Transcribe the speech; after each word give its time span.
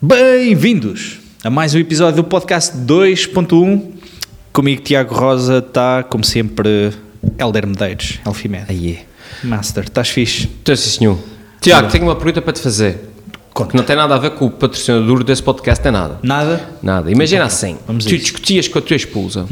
Bem-vindos 0.00 1.18
a 1.42 1.50
mais 1.50 1.74
um 1.74 1.78
episódio 1.80 2.22
do 2.22 2.24
podcast 2.28 2.72
2.1. 2.76 3.94
Comigo, 4.52 4.80
Tiago 4.80 5.12
Rosa, 5.12 5.58
está, 5.58 6.04
como 6.04 6.22
sempre, 6.22 6.92
Helder 7.36 7.66
Medeiros, 7.66 8.20
Elfimed. 8.24 8.66
Aí 8.68 9.00
Master, 9.42 9.82
estás 9.82 10.08
fixe? 10.08 10.48
Então, 10.62 10.76
sim, 10.76 10.90
senhor. 10.90 11.18
Tiago, 11.60 11.90
tenho 11.90 12.04
uma 12.04 12.14
pergunta 12.14 12.40
para 12.40 12.52
te 12.52 12.60
fazer. 12.60 13.10
Conta. 13.52 13.72
Que 13.72 13.76
não 13.76 13.82
tem 13.82 13.96
nada 13.96 14.14
a 14.14 14.18
ver 14.18 14.30
com 14.30 14.46
o 14.46 14.50
patrocinador 14.52 15.24
desse 15.24 15.42
podcast, 15.42 15.82
tem 15.82 15.90
nada. 15.90 16.20
Nada? 16.22 16.70
Nada. 16.80 17.10
Imagina 17.10 17.46
assim, 17.46 17.76
vamos 17.84 18.06
a 18.06 18.08
tu 18.08 18.14
isso. 18.14 18.22
discutias 18.22 18.68
com 18.68 18.78
a 18.78 18.82
tua 18.82 18.94
esposa, 18.94 19.46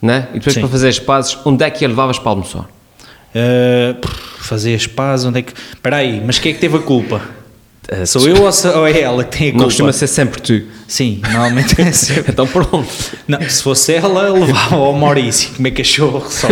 né? 0.00 0.28
e 0.30 0.38
depois 0.38 0.54
Sim. 0.54 0.60
para 0.60 0.70
fazer 0.70 0.88
as 0.88 0.98
pazes, 0.98 1.36
onde 1.44 1.62
é 1.62 1.68
que 1.68 1.84
a 1.84 1.88
levavas 1.88 2.18
para 2.18 2.30
almoçar? 2.30 2.62
Uh, 2.62 4.00
pff, 4.00 4.48
fazer 4.48 4.74
as 4.74 4.86
pazes, 4.86 5.26
onde 5.26 5.40
é 5.40 5.42
que... 5.42 5.52
Espera 5.52 5.96
aí, 5.96 6.22
mas 6.24 6.38
quem 6.38 6.52
é 6.52 6.54
que 6.54 6.60
teve 6.62 6.78
a 6.78 6.80
culpa? 6.80 7.20
Uh, 7.90 8.06
sou 8.06 8.28
eu 8.28 8.42
ou, 8.42 8.52
sou- 8.52 8.76
ou 8.80 8.86
é 8.86 9.00
ela 9.00 9.24
que 9.24 9.38
tem 9.38 9.48
a 9.48 9.50
Não 9.52 9.58
culpa? 9.60 9.64
costuma 9.66 9.92
ser 9.92 10.06
sempre 10.08 10.40
tu. 10.42 10.62
Sim, 10.86 11.20
normalmente 11.22 11.80
é 11.80 11.90
sempre. 11.92 12.32
Então 12.32 12.46
pronto. 12.46 12.86
Não, 13.26 13.40
se 13.48 13.62
fosse 13.62 13.94
ela, 13.94 14.30
levava 14.30 14.76
ao 14.76 14.92
Maurício 14.92 15.54
comer 15.54 15.70
cachorro 15.70 16.22
só. 16.30 16.48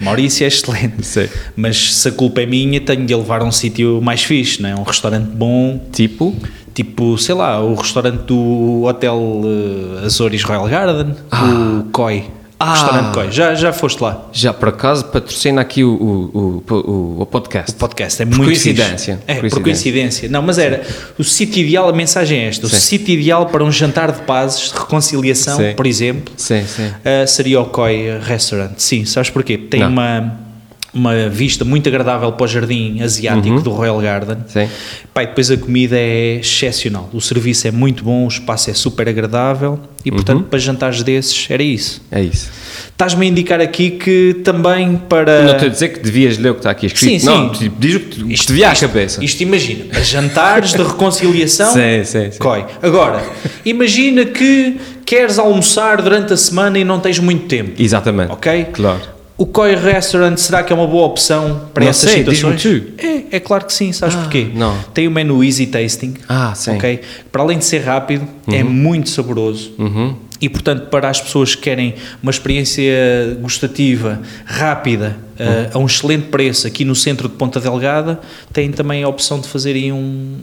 Maurício 0.00 0.44
é 0.44 0.48
excelente. 0.48 1.06
Sim. 1.06 1.28
Mas 1.54 1.94
se 1.94 2.08
a 2.08 2.12
culpa 2.12 2.40
é 2.42 2.46
minha, 2.46 2.80
tenho 2.80 3.06
de 3.06 3.14
levar 3.14 3.40
a 3.40 3.44
um 3.44 3.52
sítio 3.52 4.00
mais 4.02 4.22
fixe, 4.24 4.60
não 4.60 4.68
é? 4.68 4.74
Um 4.74 4.82
restaurante 4.82 5.28
bom, 5.28 5.80
Tipo, 5.92 6.34
tipo, 6.74 7.16
sei 7.18 7.34
lá, 7.34 7.62
o 7.62 7.74
restaurante 7.74 8.22
do 8.24 8.82
Hotel 8.84 9.40
eh, 10.02 10.06
Azores 10.06 10.42
Royal 10.42 10.68
Garden, 10.68 11.14
o 11.32 11.84
COI. 11.92 12.24
Ah. 12.58 12.72
Restaurante 12.72 13.14
COI. 13.14 13.30
Já, 13.30 13.54
já 13.54 13.72
foste 13.72 14.02
lá? 14.02 14.28
já 14.32 14.52
por 14.52 14.70
acaso 14.70 15.04
patrocina 15.06 15.60
aqui 15.60 15.84
o, 15.84 15.92
o, 15.92 16.62
o, 16.74 17.22
o, 17.22 17.26
podcast. 17.26 17.72
O 17.72 17.74
podcast 17.74 18.22
é 18.22 18.24
Por 18.24 18.36
muito 18.36 18.48
coincidência. 18.50 19.20
É, 19.26 19.34
Por 19.34 19.50
por 19.50 19.62
coincidência. 19.62 20.28
Não, 20.28 20.40
mas 20.40 20.58
era 20.58 20.82
o 21.18 21.24
sítio 21.24 21.62
ideal, 21.62 21.88
a 21.88 21.92
mensagem 21.92 22.40
é 22.40 22.48
esta: 22.48 22.66
o 22.66 22.68
sítio 22.70 23.12
ideal 23.12 23.46
para 23.46 23.62
um 23.62 23.70
jantar 23.70 24.10
de 24.10 24.22
pazes, 24.22 24.72
de 24.72 24.78
reconciliação, 24.78 25.58
Sim. 25.58 25.74
por 25.74 25.86
exemplo, 25.86 26.32
Sim. 26.36 26.62
Uh, 26.62 27.26
seria 27.26 27.60
o 27.60 27.66
Koi 27.66 28.18
Restaurant. 28.20 28.72
Sim, 28.78 29.04
sabes 29.04 29.28
porquê? 29.28 29.58
Tem 29.58 29.80
Não. 29.80 29.88
uma, 29.90 30.38
uma 30.96 31.28
vista 31.28 31.64
muito 31.64 31.88
agradável 31.88 32.32
para 32.32 32.44
o 32.44 32.48
jardim 32.48 33.00
asiático 33.02 33.60
do 33.60 33.70
Royal 33.70 33.98
Garden. 34.00 34.36
Uhum. 34.36 34.42
Sim. 34.48 34.68
E 35.14 35.26
depois 35.26 35.50
a 35.50 35.56
comida 35.56 35.96
é 35.98 36.36
excepcional. 36.40 37.08
O 37.12 37.20
serviço 37.20 37.66
é 37.68 37.70
muito 37.70 38.04
bom, 38.04 38.24
o 38.24 38.28
espaço 38.28 38.70
é 38.70 38.74
super 38.74 39.08
agradável 39.08 39.78
e, 40.04 40.10
portanto, 40.10 40.38
Uhum. 40.38 40.44
para 40.44 40.58
jantares 40.58 41.02
desses 41.02 41.46
era 41.50 41.62
isso. 41.62 42.02
É 42.10 42.20
isso. 42.22 42.50
Estás-me 42.90 43.26
a 43.26 43.28
indicar 43.28 43.60
aqui 43.60 43.90
que 43.92 44.34
também 44.44 44.96
para. 45.08 45.42
Não 45.42 45.52
estou 45.52 45.68
a 45.68 45.70
dizer 45.70 45.88
que 45.90 46.00
devias 46.00 46.38
ler 46.38 46.50
o 46.50 46.54
que 46.54 46.60
está 46.60 46.70
aqui 46.70 46.86
escrito. 46.86 47.10
Sim, 47.10 47.18
sim. 47.18 47.26
Não, 47.26 47.50
tipo, 47.52 47.76
diz 47.78 47.94
o 47.96 48.00
que 48.00 48.06
te- 48.16 48.22
o 48.24 48.28
que 48.28 48.34
te 48.34 48.46
devia 48.48 48.70
à 48.70 48.74
cabeça. 48.76 49.22
Isto 49.24 49.42
imagina, 49.42 49.84
para 49.86 50.02
jantares 50.02 50.72
de 50.72 50.82
reconciliação, 50.82 51.72
Sim, 51.74 52.04
sim, 52.04 52.30
sim. 52.30 52.38
COI. 52.38 52.64
Agora, 52.82 53.22
imagina 53.64 54.24
que 54.24 54.76
queres 55.04 55.38
almoçar 55.38 56.00
durante 56.02 56.32
a 56.32 56.36
semana 56.36 56.78
e 56.78 56.84
não 56.84 56.98
tens 57.00 57.18
muito 57.18 57.46
tempo. 57.46 57.72
Exatamente. 57.80 58.32
Ok? 58.32 58.66
Claro. 58.72 59.15
O 59.38 59.44
Koi 59.44 59.74
Restaurant 59.74 60.36
será 60.38 60.62
que 60.62 60.72
é 60.72 60.76
uma 60.76 60.86
boa 60.86 61.06
opção 61.06 61.68
para 61.74 61.84
Não 61.84 61.90
essas 61.90 62.08
sei, 62.10 62.20
situações? 62.24 62.62
tu. 62.62 62.82
É, 62.96 63.36
é 63.36 63.40
claro 63.40 63.66
que 63.66 63.72
sim, 63.74 63.92
sabes 63.92 64.14
porquê? 64.16 64.48
não. 64.54 64.74
Tem 64.94 65.06
o 65.06 65.10
menu 65.10 65.44
Easy 65.44 65.66
Tasting, 65.66 66.14
Ah, 66.26 66.54
sim. 66.54 66.70
ok? 66.76 67.00
Para 67.30 67.42
além 67.42 67.58
de 67.58 67.64
ser 67.66 67.80
rápido, 67.80 68.26
é 68.50 68.62
muito 68.62 69.10
saboroso. 69.10 69.74
Uhum. 69.78 70.14
E 70.40 70.48
portanto, 70.48 70.88
para 70.88 71.08
as 71.08 71.20
pessoas 71.20 71.54
que 71.54 71.62
querem 71.62 71.94
uma 72.22 72.30
experiência 72.30 72.84
gustativa, 73.40 74.20
rápida, 74.44 75.16
eh, 75.38 75.70
a 75.72 75.78
um 75.78 75.86
excelente 75.86 76.26
preço 76.28 76.66
aqui 76.66 76.84
no 76.84 76.94
centro 76.94 77.28
de 77.28 77.34
Ponta 77.36 77.58
Delgada, 77.60 78.20
têm 78.52 78.70
também 78.70 79.02
a 79.02 79.08
opção 79.08 79.40
de 79.40 79.48
fazerem 79.48 79.92
um, 79.92 79.96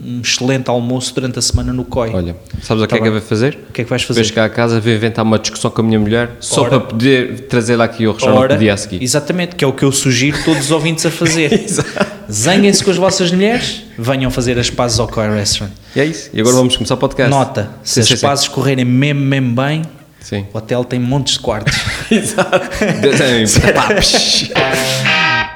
um 0.04 0.20
excelente 0.22 0.68
almoço 0.68 1.14
durante 1.14 1.38
a 1.38 1.42
semana 1.42 1.72
no 1.72 1.84
COI. 1.84 2.10
Olha, 2.12 2.36
sabes 2.62 2.82
o 2.82 2.86
que 2.86 2.90
Tá 2.90 2.96
é 2.96 3.00
que 3.00 3.06
eu 3.08 3.12
bem. 3.12 3.20
vou 3.20 3.28
fazer? 3.28 3.58
O 3.68 3.72
que 3.72 3.80
é 3.82 3.84
que 3.84 3.90
vais 3.90 4.02
fazer? 4.02 4.24
chegar 4.24 4.44
a 4.44 4.48
casa, 4.48 4.80
vou 4.80 4.92
inventar 4.92 5.24
uma 5.24 5.38
discussão 5.38 5.70
com 5.70 5.80
a 5.80 5.84
minha 5.84 5.98
mulher 5.98 6.30
só 6.40 6.62
Ora. 6.62 6.70
para 6.70 6.80
poder 6.80 7.40
trazer 7.48 7.76
lá 7.76 7.84
aqui 7.84 8.06
o 8.06 8.12
restaurante 8.12 8.40
Ora, 8.40 8.54
no 8.54 8.60
dia 8.60 8.74
a 8.74 8.76
seguir. 8.76 9.02
Exatamente, 9.02 9.54
que 9.56 9.64
é 9.64 9.66
o 9.66 9.72
que 9.72 9.84
eu 9.84 9.92
sugiro 9.92 10.36
todos 10.44 10.64
os 10.64 10.70
ouvintes 10.70 11.04
a 11.06 11.10
fazer. 11.10 11.50
Zanguem-se 12.30 12.82
com 12.82 12.90
as 12.90 12.96
vossas 12.96 13.30
mulheres, 13.30 13.82
venham 13.98 14.30
fazer 14.30 14.58
as 14.58 14.70
pazes 14.70 14.98
ao 14.98 15.08
Koi 15.08 15.28
Restaurant. 15.28 15.72
E 15.94 16.00
é 16.00 16.04
isso. 16.04 16.30
E 16.32 16.40
agora 16.40 16.56
vamos 16.56 16.76
começar 16.76 16.94
o 16.94 16.98
podcast. 16.98 17.30
Nota, 17.30 17.70
se 17.82 17.94
Sim, 17.94 18.00
as 18.00 18.06
sim, 18.08 18.16
sim. 18.16 18.22
pazes 18.22 18.48
correrem 18.48 18.84
mesmo, 18.84 19.20
mesmo 19.20 19.54
bem, 19.54 19.82
Sim. 20.20 20.46
o 20.52 20.58
hotel 20.58 20.84
tem 20.84 20.98
montes 20.98 21.34
de 21.34 21.40
quartos. 21.40 21.74
Exato. 22.10 22.70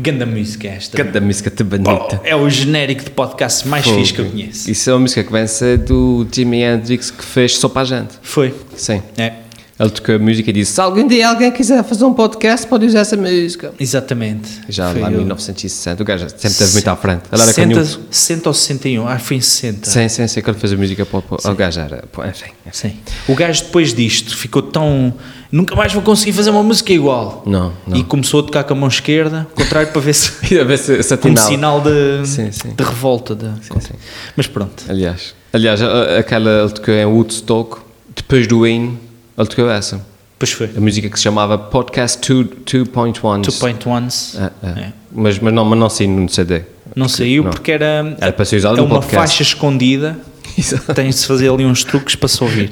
Ganda 0.00 0.24
música 0.24 0.68
esta. 0.68 0.96
Cada 0.96 1.20
música 1.20 1.50
te 1.50 1.64
bonita. 1.64 2.20
é 2.24 2.34
o 2.34 2.48
genérico 2.48 3.04
de 3.04 3.10
podcast 3.10 3.66
mais 3.66 3.84
fixe 3.84 4.14
que 4.14 4.20
eu 4.20 4.30
conheço. 4.30 4.70
Isso 4.70 4.88
é 4.88 4.92
uma 4.94 5.00
música 5.00 5.24
que 5.24 5.32
vem 5.32 5.46
ser 5.46 5.78
do 5.78 6.26
Jimi 6.32 6.62
Hendrix 6.62 7.10
que 7.10 7.24
fez 7.24 7.58
só 7.58 7.68
para 7.68 7.82
a 7.82 7.84
gente. 7.84 8.14
Foi. 8.22 8.54
Sim. 8.76 9.02
É, 9.18 9.32
Ele 9.78 9.90
tocou 9.90 10.16
a 10.16 10.18
música 10.18 10.50
e 10.50 10.52
disse: 10.52 10.72
Se 10.72 10.80
algum 10.80 11.06
dia 11.06 11.28
alguém 11.28 11.52
quiser 11.52 11.84
fazer 11.84 12.04
um 12.04 12.12
podcast, 12.12 12.66
pode 12.66 12.84
usar 12.86 13.00
essa 13.00 13.16
música. 13.16 13.72
exatamente. 13.78 14.48
Já 14.68 14.90
Foi 14.90 15.00
lá 15.00 15.10
em 15.10 15.14
o- 15.14 15.18
1960. 15.18 16.02
O 16.02 16.04
gajo 16.06 16.28
sempre 16.30 16.48
esteve 16.48 16.72
muito 16.72 16.88
à 16.88 16.96
frente. 16.96 17.22
Ele 17.32 17.42
era 17.42 17.52
60, 17.52 17.74
canhoto. 17.74 18.00
60 18.10 18.48
ou 18.48 18.54
61, 18.54 19.06
ah, 19.08 19.18
foi 19.20 19.36
em 19.36 19.40
60. 19.40 19.88
Sim, 19.88 20.08
sim, 20.08 20.26
sim. 20.26 20.42
Que 20.42 20.50
ele 20.50 20.58
fez 20.58 20.72
a 20.72 20.76
música 20.76 21.06
para 21.06 21.18
o. 21.20 21.52
O 21.52 21.54
gajo 21.54 21.78
era. 21.80 22.04
Enfim. 22.28 22.50
Sim. 22.72 22.96
O 23.28 23.34
gajo 23.36 23.64
depois 23.64 23.94
disto 23.94 24.36
ficou 24.36 24.62
tão. 24.62 25.14
Nunca 25.50 25.74
mais 25.76 25.92
vou 25.92 26.02
conseguir 26.02 26.32
fazer 26.32 26.50
uma 26.50 26.62
música 26.62 26.92
igual. 26.92 27.42
Não, 27.46 27.72
não. 27.86 27.96
E 27.96 28.02
começou 28.04 28.40
a 28.40 28.42
tocar 28.42 28.64
com 28.64 28.74
a 28.74 28.76
mão 28.76 28.88
esquerda, 28.88 29.46
ao 29.50 29.56
contrário, 29.64 29.90
para 29.92 30.00
ver 30.00 30.12
se. 30.14 30.32
A 30.58 30.64
ver 30.64 30.76
se, 30.78 31.00
se 31.02 31.14
atinava. 31.14 31.46
sinal 31.46 31.80
de, 31.80 32.26
Sim, 32.26 32.50
sim. 32.50 32.74
de 32.76 32.82
revolta. 32.84 33.34
De, 33.34 33.44
sim. 33.64 33.92
Mas 34.36 34.46
pronto. 34.48 34.82
Aliás, 34.88 35.34
aliás, 35.52 35.80
aquela 36.18 36.62
ele 36.64 36.70
tocou 36.72 36.92
em 36.92 37.04
Woodstock, 37.06 37.78
depois 38.16 38.46
do 38.48 38.60
Wayne, 38.62 38.98
ele 39.38 39.48
tocou 39.48 39.70
essa. 39.70 40.04
Pois 40.38 40.52
foi. 40.52 40.70
A 40.76 40.80
música 40.80 41.08
que 41.08 41.16
se 41.16 41.22
chamava 41.24 41.58
Podcast 41.58 42.20
2.1. 42.32 43.42
2.1s. 43.44 44.38
É, 44.40 44.66
é. 44.66 44.70
É. 44.84 44.92
Mas, 45.12 45.38
mas 45.38 45.52
não, 45.52 45.64
mas 45.64 45.78
não 45.78 45.88
saiu 45.90 46.10
no 46.10 46.28
CD. 46.28 46.62
Não 46.94 47.08
saiu 47.08 47.42
não. 47.44 47.50
porque 47.50 47.72
era, 47.72 48.16
Era 48.20 48.32
para 48.32 48.44
ser 48.44 48.56
usado 48.56 48.78
é 48.78 48.80
uma 48.82 48.96
podcast. 49.00 49.16
faixa 49.16 49.42
escondida. 49.42 50.16
Tens 50.94 51.20
de 51.20 51.26
fazer 51.26 51.48
ali 51.50 51.64
uns 51.64 51.84
truques 51.84 52.14
para 52.16 52.28
se 52.28 52.42
ouvir. 52.42 52.70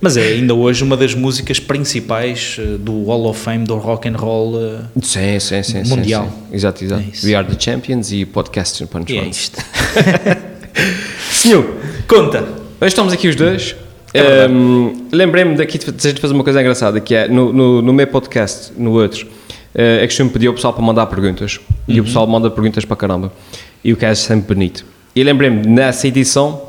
Mas 0.00 0.16
é 0.16 0.22
ainda 0.22 0.54
hoje 0.54 0.82
uma 0.84 0.96
das 0.96 1.14
músicas 1.14 1.58
principais 1.60 2.56
eh, 2.58 2.76
do 2.78 3.04
Hall 3.04 3.26
of 3.26 3.38
Fame 3.38 3.64
do 3.66 3.76
rock 3.76 4.08
and 4.08 4.16
roll. 4.16 4.58
eh, 4.58 4.78
Sim, 5.02 5.38
sim, 5.40 5.62
sim. 5.62 5.84
sim, 5.84 5.90
Mundial. 5.90 6.24
sim. 6.24 6.54
Exato, 6.56 6.84
exato. 6.84 7.02
É. 7.02 7.26
We 7.26 7.34
are 7.34 7.46
the 7.46 7.56
champions 7.58 8.10
e 8.12 8.24
Podcast 8.24 8.82
2.1. 8.86 9.10
E 9.10 9.18
é 9.18 9.24
isto. 9.26 9.58
Senhor, 11.30 11.66
Conta. 12.06 12.42
Hoje 12.80 12.88
estamos 12.88 13.12
aqui 13.12 13.28
os 13.28 13.36
dois. 13.36 13.74
É 14.18 14.22
verdade. 14.22 14.52
Ehm, 14.52 14.92
Lembrei-me 15.12 15.56
daqui 15.56 15.78
de 15.78 15.90
de 15.92 16.20
fazer 16.20 16.34
uma 16.34 16.44
coisa 16.44 16.60
engraçada, 16.60 17.00
que 17.00 17.14
é 17.14 17.28
no, 17.28 17.52
no, 17.52 17.82
no 17.82 17.92
meu 17.92 18.06
podcast, 18.06 18.72
no 18.76 18.92
outro, 18.92 19.26
eh, 19.74 20.00
é 20.02 20.06
costume 20.06 20.30
pedir 20.30 20.46
ao 20.48 20.54
pessoal 20.54 20.72
para 20.72 20.82
mandar 20.84 21.06
perguntas. 21.06 21.60
E 21.88 21.94
o 21.94 21.98
Uhum. 21.98 22.04
pessoal 22.04 22.26
manda 22.26 22.50
perguntas 22.50 22.84
para 22.84 22.96
caramba. 22.96 23.32
E 23.84 23.92
o 23.92 23.96
que 23.96 24.04
é 24.04 24.14
sempre 24.14 24.54
bonito. 24.54 24.84
E 25.14 25.22
lembrei-me, 25.22 25.66
nessa 25.66 26.06
edição, 26.08 26.62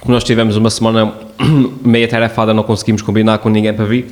como 0.00 0.14
nós 0.14 0.24
tivemos 0.24 0.56
uma 0.56 0.70
semana 0.70 1.12
meia 1.84 2.08
tarefada, 2.08 2.52
não 2.54 2.62
conseguimos 2.62 3.02
combinar 3.02 3.38
com 3.38 3.48
ninguém 3.48 3.72
para 3.74 3.84
vir. 3.84 4.06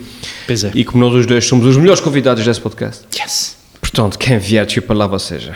Pois 0.46 0.64
é. 0.64 0.70
E 0.74 0.84
como 0.84 1.04
nós 1.04 1.14
os 1.14 1.26
dois 1.26 1.44
somos 1.46 1.66
os 1.66 1.76
melhores 1.76 2.00
convidados 2.00 2.44
desse 2.44 2.60
podcast. 2.60 3.04
Yes. 3.18 3.57
Portanto, 3.98 4.16
quem 4.16 4.38
vier, 4.38 4.64
tipo, 4.64 4.94
lá 4.94 5.08
vocês. 5.08 5.50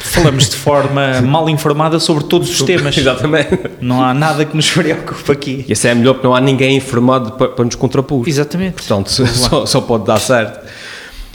Falamos 0.00 0.48
de 0.50 0.56
forma 0.56 1.22
mal 1.22 1.48
informada 1.48 2.00
sobre 2.00 2.24
todos 2.24 2.50
os 2.50 2.62
temas. 2.62 2.98
Exatamente. 2.98 3.56
Não 3.80 4.02
há 4.02 4.12
nada 4.12 4.44
que 4.44 4.56
nos 4.56 4.68
preocupe 4.68 5.30
aqui. 5.30 5.64
E 5.68 5.70
esse 5.70 5.86
é 5.86 5.94
melhor 5.94 6.14
porque 6.14 6.26
não 6.26 6.34
há 6.34 6.40
ninguém 6.40 6.76
informado 6.76 7.30
para, 7.32 7.46
para 7.46 7.64
nos 7.64 7.76
contrapor. 7.76 8.28
Exatamente. 8.28 8.72
Portanto, 8.72 9.12
só, 9.14 9.64
só 9.64 9.80
pode 9.80 10.04
dar 10.04 10.18
certo. 10.18 10.66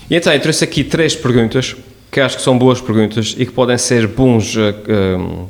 E 0.09 0.18
então, 0.18 0.34
eu 0.34 0.40
trouxe 0.42 0.66
aqui 0.66 0.84
três 0.84 1.16
perguntas 1.16 1.78
que 2.12 2.20
acho 2.20 2.36
que 2.36 2.44
são 2.44 2.58
boas 2.58 2.82
perguntas 2.82 3.34
e 3.38 3.46
que 3.46 3.53
podem 3.53 3.78
ser 3.78 4.06
bons 4.06 4.58
eh, 4.58 5.17
um, 5.17 5.47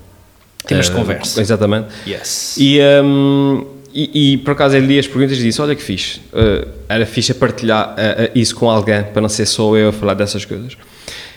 Temas 0.67 0.85
de 0.85 0.91
eh, 0.91 0.95
conversa. 0.95 1.41
Exatamente. 1.41 1.87
Yes. 2.07 2.55
E, 2.59 2.79
um, 3.03 3.65
e, 3.93 4.33
e, 4.33 4.37
por 4.37 4.51
acaso 4.51 4.75
eu 4.75 4.81
li 4.81 4.97
as 4.97 5.07
perguntas 5.07 5.37
e 5.37 5.41
disse: 5.41 5.61
Olha 5.61 5.75
que 5.75 5.83
fixe, 5.83 6.19
eh, 6.33 6.67
era 6.89 7.05
fixe 7.05 7.31
a 7.31 7.35
partilhar 7.35 7.93
eh, 7.97 8.15
eh, 8.25 8.31
isso 8.33 8.55
com 8.55 8.69
alguém 8.69 9.03
para 9.03 9.21
não 9.21 9.29
ser 9.29 9.45
só 9.45 9.75
eu 9.75 9.89
a 9.89 9.91
falar 9.91 10.13
dessas 10.13 10.45
coisas. 10.45 10.75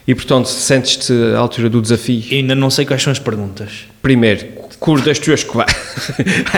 E 0.07 0.15
portanto, 0.15 0.47
sentes-te 0.47 1.13
à 1.35 1.39
altura 1.39 1.69
do 1.69 1.83
desafio? 1.83 2.23
Ainda 2.31 2.55
não 2.55 2.71
sei 2.71 2.87
quais 2.87 3.03
são 3.03 3.11
as 3.11 3.19
perguntas. 3.19 3.87
Primeiro, 4.01 4.47
cor 4.79 5.01
das 5.01 5.19
tuas. 5.19 5.45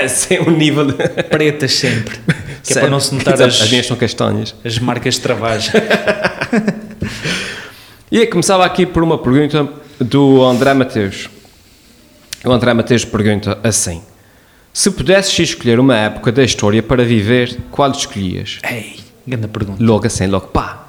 Esse 0.04 0.36
é 0.36 0.40
o 0.40 0.50
nível. 0.50 0.86
De... 0.86 0.94
Pretas 1.24 1.72
sempre. 1.72 2.18
Que 2.62 2.74
é 2.74 2.80
para 2.80 2.90
não 2.90 3.00
se 3.00 3.14
notar 3.14 3.34
Exato, 3.34 3.50
as, 3.50 3.62
As 3.62 3.70
minhas 3.70 3.86
são 3.86 3.96
castanhas. 3.96 4.54
as 4.64 4.78
marcas 4.78 5.14
de 5.14 5.20
travagem. 5.20 5.72
E 8.10 8.26
começava 8.26 8.64
aqui 8.64 8.86
por 8.86 9.02
uma 9.02 9.18
pergunta 9.18 9.68
do 10.00 10.42
André 10.42 10.72
Mateus. 10.72 11.28
O 12.42 12.50
André 12.50 12.72
Mateus 12.72 13.04
pergunta 13.04 13.58
assim: 13.62 14.00
Se 14.78 14.92
pudesses 14.92 15.36
escolher 15.36 15.80
uma 15.80 15.96
época 15.96 16.30
da 16.30 16.44
história 16.44 16.80
para 16.80 17.04
viver, 17.04 17.62
qual 17.69 17.90
escolhias? 17.90 18.60
Ei, 18.62 19.00
grande 19.26 19.48
pergunta. 19.48 19.82
Logo 19.82 20.06
assim, 20.06 20.28
logo 20.28 20.46
pá. 20.46 20.86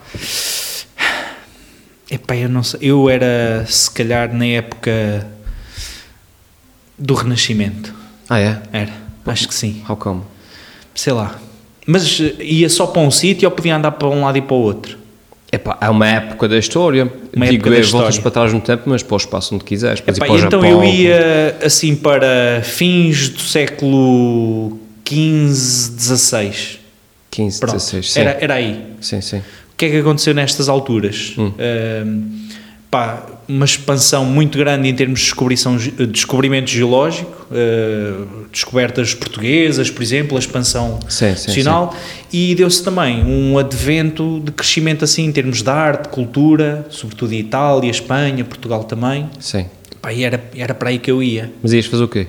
Epá, 2.11 2.35
eu 2.35 2.47
não 2.49 2.61
sei. 2.61 2.81
Eu 2.83 3.09
era, 3.09 3.65
se 3.67 3.89
calhar, 3.89 4.31
na 4.31 4.45
época 4.45 5.27
do 6.99 7.15
Renascimento. 7.15 7.91
Ah, 8.29 8.39
é? 8.39 8.61
Era. 8.71 8.93
Acho 9.25 9.47
que 9.47 9.55
sim. 9.55 9.83
How 9.89 9.97
come? 9.97 10.21
Sei 10.93 11.11
lá. 11.11 11.39
Mas 11.87 12.21
eh, 12.21 12.43
ia 12.43 12.69
só 12.69 12.85
para 12.85 13.01
um 13.01 13.09
sítio 13.09 13.49
ou 13.49 13.55
podia 13.55 13.75
andar 13.75 13.93
para 13.93 14.07
um 14.07 14.21
lado 14.21 14.37
e 14.37 14.41
para 14.43 14.53
o 14.53 14.59
outro? 14.59 14.99
Epá, 15.51 15.77
é 15.81 15.89
uma 15.89 16.07
época 16.07 16.47
da 16.47 16.57
história. 16.57 17.11
Uma 17.35 17.45
Digo 17.47 17.55
época 17.55 17.69
da 17.71 17.75
eu, 17.77 17.83
voltas 17.89 18.15
história. 18.15 18.21
para 18.21 18.31
trás 18.31 18.53
no 18.53 18.61
tempo, 18.61 18.83
mas 18.85 19.01
para 19.01 19.13
o 19.15 19.17
espaço 19.17 19.55
onde 19.55 19.63
quiseres. 19.63 19.99
Epá, 19.99 20.13
para 20.13 20.27
então 20.27 20.37
Japão, 20.37 20.65
eu 20.65 20.83
ia 20.83 21.57
assim 21.63 21.95
para 21.95 22.61
fins 22.63 23.29
do 23.29 23.39
século 23.41 24.79
XV, 25.07 25.97
XVI. 25.97 26.79
15, 27.31 27.59
Pronto. 27.59 27.73
16, 27.73 28.11
sim. 28.11 28.19
Era, 28.19 28.37
era 28.39 28.53
aí. 28.55 28.83
Sim, 29.01 29.21
sim. 29.21 29.37
O 29.37 29.75
que 29.77 29.85
é 29.85 29.89
que 29.89 29.97
aconteceu 29.97 30.33
nestas 30.33 30.67
alturas? 30.69 31.33
Hum. 31.37 31.51
Ahm, 31.57 32.47
pá, 32.91 33.25
uma 33.49 33.65
expansão 33.65 34.23
muito 34.23 34.57
grande 34.57 34.87
em 34.87 34.93
termos 34.93 35.19
de 35.19 35.25
ge- 35.79 35.91
descobrimento 36.05 36.69
geológico, 36.69 37.47
ah, 37.51 38.25
descobertas 38.51 39.13
portuguesas, 39.15 39.89
por 39.89 40.03
exemplo, 40.03 40.37
a 40.37 40.39
expansão 40.39 40.99
Sim, 41.09 41.35
sim, 41.35 41.47
nacional, 41.47 41.95
e 42.31 42.53
deu-se 42.53 42.83
também 42.83 43.23
um 43.25 43.57
advento 43.57 44.39
de 44.45 44.51
crescimento 44.51 45.03
assim 45.03 45.25
em 45.25 45.31
termos 45.31 45.63
de 45.63 45.69
arte, 45.69 46.09
cultura, 46.09 46.85
sobretudo 46.89 47.33
em 47.33 47.39
Itália, 47.39 47.89
Espanha, 47.89 48.45
Portugal 48.45 48.83
também. 48.83 49.27
Sim. 49.39 49.65
Pá, 50.01 50.13
e 50.13 50.23
era, 50.23 50.41
era 50.55 50.73
para 50.73 50.89
aí 50.89 50.99
que 50.99 51.09
eu 51.11 51.21
ia. 51.21 51.51
Mas 51.61 51.73
ias 51.73 51.85
fazer 51.87 52.03
o 52.03 52.07
quê? 52.07 52.27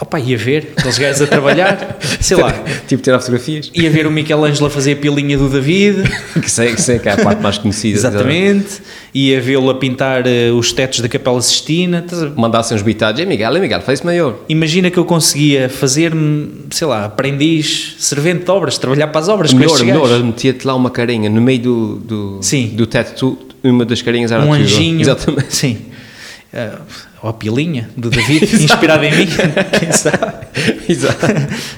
Opa, 0.00 0.18
ia 0.18 0.36
ver 0.38 0.72
aqueles 0.78 0.96
gajos 0.98 1.20
a 1.20 1.26
trabalhar, 1.26 1.98
sei 2.20 2.36
lá, 2.38 2.52
tipo 2.88 3.02
tirar 3.02 3.18
fotografias? 3.20 3.70
ia 3.74 3.90
ver 3.90 4.06
o 4.06 4.10
Michelangelo 4.10 4.66
a 4.66 4.70
fazer 4.70 4.92
a 4.92 4.96
pilinha 4.96 5.36
do 5.36 5.46
David, 5.48 6.04
que 6.40 6.50
sei, 6.50 6.74
que 6.74 6.80
sei 6.80 6.98
que 6.98 7.06
é 7.08 7.12
a 7.12 7.16
parte 7.18 7.42
mais 7.42 7.58
conhecida. 7.58 7.98
exatamente, 7.98 8.80
ia 9.12 9.38
vê-lo 9.42 9.68
a 9.68 9.74
pintar 9.74 10.26
eh, 10.26 10.50
os 10.52 10.72
tetos 10.72 11.00
da 11.00 11.08
Capela 11.08 11.42
Sistina. 11.42 12.02
Mandassem 12.34 12.74
uns 12.76 12.82
bitados. 12.82 13.20
É 13.20 13.26
Miguel, 13.26 13.54
é 13.54 13.60
Miguel, 13.60 13.82
faz 13.82 14.00
maior. 14.00 14.36
Imagina 14.48 14.90
que 14.90 14.98
eu 14.98 15.04
conseguia 15.04 15.68
fazer-me, 15.68 16.50
sei 16.70 16.86
lá, 16.86 17.04
aprendiz, 17.04 17.96
servente 17.98 18.44
de 18.44 18.50
obras, 18.50 18.78
trabalhar 18.78 19.08
para 19.08 19.20
as 19.20 19.28
obras 19.28 19.52
com 19.52 19.58
Melhor, 19.58 19.78
melhor, 19.84 20.08
gajos. 20.08 20.24
metia-te 20.24 20.66
lá 20.66 20.74
uma 20.74 20.90
carinha 20.90 21.28
no 21.28 21.42
meio 21.42 21.60
do, 21.60 21.96
do, 21.96 22.38
Sim. 22.40 22.68
do 22.68 22.86
teto, 22.86 23.14
tu, 23.18 23.38
uma 23.62 23.84
das 23.84 24.00
carinhas 24.00 24.32
era 24.32 24.42
Um 24.44 24.52
anjinho. 24.54 25.00
Exatamente. 25.02 25.54
Sim. 25.54 25.76
Eh, 26.52 26.72
ou 27.22 27.30
a 27.30 27.32
pilinha 27.32 27.88
do 27.96 28.08
David, 28.10 28.44
inspirado 28.64 29.04
em 29.04 29.14
mim, 29.14 29.26
quem 29.78 29.92
sabe. 29.92 30.46
Exato. 30.88 31.26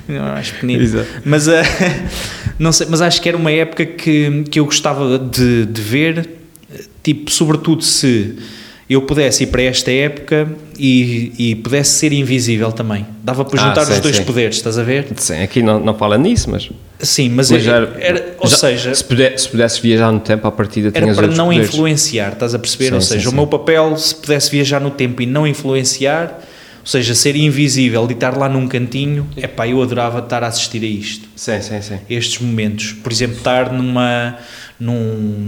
Não, 0.08 0.20
mais 0.22 0.50
pequenino. 0.50 0.82
Exato. 0.82 1.08
Mas, 1.24 1.48
eh, 1.48 1.62
não 2.58 2.72
sei, 2.72 2.86
mas 2.90 3.00
acho 3.02 3.20
que 3.20 3.28
era 3.28 3.36
uma 3.36 3.50
época 3.50 3.84
que, 3.84 4.44
que 4.50 4.60
eu 4.60 4.64
gostava 4.64 5.18
de, 5.18 5.66
de 5.66 5.80
ver, 5.80 6.28
tipo, 7.02 7.30
sobretudo 7.30 7.82
se 7.82 8.36
eu 8.88 9.02
pudesse 9.02 9.44
ir 9.44 9.46
para 9.46 9.62
esta 9.62 9.90
época 9.90 10.48
e, 10.78 11.32
e 11.38 11.54
pudesse 11.56 11.92
ser 11.98 12.12
invisível 12.12 12.70
também. 12.72 13.06
Dava 13.22 13.44
para 13.44 13.60
Ah, 13.60 13.66
juntar 13.68 13.84
sim, 13.86 13.92
os 13.94 14.00
dois 14.00 14.16
sim. 14.16 14.24
poderes, 14.24 14.56
estás 14.56 14.78
a 14.78 14.82
ver? 14.82 15.06
Sim, 15.16 15.42
aqui 15.42 15.62
não, 15.62 15.80
não 15.80 15.94
fala 15.94 16.18
nisso, 16.18 16.50
mas. 16.50 16.68
Sim, 17.02 17.30
mas, 17.30 17.50
era, 17.50 17.96
era- 17.98 18.34
ou 18.38 18.48
já- 18.48 18.56
seja, 18.56 18.94
Se, 18.94 19.02
puder, 19.04 19.36
se 19.38 19.48
pudesses 19.48 19.78
viajar 19.78 20.12
no 20.12 20.20
tempo, 20.20 20.46
à 20.46 20.52
partida 20.52 20.88
era 20.88 21.00
tinhas 21.00 21.16
para 21.16 21.24
outros 21.24 21.36
não 21.38 21.46
poderes. 21.46 21.68
influenciar, 21.68 22.32
estás 22.34 22.54
a 22.54 22.58
perceber? 22.60 22.88
Sim, 22.90 22.94
ou 22.94 23.00
sim, 23.00 23.08
seja, 23.14 23.28
o 23.28 23.30
sim. 23.30 23.36
meu 23.36 23.46
papel, 23.48 23.96
se 23.96 24.14
pudesse 24.14 24.50
viajar 24.50 24.80
no 24.80 24.90
tempo 24.90 25.20
e 25.20 25.26
não 25.26 25.44
influenciar, 25.46 26.38
ou 26.80 26.86
seja, 26.86 27.14
ser 27.14 27.34
invisível 27.34 28.06
e 28.08 28.12
estar 28.12 28.36
lá 28.36 28.48
num 28.48 28.68
cantinho, 28.68 29.28
é 29.36 29.46
pá, 29.48 29.66
eu 29.66 29.82
adorava 29.82 30.20
estar 30.20 30.44
a 30.44 30.46
assistir 30.46 30.82
a 30.82 30.86
isto. 30.86 31.28
Sim, 31.34 31.60
sim, 31.60 31.82
sim. 31.82 31.98
estes 32.08 32.38
momentos. 32.40 32.92
Por 32.92 33.10
exemplo, 33.10 33.36
estar 33.36 33.72
numa, 33.72 34.36
num, 34.78 34.94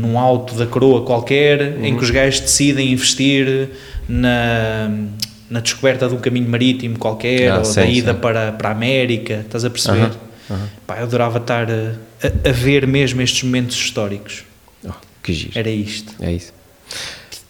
num 0.01 0.19
alto 0.19 0.55
da 0.57 0.67
coroa 0.67 1.03
qualquer 1.03 1.77
em 1.81 1.93
Uhum. 1.93 1.99
que 1.99 2.05
os 2.05 2.11
gajos 2.11 2.41
decidem 2.41 2.91
investir 2.93 3.69
na, 4.09 4.91
na 5.51 5.61
descoberta 5.61 6.09
de 6.09 6.15
um 6.15 6.19
caminho 6.19 6.49
marítimo 6.49 6.99
qualquer 6.99 7.51
Ah, 7.53 7.59
ou 7.59 7.65
sim, 7.65 7.75
da 7.81 7.87
ida 7.87 8.13
sim. 8.15 8.19
para, 8.21 8.53
para 8.53 8.69
a 8.71 8.73
América, 8.73 9.41
estás 9.45 9.65
a 9.65 9.71
perceber? 9.71 9.99
Aham, 10.03 10.11
aham. 10.51 10.69
Pá, 10.87 10.99
eu 10.99 11.05
adorava 11.05 11.39
estar 11.39 11.71
a, 11.71 11.75
a- 12.23 12.49
a 12.49 12.53
ver 12.53 12.87
mesmo 12.87 13.21
estes 13.23 13.43
momentos 13.43 13.77
históricos. 13.77 14.45
Oh, 14.87 14.91
que 15.23 15.33
giro. 15.33 15.53
Era 15.59 15.71
isto. 15.71 16.15
É 16.21 16.33
isso. 16.33 16.53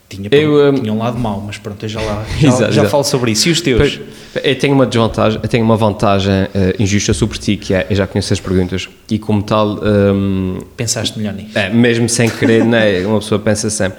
Tinha, 0.08 0.28
Eu, 0.30 0.70
hum, 0.70 0.74
tinha 0.74 0.92
um 0.92 0.98
lado 0.98 1.18
mau, 1.18 1.40
mas 1.40 1.58
pronto, 1.58 1.82
eu 1.84 1.88
já 1.88 2.00
lá 2.00 2.24
já, 2.38 2.48
Exato, 2.48 2.62
já 2.62 2.68
exato. 2.68 2.88
falo 2.90 3.04
sobre 3.04 3.32
isso. 3.32 3.48
E 3.48 3.52
os 3.52 3.60
teus? 3.60 4.00
Eu 4.42 4.56
tenho 4.58 4.74
uma 4.74 4.86
desvantagem, 4.86 5.40
eu 5.42 5.48
tenho 5.48 5.64
uma 5.64 5.76
vantagem 5.76 6.32
eh, 6.54 6.76
injusta 6.78 7.12
sobre 7.12 7.38
ti, 7.38 7.56
que 7.56 7.74
é, 7.74 7.86
eu 7.90 7.96
já 7.96 8.06
conheço 8.06 8.32
as 8.32 8.38
perguntas, 8.38 8.88
e 9.10 9.18
como 9.18 9.42
tal, 9.42 9.80
hum, 9.82 10.58
Pensaste 10.76 11.18
melhor 11.18 11.34
nisso? 11.34 11.58
é, 11.58 11.68
mesmo 11.70 12.08
sem 12.08 12.28
querer, 12.30 12.64
né, 12.64 13.04
uma 13.06 13.18
pessoa 13.18 13.40
pensa 13.40 13.68
sempre. 13.70 13.98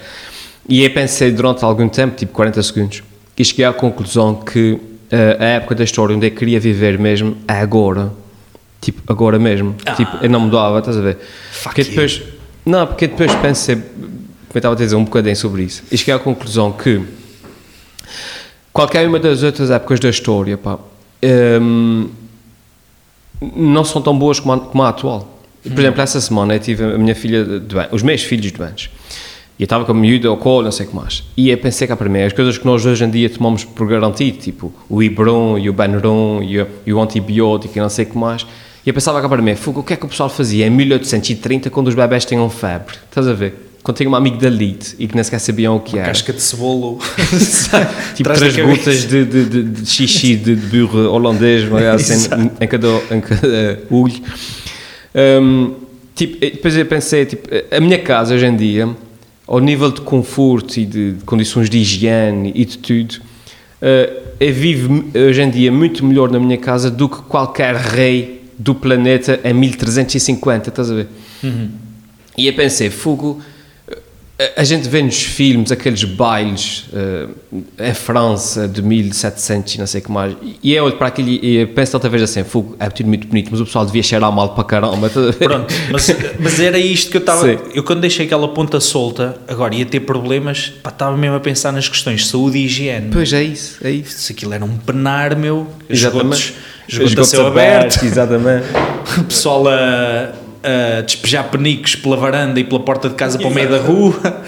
E 0.69 0.83
eu 0.83 0.91
pensei 0.91 1.31
durante 1.31 1.63
algum 1.65 1.89
tempo, 1.89 2.15
tipo 2.15 2.31
40 2.33 2.63
segundos, 2.63 3.03
e 3.37 3.43
cheguei 3.43 3.65
à 3.65 3.73
conclusão 3.73 4.35
que 4.35 4.79
eh, 5.11 5.37
a 5.39 5.43
época 5.45 5.75
da 5.75 5.83
história 5.83 6.15
onde 6.15 6.27
eu 6.27 6.31
queria 6.31 6.59
viver 6.61 6.97
mesmo 6.97 7.35
é 7.47 7.53
agora. 7.53 8.11
Tipo, 8.85 9.01
agora 9.11 9.39
mesmo. 9.39 9.75
Tipo, 9.97 10.17
eu 10.21 10.29
não 10.29 10.41
mudava, 10.41 10.77
estás 10.77 10.95
a 10.95 11.01
ver? 11.01 11.17
Fuck 11.51 11.63
porque 11.63 11.81
you. 11.81 11.89
depois, 11.89 12.21
não, 12.63 12.85
porque 12.85 13.07
depois 13.07 13.33
pensei, 13.33 13.77
como 13.77 13.87
eu 14.53 14.57
estava 14.59 14.75
a 14.75 14.77
dizer 14.77 14.95
um 14.95 15.03
bocadinho 15.03 15.35
sobre 15.35 15.63
isso, 15.63 15.81
e 15.91 15.97
cheguei 15.97 16.13
à 16.13 16.19
conclusão 16.19 16.71
que 16.71 17.01
qualquer 18.71 19.07
uma 19.07 19.17
das 19.17 19.41
outras 19.41 19.71
épocas 19.71 19.99
da 19.99 20.09
história, 20.09 20.55
pá, 20.55 20.77
hum, 21.59 22.09
não 23.55 23.83
são 23.83 24.03
tão 24.03 24.15
boas 24.15 24.39
como 24.39 24.53
a, 24.53 24.59
como 24.59 24.83
a 24.83 24.89
atual. 24.89 25.39
Por 25.63 25.79
exemplo, 25.79 25.99
essa 25.99 26.21
semana 26.21 26.53
eu 26.53 26.59
tive 26.59 26.83
a 26.83 26.95
minha 26.95 27.15
filha 27.15 27.43
doente, 27.43 27.89
os 27.91 28.03
meus 28.03 28.21
filhos 28.21 28.51
doentes. 28.51 28.91
E 29.57 29.63
eu 29.63 29.65
estava 29.65 29.83
com 29.83 29.93
a 29.93 29.95
miúda 29.95 30.27
ao 30.27 30.37
colo, 30.37 30.65
não 30.65 30.71
sei 30.71 30.85
o 30.85 30.89
que 30.89 30.95
mais. 30.95 31.23
E 31.35 31.49
eu 31.49 31.57
pensei 31.57 31.87
cá 31.87 31.95
para 31.95 32.07
mim, 32.07 32.21
as 32.21 32.33
coisas 32.33 32.55
que 32.55 32.65
nós 32.67 32.85
hoje 32.85 33.03
em 33.03 33.09
dia 33.09 33.27
tomamos 33.31 33.63
por 33.63 33.87
garantido, 33.87 34.37
tipo 34.37 34.71
o 34.87 35.01
Ibron 35.01 35.57
e 35.57 35.71
o 35.71 35.73
Benuron 35.73 36.43
e 36.43 36.61
o, 36.61 36.67
e 36.85 36.93
o 36.93 37.01
antibiótico 37.01 37.75
e 37.75 37.81
não 37.81 37.89
sei 37.89 38.05
o 38.05 38.09
que 38.09 38.17
mais. 38.17 38.45
E 38.85 38.89
eu 38.89 38.93
pensava 38.93 39.19
cá 39.19 39.27
para 39.27 39.41
mim, 39.41 39.55
o 39.65 39.83
que 39.83 39.93
é 39.93 39.95
que 39.95 40.05
o 40.05 40.07
pessoal 40.07 40.29
fazia 40.29 40.67
em 40.67 40.69
1830 40.69 41.71
quando 41.71 41.87
os 41.87 41.95
bebés 41.95 42.23
tinham 42.23 42.47
febre? 42.51 42.95
Estás 43.09 43.27
a 43.27 43.33
ver? 43.33 43.65
Quando 43.81 43.97
tinha 43.97 44.07
uma 44.07 44.19
amigdalite 44.19 44.95
e 44.99 45.07
que 45.07 45.15
nem 45.15 45.23
sequer 45.23 45.39
sabiam 45.39 45.75
o 45.75 45.79
que 45.79 45.97
era. 45.97 46.07
Casca 46.07 46.31
de 46.31 46.41
cebolo. 46.41 46.99
Tipo 48.13 48.33
três 48.33 48.55
gotas 48.55 49.07
de, 49.07 49.25
de, 49.25 49.45
de, 49.45 49.63
de 49.63 49.89
xixi 49.89 50.35
de, 50.35 50.55
de 50.55 50.67
burro 50.67 51.09
holandês 51.11 51.67
uma 51.67 51.91
assim, 51.91 52.49
em 52.61 52.67
cada, 52.67 52.87
em 53.09 53.21
cada 53.21 53.79
olho. 53.89 54.21
Hum, 55.15 55.73
tipo, 56.13 56.39
depois 56.39 56.77
eu 56.77 56.85
pensei, 56.85 57.25
tipo, 57.25 57.49
a 57.71 57.79
minha 57.79 57.97
casa 57.97 58.35
hoje 58.35 58.45
em 58.45 58.55
dia, 58.55 58.87
ao 59.47 59.59
nível 59.59 59.91
de 59.91 60.01
conforto 60.01 60.79
e 60.79 60.85
de, 60.85 61.15
condições 61.25 61.71
de 61.71 61.79
higiene 61.79 62.51
e 62.53 62.65
de 62.65 62.77
tudo, 62.77 63.15
eh, 63.81 64.13
eu 64.39 64.53
vivo 64.53 65.05
hoje 65.13 65.41
em 65.41 65.49
dia 65.49 65.71
muito 65.71 66.05
melhor 66.05 66.29
na 66.29 66.39
minha 66.39 66.57
casa 66.57 66.91
do 66.91 67.07
que 67.07 67.17
qualquer 67.23 67.75
rei 67.75 68.34
do 68.57 68.75
planeta 68.75 69.39
em 69.43 69.53
1350, 69.53 70.69
estás 70.69 70.91
a 70.91 70.95
ver? 70.95 71.07
E 72.37 72.47
eu 72.47 72.53
pensei, 72.53 72.89
fogo, 72.89 73.41
a- 74.37 74.61
a 74.61 74.63
gente 74.63 74.87
vê 74.89 75.01
nos 75.01 75.21
filmes 75.23 75.71
aqueles 75.71 76.03
bailes 76.03 76.85
eh, 76.93 77.27
em 77.79 77.93
França 77.93 78.67
de 78.67 78.81
1700 78.81 79.75
e 79.75 79.79
não 79.79 79.87
sei 79.87 80.01
o 80.01 80.03
que 80.03 80.11
mais, 80.11 80.35
e 80.61 80.73
eu 80.73 80.83
olho 80.83 80.97
para 80.97 81.07
aquilo 81.07 81.29
e 81.29 81.65
penso 81.67 81.95
outra 81.95 82.09
vez 82.09 82.21
assim, 82.23 82.43
fogo, 82.43 82.75
é 82.79 82.89
tudo 82.89 83.07
muito 83.07 83.27
bonito, 83.27 83.47
mas 83.51 83.61
o 83.61 83.65
pessoal 83.65 83.85
devia 83.85 84.03
cheirar 84.03 84.31
mal 84.31 84.49
para 84.49 84.63
caramba. 84.63 85.07
a? 85.07 85.09
Pronto, 85.33 85.73
mas, 85.91 86.15
mas 86.39 86.59
era 86.59 86.77
isto 86.77 87.09
que 87.11 87.17
eu 87.17 87.21
estava. 87.21 87.47
Eu 87.73 87.83
quando 87.83 88.01
deixei 88.01 88.25
aquela 88.25 88.47
ponta 88.49 88.79
solta, 88.79 89.37
agora 89.47 89.73
ia 89.73 89.85
ter 89.85 90.01
problemas, 90.01 90.69
pá, 90.83 90.89
estava 90.89 91.15
mesmo 91.15 91.35
a 91.37 91.39
pensar 91.39 91.71
nas 91.71 91.87
questões 91.87 92.21
de 92.21 92.27
saúde 92.27 92.57
e 92.57 92.65
higiene. 92.65 93.09
Pois 93.11 93.31
é 93.31 93.41
isso, 93.43 93.77
é 93.85 93.91
isso. 93.91 94.17
Se 94.19 94.33
aquilo 94.33 94.53
era 94.53 94.65
um 94.65 94.75
penar, 94.77 95.35
meu, 95.37 95.67
esgotos, 95.89 96.19
Exatamente. 96.19 96.53
esgoto 96.89 97.03
a 97.03 97.05
Esgotos 97.05 97.29
céu 97.29 97.47
abertos, 97.47 97.97
aberto, 97.97 98.11
Exatamente. 98.13 98.65
o 99.19 99.23
pessoal 99.23 99.67
a, 99.67 100.33
a 100.65 101.01
despejar 101.01 101.49
penicos 101.49 101.95
pela 101.95 102.17
varanda 102.17 102.59
e 102.59 102.63
pela 102.63 102.79
porta 102.79 103.07
de 103.09 103.15
casa 103.15 103.37
para 103.37 103.47
o 103.47 103.53
meio 103.53 103.69
da 103.69 103.77
rua. 103.79 104.13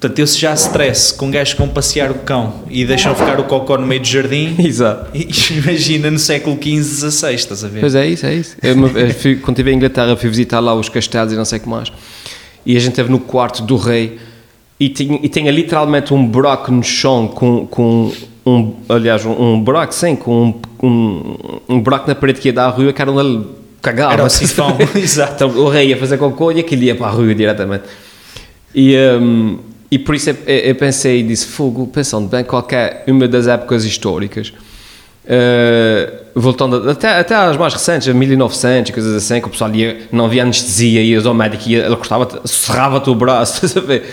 Portanto, 0.00 0.18
eu 0.18 0.26
se 0.26 0.38
já 0.38 0.52
stress 0.52 1.14
com 1.14 1.30
gajos 1.30 1.54
que 1.54 1.60
vão 1.60 1.68
passear 1.68 2.10
o 2.10 2.14
cão 2.16 2.62
e 2.68 2.84
deixam 2.84 3.14
ficar 3.14 3.40
o 3.40 3.44
cocó 3.44 3.78
no 3.78 3.86
meio 3.86 4.02
do 4.02 4.06
jardim, 4.06 4.54
Exato. 4.62 5.10
e- 5.14 5.28
imagina 5.56 6.10
no 6.10 6.18
século 6.18 6.58
XV, 6.62 7.10
XVI, 7.10 7.34
estás 7.34 7.64
a 7.64 7.68
ver? 7.68 7.80
Pois 7.80 7.94
é 7.94 8.06
isso, 8.06 8.26
é 8.26 8.34
isso. 8.34 8.56
Eu, 8.62 8.86
eu 8.98 9.14
fui- 9.14 9.36
quando 9.36 9.56
estive 9.56 9.70
em 9.72 9.76
Inglaterra 9.76 10.14
fui 10.16 10.28
visitar 10.28 10.60
lá 10.60 10.74
os 10.74 10.88
castelos 10.90 11.32
e 11.32 11.36
não 11.36 11.44
sei 11.46 11.58
o 11.58 11.62
que 11.62 11.68
mais. 11.68 11.90
E 12.66 12.76
a 12.76 12.80
gente 12.80 12.90
esteve 12.90 13.10
no 13.10 13.18
quarto 13.18 13.62
do 13.62 13.76
rei 13.76 14.18
e 14.78 14.90
tinha, 14.90 15.18
e 15.22 15.28
tinha 15.28 15.50
literalmente 15.50 16.12
um 16.12 16.26
buraco 16.26 16.70
no 16.70 16.82
chão 16.82 17.26
com, 17.28 17.66
com 17.66 18.12
um, 18.44 18.74
aliás, 18.90 19.24
um, 19.24 19.54
um 19.54 19.60
buraco, 19.62 19.94
sim, 19.94 20.16
com 20.16 20.54
um, 20.82 20.86
um, 20.86 21.36
um 21.76 21.80
buraco 21.80 22.06
na 22.08 22.14
parede 22.14 22.40
que 22.40 22.48
ia 22.48 22.52
dar 22.52 22.66
à 22.66 22.68
rua 22.68 22.92
que 22.92 23.00
era 23.00 23.10
onde 23.10 23.20
ele 23.26 23.46
cagava. 23.84 24.14
Era 24.14 24.24
o 24.26 24.30
sifão, 24.30 24.76
exato. 24.96 25.34
Então 25.34 25.50
o 25.50 25.68
rei 25.68 25.88
ia 25.88 25.96
fazer 25.96 26.18
cocô 26.18 26.50
e 26.50 26.60
aquilo 26.60 26.82
ia 26.82 26.94
para 26.94 27.06
a 27.06 27.10
rua 27.10 27.34
diretamente. 27.34 27.84
E, 28.74 28.96
hum, 29.20 29.58
e 29.90 29.98
por 29.98 30.14
isso 30.14 30.30
eu, 30.30 30.36
eu 30.46 30.74
pensei 30.74 31.20
e 31.20 31.22
disse, 31.22 31.46
fogo, 31.46 31.86
pensando 31.86 32.28
bem, 32.28 32.42
qualquer 32.42 33.04
uma 33.06 33.28
das 33.28 33.46
épocas 33.46 33.84
históricas, 33.84 34.52
Uh, 35.24 36.24
voltando 36.34 36.90
até, 36.90 37.18
até 37.18 37.34
às 37.34 37.56
mais 37.56 37.72
recentes, 37.72 38.06
a 38.08 38.12
1900 38.12 38.90
e 38.90 38.92
coisas 38.92 39.14
assim, 39.14 39.40
que 39.40 39.46
o 39.46 39.50
pessoal 39.50 39.74
ia, 39.74 40.02
não 40.12 40.26
havia 40.26 40.42
anestesia, 40.42 41.00
ias 41.00 41.24
ao 41.24 41.32
médico 41.32 41.64
e 41.66 41.76
ele 41.76 41.96
cortava, 41.96 42.42
serrava-te 42.44 43.08
o 43.08 43.14
braço, 43.14 43.64
estás 43.64 43.76
a 43.76 43.80
ver? 43.80 44.04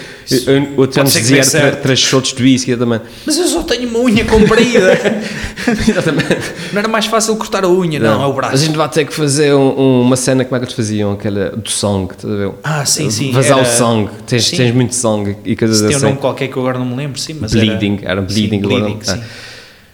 Anestesia 0.97 1.41
era 1.59 1.75
três 1.75 1.99
shots 1.99 2.33
de 2.33 2.41
whisky 2.41 2.77
também. 2.77 3.01
Mas 3.25 3.37
eu 3.37 3.45
só 3.47 3.63
tenho 3.63 3.89
uma 3.89 3.99
unha 3.99 4.23
comprida. 4.23 4.97
Exatamente. 5.67 6.53
Não 6.71 6.79
era 6.79 6.87
mais 6.87 7.07
fácil 7.07 7.35
cortar 7.35 7.65
a 7.65 7.69
unha, 7.69 7.99
não, 7.99 8.19
não 8.19 8.23
é 8.23 8.27
o 8.27 8.33
braço. 8.33 8.53
A 8.53 8.57
gente 8.57 8.77
vai 8.77 8.87
ter 8.87 9.05
que 9.05 9.13
fazer 9.13 9.53
um, 9.53 10.01
uma 10.01 10.15
cena, 10.15 10.45
como 10.45 10.55
é 10.55 10.59
que 10.59 10.65
eles 10.65 10.75
faziam? 10.75 11.11
Aquela 11.11 11.49
do 11.49 11.69
sangue, 11.69 12.13
estás 12.13 12.33
a 12.33 12.37
ver? 12.37 12.51
Ah, 12.63 12.85
sim, 12.85 13.09
sim. 13.09 13.31
Vazar 13.33 13.57
era... 13.57 13.67
o 13.67 13.69
sangue, 13.69 14.11
tens, 14.25 14.49
tens 14.49 14.73
muito 14.73 14.95
sangue 14.95 15.35
e 15.43 15.57
coisas 15.57 15.81
assim. 15.81 15.89
Tem 15.89 15.97
um 15.97 16.09
nome 16.11 16.21
qualquer 16.21 16.47
que 16.47 16.55
eu 16.55 16.61
agora 16.61 16.79
não 16.79 16.85
me 16.85 16.95
lembro, 16.95 17.19
sim, 17.19 17.35
mas 17.37 17.51
bleeding, 17.51 17.99
era, 18.03 18.11
era 18.11 18.21
bleeding. 18.21 18.61
Sim, 18.61 18.67
bleeding, 18.67 18.99
sim. 19.01 19.21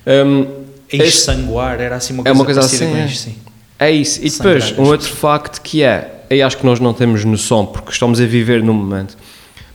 Um, 0.07 0.56
Exsanguar, 0.91 1.81
era 1.81 1.95
assim 1.95 2.13
uma 2.13 2.23
coisa, 2.23 2.29
é 2.29 2.39
uma 2.39 2.45
coisa 2.45 2.59
assim. 2.61 2.95
É. 2.95 3.05
Isto, 3.05 3.31
é 3.79 3.91
isso. 3.91 4.19
E 4.25 4.29
depois, 4.29 4.77
um 4.77 4.83
outro 4.83 5.09
facto 5.09 5.61
que 5.61 5.83
é, 5.83 6.23
eu 6.29 6.45
acho 6.45 6.57
que 6.57 6.65
nós 6.65 6.79
não 6.79 6.93
temos 6.93 7.23
noção, 7.25 7.65
porque 7.65 7.91
estamos 7.91 8.19
a 8.21 8.25
viver 8.25 8.63
no 8.63 8.73
momento, 8.73 9.17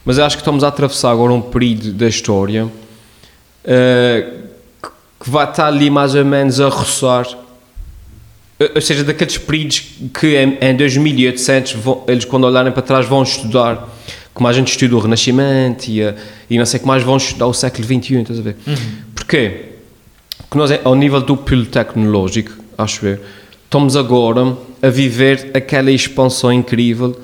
mas 0.04 0.18
eu 0.18 0.24
acho 0.24 0.36
que 0.36 0.40
estamos 0.42 0.64
a 0.64 0.68
atravessar 0.68 1.10
agora 1.10 1.32
um 1.32 1.40
período 1.40 1.92
da 1.92 2.08
história 2.08 2.64
uh, 2.64 2.70
que 5.22 5.30
vai 5.30 5.48
estar 5.48 5.66
ali 5.66 5.88
mais 5.88 6.14
ou 6.14 6.24
menos 6.24 6.60
a 6.60 6.68
roçar, 6.68 7.26
ou 8.74 8.80
seja, 8.80 9.04
daqueles 9.04 9.38
períodos 9.38 9.82
que 10.18 10.36
em, 10.36 10.58
em 10.60 10.76
2800 10.76 11.72
vão, 11.74 12.04
eles 12.08 12.24
quando 12.24 12.44
olharem 12.44 12.72
para 12.72 12.82
trás 12.82 13.06
vão 13.06 13.22
estudar 13.22 13.88
como 14.34 14.48
a 14.48 14.52
gente 14.52 14.68
estuda 14.68 14.96
o 14.96 14.98
Renascimento 14.98 15.88
e, 15.88 16.02
a, 16.02 16.14
e 16.48 16.58
não 16.58 16.64
sei 16.64 16.78
o 16.78 16.80
que 16.80 16.86
mais 16.86 17.02
vão 17.02 17.16
estudar 17.16 17.46
o 17.46 17.52
século 17.52 17.84
XXI, 17.84 18.20
estás 18.22 18.38
a 18.38 18.42
ver? 18.42 18.56
Uhum. 18.66 18.76
Porquê? 19.14 19.71
Que 20.52 20.58
nós, 20.58 20.70
ao 20.84 20.94
nível 20.94 21.22
do 21.22 21.34
pilo 21.34 21.64
tecnológico, 21.64 22.52
acho 22.76 23.06
eu, 23.06 23.18
estamos 23.64 23.96
agora 23.96 24.54
a 24.82 24.88
viver 24.90 25.50
aquela 25.54 25.90
expansão 25.90 26.52
incrível 26.52 27.16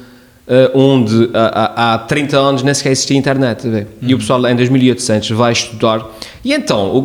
uh, 0.46 0.78
onde 0.78 1.28
há, 1.34 1.94
há 1.94 1.98
30 1.98 2.38
anos 2.38 2.62
nem 2.62 2.72
sequer 2.72 2.92
existia 2.92 3.18
internet. 3.18 3.68
Hum. 3.68 3.84
E 4.00 4.06
o 4.06 4.12
uhum. 4.12 4.18
pessoal 4.18 4.46
em 4.48 4.56
2800 4.56 5.30
vai 5.32 5.52
estudar. 5.52 6.06
E 6.42 6.54
então, 6.54 6.96
o 6.96 7.04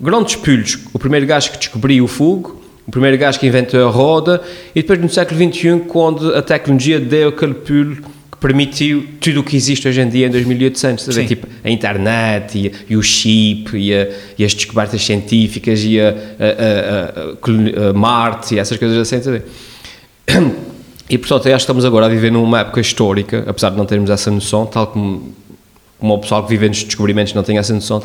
grandes 0.00 0.36
pulos, 0.36 0.78
o 0.94 1.00
primeiro 1.00 1.26
gajo 1.26 1.50
que 1.50 1.58
descobriu 1.58 2.04
o 2.04 2.08
fogo, 2.08 2.62
o 2.86 2.92
primeiro 2.92 3.18
gajo 3.18 3.40
que 3.40 3.46
inventou 3.48 3.84
a 3.84 3.90
roda, 3.90 4.40
e 4.72 4.82
depois 4.82 5.00
no 5.00 5.08
século 5.08 5.52
XXI, 5.52 5.80
quando 5.88 6.32
a 6.32 6.42
tecnologia 6.42 7.00
deu 7.00 7.30
aquele 7.30 7.54
pulo 7.54 7.96
permitiu 8.40 9.06
tudo 9.20 9.40
o 9.40 9.42
que 9.42 9.56
existe 9.56 9.88
hoje 9.88 10.00
em 10.00 10.08
dia 10.08 10.26
em 10.26 10.30
2800, 10.30 11.04
sabe? 11.04 11.26
tipo 11.26 11.46
a 11.64 11.70
internet 11.70 12.58
e, 12.58 12.72
e 12.92 12.96
o 12.96 13.02
chip 13.02 13.76
e, 13.76 13.94
a, 13.94 14.08
e, 14.38 14.44
as 14.44 14.54
descobertas 14.54 15.02
científicas 15.04 15.82
e 15.82 16.00
a, 16.00 16.14
a, 17.90 17.92
Marte 17.92 18.54
e 18.54 18.58
essas 18.58 18.76
coisas 18.78 18.98
assim, 18.98 19.22
sabe? 19.22 19.42
E 21.08 21.16
portanto, 21.16 21.46
acho 21.46 21.54
que 21.54 21.56
estamos 21.58 21.84
agora 21.84 22.06
a 22.06 22.08
viver 22.08 22.32
numa 22.32 22.58
época 22.58 22.80
histórica, 22.80 23.44
apesar 23.46 23.70
de 23.70 23.76
não 23.76 23.86
termos 23.86 24.10
essa 24.10 24.28
noção, 24.28 24.66
tal 24.66 24.88
como, 24.88 25.32
como 26.00 26.14
o 26.14 26.18
pessoal 26.18 26.42
que 26.42 26.48
vive 26.48 26.68
nos 26.68 26.82
descobrimentos 26.82 27.32
não 27.32 27.44
tem 27.44 27.58
essa 27.58 27.72
noção, 27.72 28.02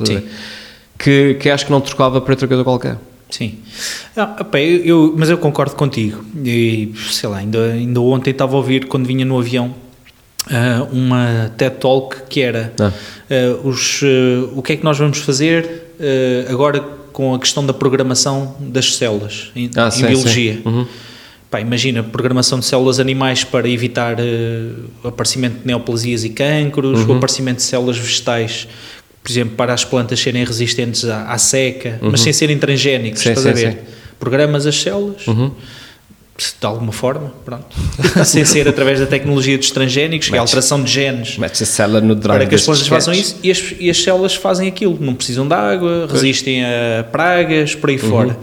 que, 0.99 1.33
que 1.33 1.49
acho 1.49 1.65
que 1.65 1.71
não 1.71 1.81
trocava 1.81 2.21
para 2.21 2.33
outra 2.33 2.47
coisa 2.47 2.63
qualquer. 2.63 2.97
Sim. 3.31 3.57
Ah, 4.15 4.35
opa, 4.41 4.59
eu, 4.59 4.85
eu, 4.85 5.15
mas 5.17 5.29
eu 5.29 5.37
concordo 5.37 5.73
contigo. 5.73 6.23
E, 6.45 6.93
sei 7.09 7.27
lá, 7.27 7.37
ainda, 7.37 7.71
ainda 7.71 7.99
ontem 8.01 8.29
estava 8.29 8.53
a 8.53 8.57
ouvir, 8.57 8.85
quando 8.85 9.07
vinha 9.07 9.25
no 9.25 9.39
avião, 9.39 9.73
uh, 10.47 10.87
uma 10.91 11.51
TED 11.57 11.75
Talk 11.77 12.23
que 12.29 12.41
era 12.41 12.73
ah. 12.79 12.91
uh, 13.29 13.67
os, 13.67 14.01
uh, 14.01 14.51
o 14.55 14.61
que 14.61 14.73
é 14.73 14.75
que 14.77 14.83
nós 14.83 14.97
vamos 14.97 15.19
fazer 15.19 15.81
agora 16.49 16.79
com 17.13 17.35
a 17.35 17.39
questão 17.39 17.63
da 17.63 17.73
programação 17.73 18.55
das 18.59 18.95
células 18.95 19.51
em, 19.55 19.69
ah, 19.75 19.87
em 19.87 19.91
sim, 19.91 20.07
biologia. 20.07 20.53
Sim. 20.53 20.61
Uhum. 20.65 20.87
Pá, 21.47 21.61
imagina, 21.61 22.01
programação 22.01 22.59
de 22.59 22.65
células 22.65 22.99
animais 22.99 23.43
para 23.43 23.69
evitar 23.69 24.17
o 25.03 25.07
aparecimento 25.07 25.59
de 25.59 25.67
neoplasias 25.67 26.23
e 26.23 26.29
cancros, 26.29 27.01
uhum. 27.01 27.13
o 27.13 27.17
aparecimento 27.17 27.57
de 27.57 27.63
células 27.63 27.99
vegetais, 27.99 28.67
por 29.21 29.31
exemplo, 29.31 29.55
para 29.55 29.75
as 29.75 29.85
plantas 29.85 30.19
serem 30.19 30.43
resistentes 30.43 31.05
à, 31.05 31.31
à 31.31 31.37
seca, 31.37 31.99
uhum. 32.01 32.09
mas 32.09 32.21
sem 32.21 32.33
serem 32.33 32.57
transgénicos, 32.57 33.21
sim, 33.21 33.29
estás 33.29 33.45
a 33.45 33.51
ver? 33.51 33.77
Programas 34.19 34.65
as 34.65 34.81
células, 34.81 35.27
uhum 35.27 35.51
de 36.59 36.65
alguma 36.65 36.91
forma, 36.91 37.31
pronto, 37.45 37.65
sem 38.25 38.43
ser 38.45 38.67
através 38.67 38.99
da 38.99 39.05
tecnologia 39.05 39.57
dos 39.57 39.71
transgénicos, 39.71 40.29
que 40.29 40.35
é 40.35 40.37
a 40.37 40.41
alteração 40.41 40.81
de 40.81 40.91
genes. 40.91 41.37
A 41.41 41.65
célula 41.65 42.01
no 42.01 42.15
drive 42.15 42.39
Para 42.39 42.49
que 42.49 42.55
as 42.55 42.63
plantas 42.63 42.87
façam 42.87 43.13
isso 43.13 43.37
e 43.43 43.51
as, 43.51 43.73
e 43.79 43.89
as, 43.89 43.97
células 44.01 44.35
fazem 44.35 44.67
aquilo, 44.67 44.97
não 44.99 45.13
precisam 45.13 45.47
de 45.47 45.53
água, 45.53 46.07
resistem 46.11 46.63
a 46.63 47.03
pragas, 47.03 47.75
por 47.75 47.89
aí 47.89 47.97
uhum. 47.97 48.09
fora. 48.09 48.37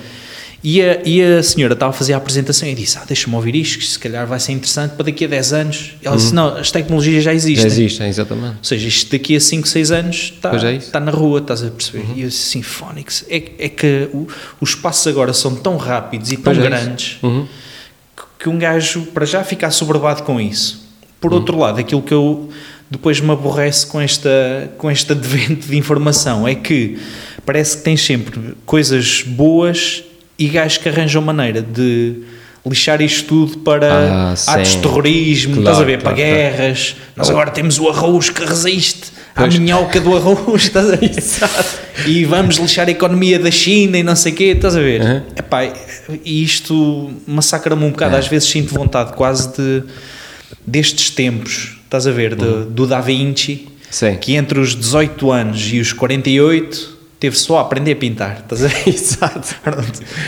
E 0.62 0.82
a, 0.82 1.00
e 1.04 1.22
a 1.22 1.42
senhora 1.42 1.74
estava 1.74 1.90
a 1.90 1.92
fazer 1.92 2.14
a 2.14 2.16
apresentação 2.16 2.68
e 2.68 2.74
disse: 2.74 2.98
ah, 2.98 3.04
Deixa-me 3.06 3.36
ouvir 3.36 3.54
isto, 3.54 3.78
que 3.78 3.86
se 3.86 3.98
calhar 3.98 4.26
vai 4.26 4.40
ser 4.40 4.52
interessante 4.52 4.92
para 4.92 5.04
daqui 5.04 5.24
a 5.24 5.28
10 5.28 5.52
anos. 5.52 5.94
Ela 6.02 6.14
uhum. 6.14 6.20
disse: 6.20 6.34
Não, 6.34 6.48
as 6.56 6.70
tecnologias 6.70 7.22
já 7.22 7.32
existem. 7.32 7.62
Já 7.62 7.66
existem, 7.68 8.08
exatamente. 8.08 8.56
Ou 8.58 8.64
seja, 8.64 8.88
isto 8.88 9.10
daqui 9.10 9.36
a 9.36 9.40
5, 9.40 9.68
6 9.68 9.90
anos 9.92 10.16
está, 10.34 10.68
é 10.68 10.74
está 10.74 10.98
na 10.98 11.12
rua, 11.12 11.38
estás 11.38 11.62
a 11.62 11.70
perceber? 11.70 12.04
Uhum. 12.04 12.14
E 12.16 12.22
eu 12.22 12.28
disse 12.28 12.48
assim: 12.48 12.62
Phonics, 12.62 13.24
é, 13.28 13.36
é 13.58 13.68
que 13.68 14.08
o, 14.12 14.26
os 14.60 14.74
passos 14.74 15.06
agora 15.06 15.32
são 15.32 15.54
tão 15.54 15.76
rápidos 15.76 16.32
e 16.32 16.36
tão 16.36 16.52
pois 16.52 16.58
é 16.58 16.62
grandes. 16.62 17.18
É 17.22 17.26
que 18.38 18.48
um 18.48 18.58
gajo, 18.58 19.02
para 19.06 19.26
já, 19.26 19.42
fica 19.42 19.70
soberbado 19.70 20.22
com 20.22 20.40
isso. 20.40 20.86
Por 21.20 21.34
outro 21.34 21.56
hum. 21.56 21.60
lado, 21.60 21.80
aquilo 21.80 22.02
que 22.02 22.14
eu 22.14 22.48
depois 22.90 23.20
me 23.20 23.30
aborrece 23.30 23.86
com, 23.86 24.00
esta, 24.00 24.30
com 24.78 24.90
este 24.90 25.12
advento 25.12 25.68
de 25.68 25.76
informação 25.76 26.46
é 26.46 26.54
que 26.54 26.98
parece 27.44 27.78
que 27.78 27.82
tens 27.82 28.00
sempre 28.00 28.54
coisas 28.64 29.22
boas 29.22 30.04
e 30.38 30.48
gajos 30.48 30.78
que 30.78 30.88
arranjam 30.88 31.20
maneira 31.20 31.60
de 31.60 32.22
lixar 32.66 33.00
isto 33.00 33.26
tudo 33.28 33.58
para 33.58 33.92
ah, 33.92 34.32
atos 34.32 34.72
de 34.72 34.78
terrorismo, 34.78 35.54
claro, 35.54 35.68
estás 35.68 35.80
a 35.80 35.84
ver, 35.84 36.00
claro, 36.00 36.16
para 36.16 36.24
claro. 36.24 36.38
guerras. 36.38 36.96
Nós 37.16 37.30
agora 37.30 37.50
temos 37.50 37.78
o 37.78 37.88
arroz 37.88 38.30
que 38.30 38.44
resiste 38.44 39.12
à 39.34 39.46
minhoca 39.46 40.00
do 40.00 40.16
arroz, 40.16 40.64
estás 40.64 40.90
a 40.90 40.96
ver? 40.96 41.10
e 42.06 42.24
vamos 42.24 42.56
lixar 42.56 42.88
a 42.88 42.90
economia 42.90 43.38
da 43.38 43.50
China 43.50 43.98
e 43.98 44.02
não 44.02 44.16
sei 44.16 44.32
o 44.32 44.34
quê, 44.34 44.44
estás 44.44 44.76
a 44.76 44.80
ver? 44.80 45.00
Uhum. 45.00 45.22
Epá, 45.36 45.72
e 46.24 46.42
isto 46.42 47.12
massacra-me 47.26 47.84
um 47.84 47.90
bocado, 47.90 48.16
é. 48.16 48.18
às 48.18 48.26
vezes 48.26 48.48
sinto 48.48 48.74
vontade 48.74 49.12
quase 49.12 49.56
de 49.56 49.84
destes 50.66 51.10
tempos, 51.10 51.78
estás 51.84 52.06
a 52.06 52.10
ver, 52.10 52.34
de, 52.34 52.44
uhum. 52.44 52.70
do 52.70 52.86
Da 52.86 53.00
Vinci, 53.00 53.68
Sim. 53.90 54.16
que 54.16 54.34
entre 54.34 54.58
os 54.58 54.74
18 54.74 55.30
anos 55.30 55.70
e 55.72 55.80
os 55.80 55.92
48 55.92 56.97
teve 57.20 57.36
só 57.36 57.58
a 57.58 57.60
aprender 57.62 57.92
a 57.92 57.96
pintar, 57.96 58.40
estás 58.42 58.64
a 58.64 58.68
ver? 58.68 58.88
Exato. 58.94 59.56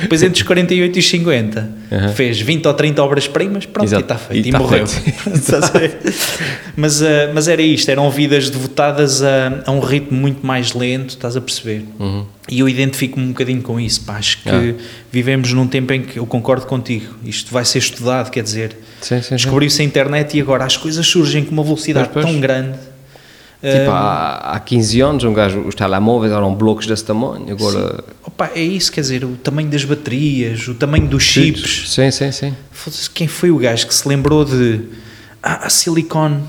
Depois 0.02 0.22
entre 0.22 0.40
os 0.40 0.42
48 0.42 0.96
e 0.96 0.98
os 0.98 1.08
50 1.08 1.70
uhum. 1.90 2.08
fez 2.14 2.40
20 2.40 2.66
ou 2.66 2.74
30 2.74 3.02
obras-primas, 3.02 3.66
pronto, 3.66 3.86
Exato. 3.86 4.02
e 4.02 4.04
está 4.04 4.18
feito, 4.18 4.46
e, 4.46 4.48
e 4.48 4.52
tá 4.52 4.58
morreu. 4.58 4.84
Mas, 6.76 7.02
uh, 7.02 7.04
mas 7.34 7.48
era 7.48 7.60
isto, 7.60 7.90
eram 7.90 8.10
vidas 8.10 8.48
devotadas 8.48 9.22
a, 9.22 9.62
a, 9.66 9.70
um 9.70 9.80
ritmo 9.80 10.18
muito 10.18 10.46
mais 10.46 10.72
lento, 10.72 11.10
estás 11.10 11.36
a 11.36 11.40
perceber? 11.40 11.84
Uhum. 11.98 12.24
E 12.48 12.60
eu 12.60 12.68
identifico-me 12.68 13.26
um 13.26 13.28
bocadinho 13.28 13.60
com 13.60 13.78
isso, 13.78 14.02
pá, 14.02 14.16
acho 14.16 14.42
que 14.42 14.48
ah. 14.48 14.74
vivemos 15.12 15.52
num 15.52 15.66
tempo 15.66 15.92
em 15.92 16.02
que 16.02 16.18
eu 16.18 16.24
concordo 16.24 16.66
contigo, 16.66 17.16
isto 17.24 17.52
vai 17.52 17.64
ser 17.64 17.78
estudado, 17.78 18.30
quer 18.30 18.42
dizer, 18.42 18.76
descobriu-se 19.30 19.82
a 19.82 19.84
internet 19.84 20.38
e 20.38 20.40
agora 20.40 20.64
as 20.64 20.76
coisas 20.76 21.06
surgem 21.06 21.44
com 21.44 21.52
uma 21.52 21.64
velocidade 21.64 22.08
pois, 22.12 22.24
pois. 22.24 22.34
tão 22.34 22.40
grande 22.40 22.78
Tipo, 23.62 23.90
há, 23.90 24.54
há 24.54 24.60
15 24.60 25.00
anos, 25.02 25.24
um 25.24 25.34
gajo, 25.34 25.60
os 25.60 25.74
telemóveis 25.74 26.32
eram 26.32 26.54
blocos 26.54 26.86
desse 26.86 27.04
tamanho, 27.04 27.44
agora... 27.50 28.02
Opa, 28.24 28.50
é 28.54 28.62
isso, 28.62 28.90
quer 28.90 29.02
dizer, 29.02 29.22
o 29.22 29.36
tamanho 29.36 29.68
das 29.68 29.84
baterias, 29.84 30.66
o 30.66 30.74
tamanho 30.74 31.06
dos 31.06 31.22
chips. 31.22 31.92
Sim, 31.92 32.10
sim, 32.10 32.32
sim. 32.32 32.54
Quem 33.12 33.28
foi 33.28 33.50
o 33.50 33.58
gajo 33.58 33.86
que 33.86 33.94
se 33.94 34.08
lembrou 34.08 34.46
de... 34.46 34.80
Ah, 35.42 35.66
a 35.66 35.70
silicone. 35.70 36.42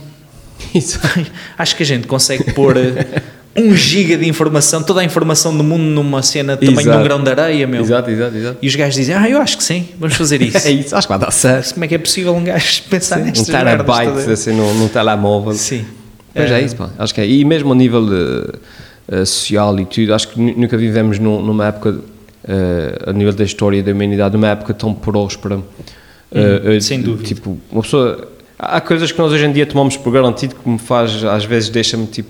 Acho 1.57 1.75
que 1.75 1.83
a 1.83 1.85
gente 1.85 2.07
consegue 2.07 2.53
pôr 2.53 2.77
eh, 2.77 3.21
um 3.57 3.75
giga 3.75 4.17
de 4.17 4.27
informação, 4.27 4.81
toda 4.81 5.01
a 5.01 5.03
informação 5.03 5.55
do 5.55 5.63
mundo 5.63 5.83
numa 5.83 6.23
cena 6.23 6.55
de 6.55 6.65
tamanho 6.65 6.91
de 6.91 6.97
um 6.97 7.03
grão 7.03 7.21
de 7.21 7.29
areia, 7.29 7.67
meu. 7.67 7.81
Exato, 7.81 8.09
exato, 8.09 8.37
exato. 8.37 8.57
E 8.61 8.67
os 8.67 8.75
gajos 8.75 8.95
dizem, 8.95 9.15
ah, 9.15 9.29
eu 9.29 9.41
acho 9.41 9.57
que 9.57 9.63
sim, 9.63 9.89
vamos 9.99 10.15
fazer 10.15 10.39
isso. 10.43 10.65
é 10.65 10.71
isso, 10.71 10.95
acho 10.95 11.07
que 11.07 11.11
vai 11.11 11.19
dar 11.19 11.31
certo. 11.31 11.73
Como 11.73 11.83
é 11.83 11.87
que 11.89 11.95
é 11.95 11.97
possível 11.97 12.33
um 12.33 12.43
gajo 12.43 12.83
pensar 12.89 13.17
sim, 13.17 13.23
nestas 13.23 13.49
Um 13.49 13.51
terabyte, 13.51 14.31
assim, 14.31 14.53
num, 14.53 14.73
num 14.75 14.87
telemóvel. 14.87 15.53
Sim. 15.53 15.85
Pois 16.33 16.51
é, 16.51 16.61
é 16.61 16.63
isso, 16.63 16.75
pá. 16.75 16.89
acho 16.97 17.13
que 17.13 17.21
é. 17.21 17.27
E 17.27 17.43
mesmo 17.43 17.71
a 17.71 17.75
nível 17.75 18.03
uh, 18.03 19.25
social 19.25 19.79
e 19.79 19.85
tudo, 19.85 20.13
acho 20.13 20.29
que 20.29 20.39
nunca 20.39 20.77
vivemos 20.77 21.19
num, 21.19 21.41
numa 21.41 21.67
época, 21.67 21.91
uh, 21.91 23.09
a 23.09 23.13
nível 23.13 23.33
da 23.33 23.43
história 23.43 23.81
da 23.83 23.91
humanidade, 23.91 24.35
numa 24.35 24.47
época 24.47 24.73
tão 24.73 24.93
próspera. 24.93 25.57
Hum, 25.57 26.79
sem 26.79 27.01
dúvida. 27.01 27.27
Tipo, 27.27 27.57
uma 27.71 27.81
pessoa. 27.81 28.29
Há 28.57 28.79
coisas 28.79 29.11
que 29.11 29.19
nós 29.19 29.31
hoje 29.31 29.45
em 29.45 29.51
dia 29.51 29.65
tomamos 29.65 29.97
por 29.97 30.11
garantido 30.11 30.55
que 30.55 30.69
me 30.69 30.79
faz, 30.79 31.23
às 31.23 31.43
vezes, 31.43 31.69
deixa-me 31.69 32.07
tipo. 32.07 32.29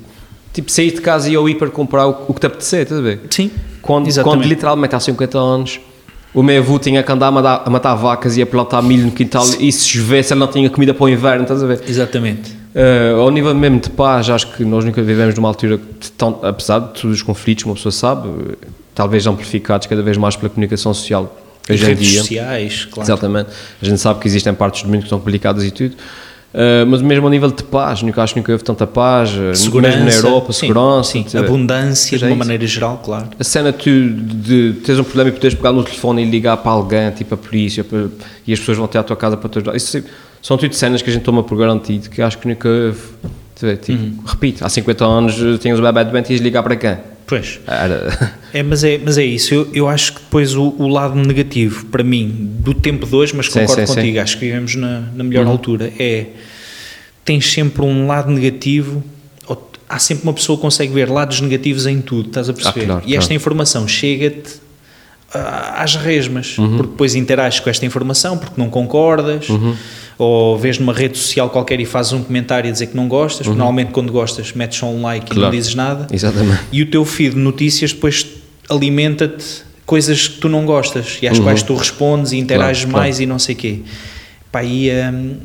Tipo, 0.53 0.69
sair 0.69 0.91
de 0.91 0.99
casa 0.99 1.29
e 1.29 1.33
eu 1.33 1.47
ir 1.47 1.55
para 1.55 1.69
comprar 1.69 2.07
o, 2.07 2.25
o 2.27 2.33
que 2.33 2.41
te 2.41 2.45
apetecer, 2.45 2.81
estás 2.81 2.99
a 2.99 3.03
ver? 3.03 3.21
Sim. 3.29 3.49
Quando, 3.81 4.11
quando 4.21 4.43
literalmente 4.43 4.93
há 4.93 4.99
50 4.99 5.37
anos 5.37 5.79
o 6.33 6.41
meu 6.41 6.61
avô 6.61 6.79
tinha 6.79 7.03
que 7.03 7.11
andar 7.11 7.27
a 7.27 7.31
matar, 7.31 7.63
a 7.65 7.69
matar 7.69 7.95
vacas 7.95 8.37
e 8.37 8.41
a 8.41 8.45
plantar 8.45 8.81
milho 8.81 9.05
no 9.05 9.11
quintal 9.11 9.43
Sim. 9.43 9.65
e 9.65 9.71
se 9.71 9.87
chovesse 9.87 10.33
ele 10.33 10.39
não 10.39 10.47
tinha 10.47 10.69
comida 10.69 10.93
para 10.93 11.03
o 11.03 11.09
inverno, 11.09 11.43
estás 11.43 11.61
a 11.61 11.67
ver? 11.67 11.81
Exatamente. 11.87 12.60
Uh, 12.73 13.19
ao 13.19 13.29
nível 13.29 13.53
mesmo 13.53 13.79
de 13.79 13.89
paz, 13.89 14.29
acho 14.29 14.47
que 14.53 14.63
nós 14.63 14.85
nunca 14.85 15.01
vivemos 15.01 15.35
numa 15.35 15.49
altura, 15.49 15.79
tão, 16.17 16.39
apesar 16.41 16.79
de 16.79 17.01
todos 17.01 17.17
os 17.17 17.21
conflitos, 17.21 17.65
uma 17.65 17.75
pessoa 17.75 17.91
sabe, 17.91 18.29
talvez 18.95 19.27
amplificados 19.27 19.87
cada 19.87 20.01
vez 20.01 20.17
mais 20.17 20.37
pela 20.37 20.49
comunicação 20.49 20.93
social 20.93 21.37
hoje 21.69 21.91
em 21.91 21.95
dia. 21.95 22.21
sociais, 22.21 22.85
claro. 22.85 23.07
Exatamente. 23.07 23.49
A 23.81 23.85
gente 23.85 23.99
sabe 23.99 24.19
que 24.19 24.27
existem 24.27 24.53
partes 24.53 24.83
do 24.83 24.89
mundo 24.89 24.99
que 24.99 25.05
estão 25.05 25.19
complicadas 25.19 25.63
e 25.65 25.71
tudo. 25.71 25.95
Uh, 26.53 26.85
mas 26.85 27.01
mesmo 27.01 27.27
a 27.27 27.29
nível 27.29 27.49
de 27.49 27.63
paz, 27.63 28.03
nunca 28.03 28.23
acho 28.23 28.33
que 28.33 28.39
nunca 28.41 28.51
houve 28.51 28.63
tanta 28.63 28.85
paz, 28.85 29.29
segurança, 29.53 29.97
mesmo 29.97 30.09
na 30.09 30.11
Europa, 30.13 30.51
sim, 30.51 30.59
segurança, 30.59 31.11
sim, 31.11 31.37
abundância 31.37 32.17
de 32.17 32.25
uma 32.25 32.35
maneira 32.35 32.67
geral, 32.67 33.01
claro. 33.03 33.29
A 33.39 33.43
cena 33.43 33.71
tu, 33.71 33.89
de, 33.89 34.73
de 34.73 34.79
teres 34.81 34.99
um 34.99 35.03
problema 35.05 35.29
e 35.29 35.31
poderes 35.31 35.55
pegar 35.55 35.71
no 35.71 35.81
telefone 35.81 36.23
e 36.23 36.29
ligar 36.29 36.57
para 36.57 36.71
alguém, 36.73 37.09
tipo 37.11 37.33
a 37.33 37.37
polícia, 37.37 37.85
para, 37.85 38.07
e 38.45 38.51
as 38.51 38.59
pessoas 38.59 38.77
vão 38.77 38.85
até 38.85 38.99
à 38.99 39.03
tua 39.03 39.15
casa 39.15 39.37
para 39.37 39.49
te 39.49 39.59
ajudar. 39.59 39.77
Isso 39.77 40.03
são 40.41 40.57
tudo 40.57 40.73
cenas 40.75 41.01
que 41.01 41.09
a 41.09 41.13
gente 41.13 41.23
toma 41.23 41.43
por 41.43 41.57
garantido, 41.57 42.09
que 42.09 42.21
acho 42.21 42.37
que 42.37 42.47
nunca 42.47 42.67
houve. 42.67 42.99
Tipo, 43.83 43.91
uhum. 43.91 44.19
Repito, 44.25 44.65
há 44.65 44.69
50 44.69 45.05
anos 45.05 45.35
tinhas 45.59 45.77
o 45.77 45.83
bebê 45.83 46.03
doente 46.03 46.31
e 46.31 46.33
ias 46.33 46.41
ligar 46.41 46.63
para 46.63 46.75
quem? 46.75 46.97
Pois. 47.27 47.59
Era... 47.67 48.35
É, 48.53 48.61
mas, 48.61 48.83
é, 48.83 48.97
mas 48.97 49.17
é 49.17 49.23
isso. 49.23 49.53
Eu, 49.53 49.69
eu 49.73 49.87
acho 49.87 50.13
que 50.13 50.19
depois 50.19 50.53
o, 50.55 50.75
o 50.77 50.87
lado 50.89 51.15
negativo, 51.15 51.85
para 51.85 52.03
mim, 52.03 52.51
do 52.59 52.73
tempo 52.73 53.05
de 53.05 53.15
hoje, 53.15 53.33
mas 53.33 53.47
concordo 53.47 53.87
sim, 53.87 53.95
contigo, 53.95 54.15
sim. 54.15 54.19
acho 54.19 54.37
que 54.37 54.45
vivemos 54.45 54.75
na, 54.75 54.99
na 55.15 55.23
melhor 55.23 55.45
uhum. 55.45 55.51
altura, 55.51 55.93
é. 55.97 56.25
Tens 57.23 57.53
sempre 57.53 57.83
um 57.83 58.07
lado 58.07 58.29
negativo 58.29 59.01
há 59.91 59.99
sempre 59.99 60.23
uma 60.23 60.33
pessoa 60.33 60.57
que 60.57 60.61
consegue 60.61 60.93
ver 60.93 61.09
lados 61.09 61.41
negativos 61.41 61.85
em 61.85 61.99
tudo, 61.99 62.29
estás 62.29 62.49
a 62.49 62.53
perceber? 62.53 62.83
Ah, 62.83 62.85
claro, 62.85 63.03
e 63.05 63.13
esta 63.13 63.27
claro. 63.27 63.35
informação 63.35 63.87
chega-te 63.87 64.61
às 65.33 65.95
resmas, 65.95 66.57
uhum. 66.57 66.77
porque 66.77 66.91
depois 66.91 67.13
interages 67.13 67.59
com 67.59 67.69
esta 67.69 67.85
informação, 67.85 68.37
porque 68.37 68.59
não 68.59 68.69
concordas, 68.69 69.49
uhum. 69.49 69.75
Ou 70.23 70.55
vês 70.55 70.77
numa 70.77 70.93
rede 70.93 71.17
social 71.17 71.49
qualquer 71.49 71.79
e 71.79 71.85
fazes 71.85 72.13
um 72.13 72.21
comentário 72.21 72.69
a 72.69 72.71
dizer 72.71 72.85
que 72.85 72.95
não 72.95 73.07
gostas, 73.07 73.47
uhum. 73.47 73.55
normalmente 73.55 73.91
quando 73.91 74.11
gostas 74.11 74.53
metes 74.53 74.77
só 74.77 74.85
um 74.85 75.01
like 75.01 75.25
claro. 75.25 75.39
e 75.39 75.43
não 75.45 75.49
dizes 75.49 75.73
nada, 75.73 76.05
Exatamente. 76.13 76.61
e 76.71 76.83
o 76.83 76.85
teu 76.91 77.03
feed 77.03 77.33
de 77.33 77.41
notícias 77.41 77.91
depois 77.91 78.27
alimenta-te 78.69 79.63
coisas 79.83 80.27
que 80.27 80.37
tu 80.37 80.47
não 80.47 80.63
gostas 80.63 81.17
e 81.23 81.27
às 81.27 81.39
uhum. 81.39 81.43
quais 81.43 81.63
tu 81.63 81.75
respondes 81.75 82.33
e 82.33 82.37
interages 82.37 82.83
claro, 82.83 82.97
mais 82.99 83.15
claro. 83.15 83.23
e 83.23 83.25
não 83.25 83.39
sei 83.39 83.55
o 83.55 83.57
quê. 83.57 83.79
Pá, 84.51 84.63
e, 84.63 84.91
um, 84.91 85.37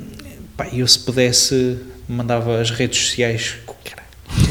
pá, 0.55 0.69
eu 0.71 0.87
se 0.87 0.99
pudesse 0.99 1.79
mandava 2.07 2.61
as 2.61 2.71
redes 2.71 2.99
sociais 2.99 3.55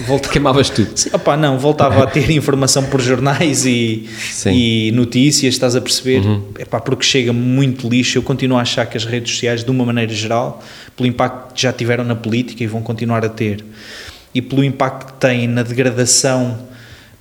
Volta... 0.08 0.30
Queimavas 0.30 0.70
tudo. 0.70 0.92
Sim, 0.96 1.10
opa, 1.14 1.36
não, 1.36 1.58
voltava 1.58 2.04
a 2.04 2.08
ter 2.08 2.30
informação 2.32 2.84
por 2.84 3.02
jornais 3.02 3.66
e, 3.66 4.08
e 4.46 4.92
notícias, 4.94 5.54
estás 5.54 5.76
a 5.76 5.82
perceber? 5.82 6.26
Uhum. 6.26 6.44
Epá, 6.58 6.80
porque 6.80 7.04
chega 7.04 7.34
muito 7.34 7.88
lixo. 7.88 8.18
Eu 8.18 8.24
continuo 8.24 8.58
a 8.58 8.62
achar 8.62 8.86
que 8.86 8.98
as 8.98 9.06
redes 9.06 9.34
sociais, 9.34 9.64
de 9.64 9.72
uma 9.72 9.86
maneira 9.86 10.14
geral, 10.14 10.64
pelo 10.96 11.08
impacto 11.08 11.54
que 11.54 11.62
já 11.62 11.74
tiveram 11.74 12.04
na 12.04 12.16
política 12.16 12.64
e 12.64 12.68
vão 12.68 12.82
continuar 12.82 13.26
a 13.26 13.30
ter, 13.30 13.64
e 14.34 14.42
pelo 14.42 14.64
impacto 14.64 15.14
que 15.14 15.20
têm 15.20 15.48
na 15.48 15.64
degradação 15.64 16.58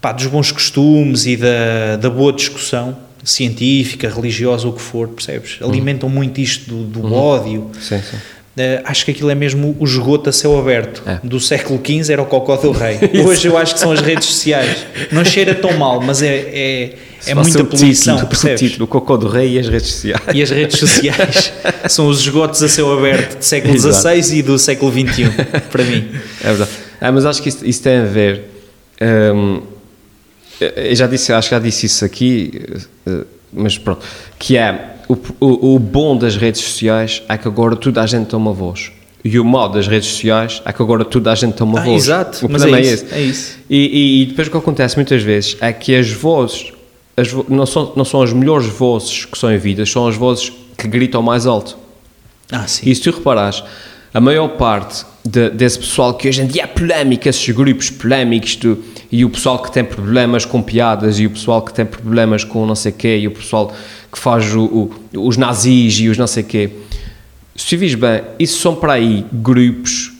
pá, 0.00 0.12
dos 0.12 0.26
bons 0.26 0.52
costumes 0.52 1.26
e 1.26 1.37
da, 1.37 1.96
da 1.96 2.11
boa 2.11 2.32
discussão 2.32 2.96
científica, 3.25 4.08
religiosa, 4.08 4.68
o 4.68 4.73
que 4.73 4.82
for, 4.82 5.08
percebes? 5.08 5.61
Uhum. 5.61 5.70
Alimentam 5.70 6.08
muito 6.08 6.40
isto 6.40 6.68
do, 6.68 6.84
do 6.84 7.00
uhum. 7.06 7.12
ódio. 7.14 7.70
Sim, 7.80 8.00
sim. 8.02 8.18
Uh, 8.56 8.82
acho 8.84 9.04
que 9.04 9.11
aquilo 9.11 9.30
é 9.30 9.34
mesmo 9.34 9.76
o 9.80 9.84
esgoto 9.84 10.30
a 10.30 10.32
céu 10.32 10.56
aberto. 10.56 11.02
É. 11.06 11.18
Do 11.25 11.40
século 11.40 11.80
XV 11.84 12.12
era 12.12 12.23
o 12.23 12.26
Cocó 12.26 12.56
do 12.56 12.70
Rei. 12.70 13.00
Hoje 13.26 13.49
eu 13.49 13.58
acho 13.58 13.75
que 13.75 13.80
são 13.80 13.90
as 13.90 14.00
redes 14.00 14.28
sociais. 14.28 14.87
Não 15.11 15.25
cheira 15.25 15.56
tão 15.56 15.73
mal, 15.73 16.00
mas 16.00 16.23
é, 16.23 16.37
é, 16.37 16.94
é 17.26 17.34
muita 17.34 17.64
poluição. 17.64 18.14
Título, 18.14 18.28
percebes? 18.28 18.62
O 18.62 18.64
título, 18.64 18.84
o 18.84 18.87
Cocó 18.87 19.16
do 19.16 19.26
Rei 19.26 19.54
e 19.54 19.58
as 19.58 19.68
redes 19.68 19.88
sociais. 19.90 20.23
E 20.32 20.40
as 20.40 20.50
redes 20.50 20.78
sociais 20.78 21.52
são 21.90 22.06
os 22.06 22.20
esgotos 22.20 22.62
a 22.62 22.68
céu 22.68 22.96
aberto 22.96 23.38
do 23.38 23.44
século 23.44 23.76
XVI 23.76 24.38
e 24.38 24.42
do 24.42 24.56
século 24.56 24.92
XXI, 24.92 25.25
para 25.73 25.82
mim. 25.82 26.08
É 26.40 26.46
verdade. 26.46 26.70
Ah, 27.00 27.11
mas 27.11 27.26
acho 27.26 27.42
que 27.42 27.49
isso, 27.49 27.66
isso 27.66 27.82
tem 27.82 27.99
a 27.99 28.04
ver. 28.04 28.42
Um, 29.02 29.62
eu 30.61 30.94
já 30.94 31.08
disse, 31.08 31.32
acho 31.32 31.49
que 31.49 31.54
já 31.54 31.61
disse 31.61 31.87
isso 31.87 32.04
aqui, 32.04 32.62
eh, 33.06 33.25
mas 33.52 33.76
pronto, 33.76 34.04
que 34.38 34.56
é 34.56 34.93
o, 35.08 35.16
o, 35.40 35.75
o, 35.75 35.78
bom 35.78 36.16
das 36.16 36.37
redes 36.37 36.61
sociais 36.61 37.23
é 37.28 37.37
que 37.37 37.46
agora 37.46 37.76
toda 37.76 38.02
a 38.02 38.06
gente 38.06 38.28
tem 38.28 38.38
uma 38.38 38.52
voz. 38.52 38.90
E 39.25 39.38
o 39.38 39.44
mal 39.44 39.68
das 39.68 39.87
redes 39.87 40.11
sociais 40.11 40.61
é 40.64 40.73
que 40.73 40.82
agora 40.82 41.04
toda 41.04 41.32
a 41.32 41.34
gente 41.34 41.54
tem 41.54 41.66
uma 41.66 41.80
ah, 41.80 41.84
voz. 41.84 42.04
Exato, 42.04 42.46
o 42.46 42.50
mas 42.50 42.62
é, 42.62 42.70
é, 42.70 42.80
isso, 42.80 42.92
esse. 42.92 43.14
É 43.14 43.20
isso. 43.20 43.58
E, 43.70 43.76
e, 43.76 44.23
e, 44.23 44.26
depois 44.26 44.49
o 44.49 44.50
que 44.50 44.56
acontece 44.56 44.96
muitas 44.96 45.23
vezes 45.23 45.56
é 45.61 45.73
que 45.73 45.94
as 45.94 46.11
vozes 46.11 46.73
as, 47.16 47.32
não, 47.49 47.66
são, 47.66 47.92
não 47.96 48.04
são 48.04 48.23
as 48.23 48.32
melhores 48.32 48.66
vozes 48.66 49.24
que 49.24 49.38
são 49.38 49.52
ouvidas, 49.52 49.90
são 49.90 50.07
as 50.07 50.16
vozes 50.16 50.52
que 50.76 50.88
gritam 50.88 51.22
mais 51.22 51.46
alto. 51.46 51.76
Ah, 52.50 52.66
sim. 52.66 52.90
E 52.90 52.94
se 52.94 53.00
tu 53.00 53.11
reparares, 53.11 53.62
a 54.12 54.20
maior 54.20 54.48
parte 54.48 55.05
de, 55.24 55.50
desse 55.50 55.78
pessoal 55.78 56.14
que 56.14 56.28
hoje 56.28 56.42
em 56.42 56.46
dia 56.46 56.64
é 56.64 56.66
polémico, 56.66 57.28
esses 57.28 57.48
grupos 57.50 57.90
polémicos, 57.90 58.57
do, 58.57 58.83
e 59.11 59.24
o 59.24 59.31
pessoal 59.31 59.62
que 59.62 59.72
tem 59.72 59.85
problemas 59.85 60.44
com 60.44 60.61
piadas, 60.61 61.18
e 61.18 61.26
o 61.26 61.31
pessoal 61.31 61.62
que 61.62 61.72
tem 61.72 61.87
problemas 61.87 62.44
com 62.44 62.66
não 62.66 62.74
sei 62.74 62.92
o 62.92 62.94
quê, 62.94 63.16
e 63.18 63.26
o 63.26 63.31
pessoal 63.31 63.72
que 64.14 64.18
faz 64.20 64.55
o, 64.55 64.62
o, 64.62 65.27
os 65.27 65.37
nazis 65.37 65.98
e 65.98 66.09
os 66.09 66.16
não 66.16 66.27
sei 66.29 66.44
o 66.44 66.46
quê. 66.46 66.70
Se 67.57 67.77
vis 67.77 67.96
bem, 67.96 68.22
isso 68.38 68.61
são 68.61 68.77
para 68.77 68.92
aí 68.92 69.27
grupos. 69.33 70.12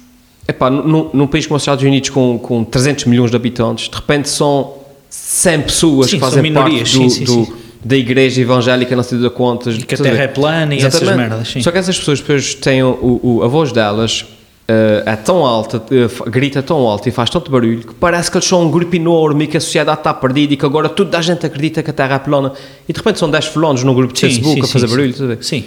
Epá, 0.49 0.69
num, 0.69 1.11
num 1.13 1.27
país 1.29 1.47
como 1.47 1.57
os 1.57 1.63
Estados 1.63 1.85
Unidos, 1.85 2.11
com, 2.11 2.39
com 2.39 2.65
300 2.65 3.05
milhões 3.05 3.31
de 3.31 3.37
habitantes, 3.37 3.89
de 3.89 3.95
repente 3.95 4.29
são 4.29 4.75
100 5.09 5.63
pessoas 5.63 6.11
sim, 6.11 6.17
que 6.17 6.21
fazem 6.21 6.53
parte 6.53 6.81
do, 6.81 6.87
sim, 6.87 7.09
sim, 7.09 7.25
do, 7.25 7.57
da 7.85 7.97
igreja 7.97 8.41
evangélica, 8.41 8.97
não 8.97 9.05
sei 9.05 9.19
de 9.19 9.31
contas. 9.31 9.77
E 9.77 9.83
que 9.83 9.95
a 9.95 9.99
terra 9.99 10.25
é 10.25 10.29
plana 10.29 10.75
e 10.75 10.79
Exatamente. 10.79 11.05
essas 11.05 11.17
merdas. 11.17 11.55
Só 11.63 11.71
que 11.71 11.79
essas 11.79 11.97
pessoas 11.97 12.21
depois 12.21 12.55
têm 12.57 12.83
o, 12.83 13.21
o, 13.23 13.43
a 13.45 13.47
voz 13.47 13.71
delas 13.71 14.27
Uh, 14.67 15.05
é 15.05 15.15
tão 15.15 15.45
alta, 15.45 15.77
uh, 15.77 16.31
grita 16.31 16.63
tão 16.63 16.79
alto 16.79 17.07
e 17.07 17.13
faz 17.13 17.29
tanto 17.29 17.51
barulho 17.51 17.81
que 17.81 17.93
parece 17.95 18.31
que 18.31 18.39
eles 18.39 18.49
são 18.49 18.63
um 18.63 18.71
grupo 18.71 18.97
enorme 18.97 19.45
e 19.45 19.47
que 19.47 19.59
a 19.59 19.61
sociedade 19.61 19.99
está 19.99 20.15
perdida 20.15 20.55
e 20.55 20.57
que 20.57 20.65
agora 20.65 20.89
toda 20.89 21.19
a 21.19 21.21
gente 21.21 21.45
acredita 21.45 21.83
que 21.83 21.91
a 21.91 21.93
Terra 21.93 22.15
é 22.15 22.19
plana 22.19 22.51
e 22.89 22.93
de 22.93 22.99
repente 22.99 23.19
são 23.19 23.31
10 23.31 23.45
fulanos 23.49 23.85
num 23.85 23.93
grupo 23.93 24.15
de 24.15 24.21
sim, 24.21 24.29
Facebook 24.29 24.55
sim, 24.55 24.63
a 24.63 24.67
fazer 24.67 24.89
sim, 24.89 24.97
barulho. 24.97 25.43
Sim. 25.43 25.65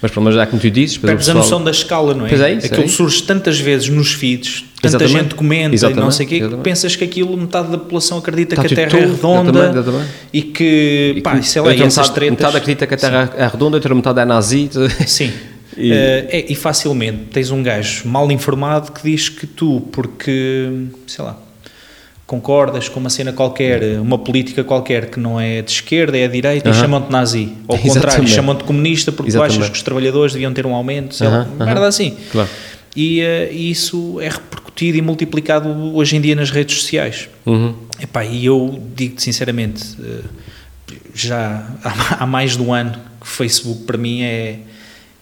Mas 0.00 0.12
pelo 0.12 0.24
menos 0.24 0.40
é 0.40 0.46
como 0.46 0.60
tu 0.60 0.70
dizes. 0.70 0.96
Perdes 0.96 1.26
pessoal... 1.26 1.38
a 1.38 1.40
noção 1.40 1.64
da 1.64 1.70
escala, 1.72 2.14
não 2.14 2.26
é? 2.26 2.28
Pois 2.28 2.40
é 2.40 2.52
isso, 2.52 2.66
Aquilo 2.66 2.84
é 2.84 2.88
surge 2.88 3.22
tantas 3.24 3.58
vezes 3.58 3.88
nos 3.88 4.12
feeds, 4.12 4.64
tanta 4.80 4.96
exatamente. 4.96 5.22
gente 5.24 5.34
comenta 5.34 5.74
exatamente. 5.74 6.00
e 6.00 6.04
não 6.04 6.10
sei 6.12 6.26
o 6.26 6.28
quê, 6.28 6.40
que 6.40 6.56
pensas 6.58 6.94
que 6.94 7.04
aquilo 7.04 7.36
metade 7.36 7.72
da 7.72 7.78
população 7.78 8.18
acredita 8.18 8.54
Está 8.54 8.68
que 8.68 8.72
a 8.72 8.76
Terra 8.76 8.98
é 8.98 9.00
redonda 9.00 9.50
exatamente, 9.50 9.78
exatamente. 9.78 10.10
e 10.32 10.42
que, 10.42 11.14
e 11.16 11.20
pá, 11.20 11.42
sei 11.42 11.62
lá, 11.62 11.74
e 11.74 11.82
essas 11.82 12.08
metade, 12.08 12.30
metade 12.30 12.56
acredita 12.56 12.86
que 12.86 12.94
a 12.94 12.96
Terra 12.96 13.32
é 13.36 13.46
redonda, 13.48 13.76
outra 13.76 13.92
metade 13.92 14.20
é 14.20 14.24
nazi. 14.24 14.70
Sim. 15.04 15.32
E, 15.76 15.92
uh, 15.92 15.94
é, 15.94 16.46
e 16.48 16.54
facilmente 16.54 17.24
tens 17.32 17.50
um 17.50 17.62
gajo 17.62 18.08
mal 18.08 18.30
informado 18.32 18.92
que 18.92 19.02
diz 19.02 19.28
que 19.28 19.46
tu, 19.46 19.82
porque, 19.92 20.86
sei 21.06 21.24
lá, 21.24 21.38
concordas 22.26 22.88
com 22.88 23.00
uma 23.00 23.10
cena 23.10 23.32
qualquer, 23.32 23.98
uma 24.00 24.18
política 24.18 24.62
qualquer 24.62 25.06
que 25.10 25.18
não 25.18 25.40
é 25.40 25.62
de 25.62 25.70
esquerda, 25.70 26.16
é 26.16 26.26
de 26.26 26.34
direita, 26.34 26.68
e 26.68 26.74
chamam-te 26.74 27.10
nazi. 27.10 27.54
Ou 27.66 27.76
ao 27.76 27.80
contrário, 27.82 28.28
chamam-te 28.28 28.64
comunista 28.64 29.10
porque 29.10 29.32
tu 29.32 29.42
achas 29.42 29.68
que 29.68 29.76
os 29.76 29.82
trabalhadores 29.82 30.32
deviam 30.34 30.52
ter 30.52 30.66
um 30.66 30.74
aumento, 30.74 31.14
sei 31.14 31.26
lá, 31.26 31.42
uh 31.42 31.46
-huh. 31.46 31.64
merda 31.64 31.86
assim. 31.86 32.16
Claro. 32.30 32.48
E, 32.94 33.22
uh, 33.22 33.54
isso 33.54 34.20
é 34.20 34.28
repercutido 34.28 34.98
e 34.98 35.02
multiplicado 35.02 35.68
hoje 35.94 36.16
em 36.16 36.20
dia 36.20 36.34
nas 36.34 36.50
redes 36.50 36.80
sociais. 36.80 37.28
Uhum. 37.46 37.74
Epá, 38.00 38.24
e 38.24 38.44
eu 38.44 38.78
digo-te 38.94 39.22
sinceramente, 39.22 39.96
eh, 40.00 40.20
já 41.14 41.66
há, 41.82 42.16
há 42.22 42.26
mais 42.26 42.56
de 42.56 42.62
um 42.62 42.72
ano 42.72 42.92
que 43.20 43.26
o 43.26 43.30
Facebook 43.30 43.84
para 43.84 43.96
mim 43.96 44.22
é 44.22 44.58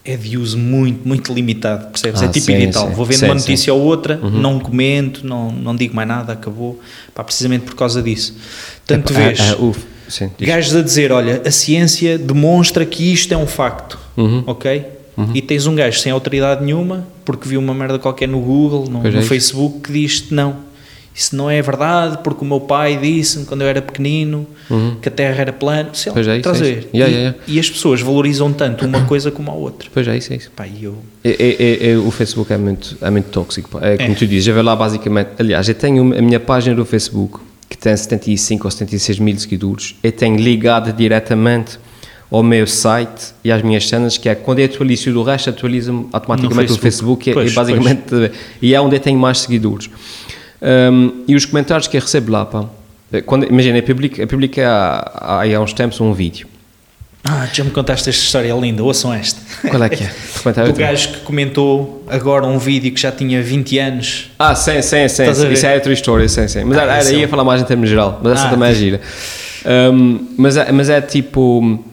é 0.07 0.16
de 0.16 0.38
uso 0.38 0.57
muito, 0.57 1.07
muito 1.07 1.33
limitado, 1.33 1.88
percebes? 1.88 2.23
É 2.23 2.27
ah, 2.27 2.29
é 2.29 2.33
tipo 2.33 2.47
sim, 2.47 2.55
edital. 2.55 2.88
Sim. 2.88 2.95
Vou 2.95 3.05
vendo 3.05 3.19
sim, 3.19 3.25
uma 3.25 3.35
notícia 3.35 3.75
ou 3.75 3.83
outra, 3.83 4.19
uhum. 4.23 4.31
não 4.31 4.61
comento, 4.61 5.27
não, 5.27 5.51
não 5.51 5.75
digo 5.75 5.95
mais 5.95 6.07
nada, 6.07 6.33
acabou. 6.33 6.81
Pá, 7.14 7.25
precisamente 7.25 7.64
por 7.64 7.75
causa 7.75 8.03
disso. 8.03 8.37
Tanto 8.87 9.12
é, 9.12 9.16
vês 9.16 9.40
ah, 9.40 9.57
ah, 9.59 10.31
gajos 10.38 10.77
a 10.77 10.83
dizer: 10.83 11.11
olha, 11.11 11.42
a 11.45 11.51
ciência 11.51 12.16
demonstra 12.16 12.87
que 12.87 13.12
isto 13.12 13.35
é 13.35 13.37
um 13.37 13.47
facto, 13.47 13.99
uhum. 14.16 14.45
ok? 14.47 14.87
Uhum. 15.16 15.31
E 15.35 15.42
tens 15.42 15.66
um 15.66 15.75
gajo 15.75 15.99
sem 15.99 16.12
autoridade 16.12 16.64
nenhuma, 16.64 17.07
porque 17.25 17.49
viu 17.49 17.59
uma 17.59 17.75
merda 17.75 17.99
qualquer 17.99 18.29
no 18.29 18.40
Google, 18.40 18.85
no, 18.88 19.03
no 19.03 19.19
é 19.19 19.23
Facebook, 19.23 19.81
que 19.81 19.92
diz 19.92 20.31
não 20.31 20.66
isso 21.17 21.35
não 21.35 21.49
é 21.49 21.63
verdade, 21.63 22.19
porque 22.23 22.45
o 22.45 22.47
meu 22.47 22.61
pai 22.61 22.99
disse-me 22.99 23.47
quando 23.47 23.63
eu 23.63 23.67
era 23.67 23.81
pequenino 23.81 24.47
uhum. 24.69 24.97
que 25.01 25.09
a 25.09 25.11
Terra 25.11 25.41
era 25.41 25.53
plana. 25.53 25.89
Sei 25.95 26.13
lá, 26.13 26.19
é, 26.19 26.37
estás 26.37 26.61
a 26.61 26.65
ver? 26.65 26.91
Yeah, 26.93 26.93
yeah, 26.93 27.17
yeah. 27.17 27.39
E, 27.49 27.59
as 27.59 27.71
pessoas 27.71 28.03
valorizam 28.03 28.53
tanto 28.53 28.85
uma 28.85 29.01
coisa 29.09 29.31
como 29.31 29.51
a 29.51 29.55
outra. 29.55 29.89
Pois 29.95 30.07
é, 30.07 30.15
isso 30.15 30.35
é 30.35 30.37
isso. 30.37 30.51
Pá, 30.55 30.67
eu... 30.69 30.95
É, 31.25 31.31
é, 31.31 31.91
é, 31.93 31.97
o 31.97 32.11
Facebook 32.11 32.53
é 32.53 32.59
muito, 32.59 32.99
é 33.01 33.09
muito 33.09 33.31
tóxico. 33.31 33.79
É 33.81 33.97
como 33.97 34.15
tu 34.15 34.27
dizes, 34.27 34.45
já 34.45 34.53
vê 34.53 34.61
lá 34.61 34.77
basicamente. 34.77 35.31
Aliás, 35.39 35.67
eu 35.67 35.75
tenho 35.75 36.03
a 36.03 36.21
minha 36.21 36.39
página 36.39 36.77
do 36.77 36.85
Facebook 36.85 37.39
que 37.67 37.79
tem 37.79 37.97
75 37.97 38.67
ou 38.67 38.71
76 38.71 39.19
mil 39.19 39.39
seguidores. 39.39 39.95
Eu 40.03 40.13
tenho 40.13 40.37
ligado 40.37 40.93
diretamente 40.93 41.79
ao 42.31 42.43
meu 42.43 42.67
site 42.67 43.33
e 43.43 43.51
às 43.51 43.63
minhas 43.63 43.89
cenas, 43.89 44.19
que 44.19 44.29
é 44.29 44.35
quando 44.35 44.59
eu 44.59 44.67
atualizo 44.67 45.13
do 45.13 45.23
resto, 45.23 45.49
atualiza-me 45.49 46.09
automaticamente 46.13 46.73
o 46.73 46.77
Facebook, 46.77 47.25
Facebook 47.25 47.35
pois, 47.35 47.53
e, 47.53 47.55
basicamente, 47.55 48.03
pois. 48.11 48.33
e 48.61 48.75
é 48.75 48.81
onde 48.81 48.97
eu 48.97 49.01
tenho 49.01 49.19
mais 49.19 49.39
seguidores. 49.41 49.89
Um, 50.62 51.25
e 51.29 51.35
os 51.35 51.45
comentários 51.45 51.87
que 51.87 51.97
eu 51.97 52.01
recebo 52.01 52.33
lá, 52.33 52.47
pá, 52.47 52.64
quando, 53.27 53.45
imagina, 53.45 53.79
eu 53.79 53.83
publiquei, 53.83 54.25
eu 54.25 54.29
publiquei 54.29 54.64
há, 54.64 55.11
há, 55.14 55.42
há 55.45 55.61
uns 55.61 55.73
tempos 55.73 56.01
um 56.01 56.12
vídeo 56.12 56.49
Ah, 57.25 57.47
já 57.53 57.62
me 57.62 57.71
contaste 57.71 58.09
esta 58.09 58.23
história 58.25 58.53
linda, 58.55 58.83
ouçam 58.83 59.12
esta. 59.12 59.40
Qual 59.69 59.83
é 59.83 59.88
que 59.88 60.03
é? 60.05 60.11
Do 60.66 60.73
gajo 60.75 61.09
que 61.11 61.21
comentou 61.21 62.05
agora 62.09 62.47
um 62.47 62.59
vídeo 62.59 62.92
que 62.92 63.01
já 63.01 63.11
tinha 63.12 63.42
20 63.42 63.79
anos. 63.79 64.31
Ah, 64.38 64.55
sim, 64.55 64.81
sim, 64.81 65.09
sim. 65.09 65.25
Ver? 65.33 65.53
Isso 65.53 65.66
é 65.66 65.75
outra 65.75 65.92
história, 65.92 66.29
sim, 66.29 66.47
sim. 66.49 66.64
Mas 66.64 66.79
Ah, 66.79 66.83
era, 66.83 67.09
é 67.11 67.14
ia 67.14 67.27
um- 67.27 67.29
falar 67.29 67.45
mais 67.45 67.61
em 67.61 67.64
termos 67.64 67.88
geral, 67.88 68.21
mas 68.23 68.33
essa 68.35 68.47
Ah. 68.47 68.51
também 68.51 68.71
é 68.71 68.75
gira. 68.75 69.01
Um, 69.92 70.27
mas, 70.38 70.57
é, 70.57 70.71
mas 70.73 70.88
é 70.88 71.01
tipo. 71.01 71.85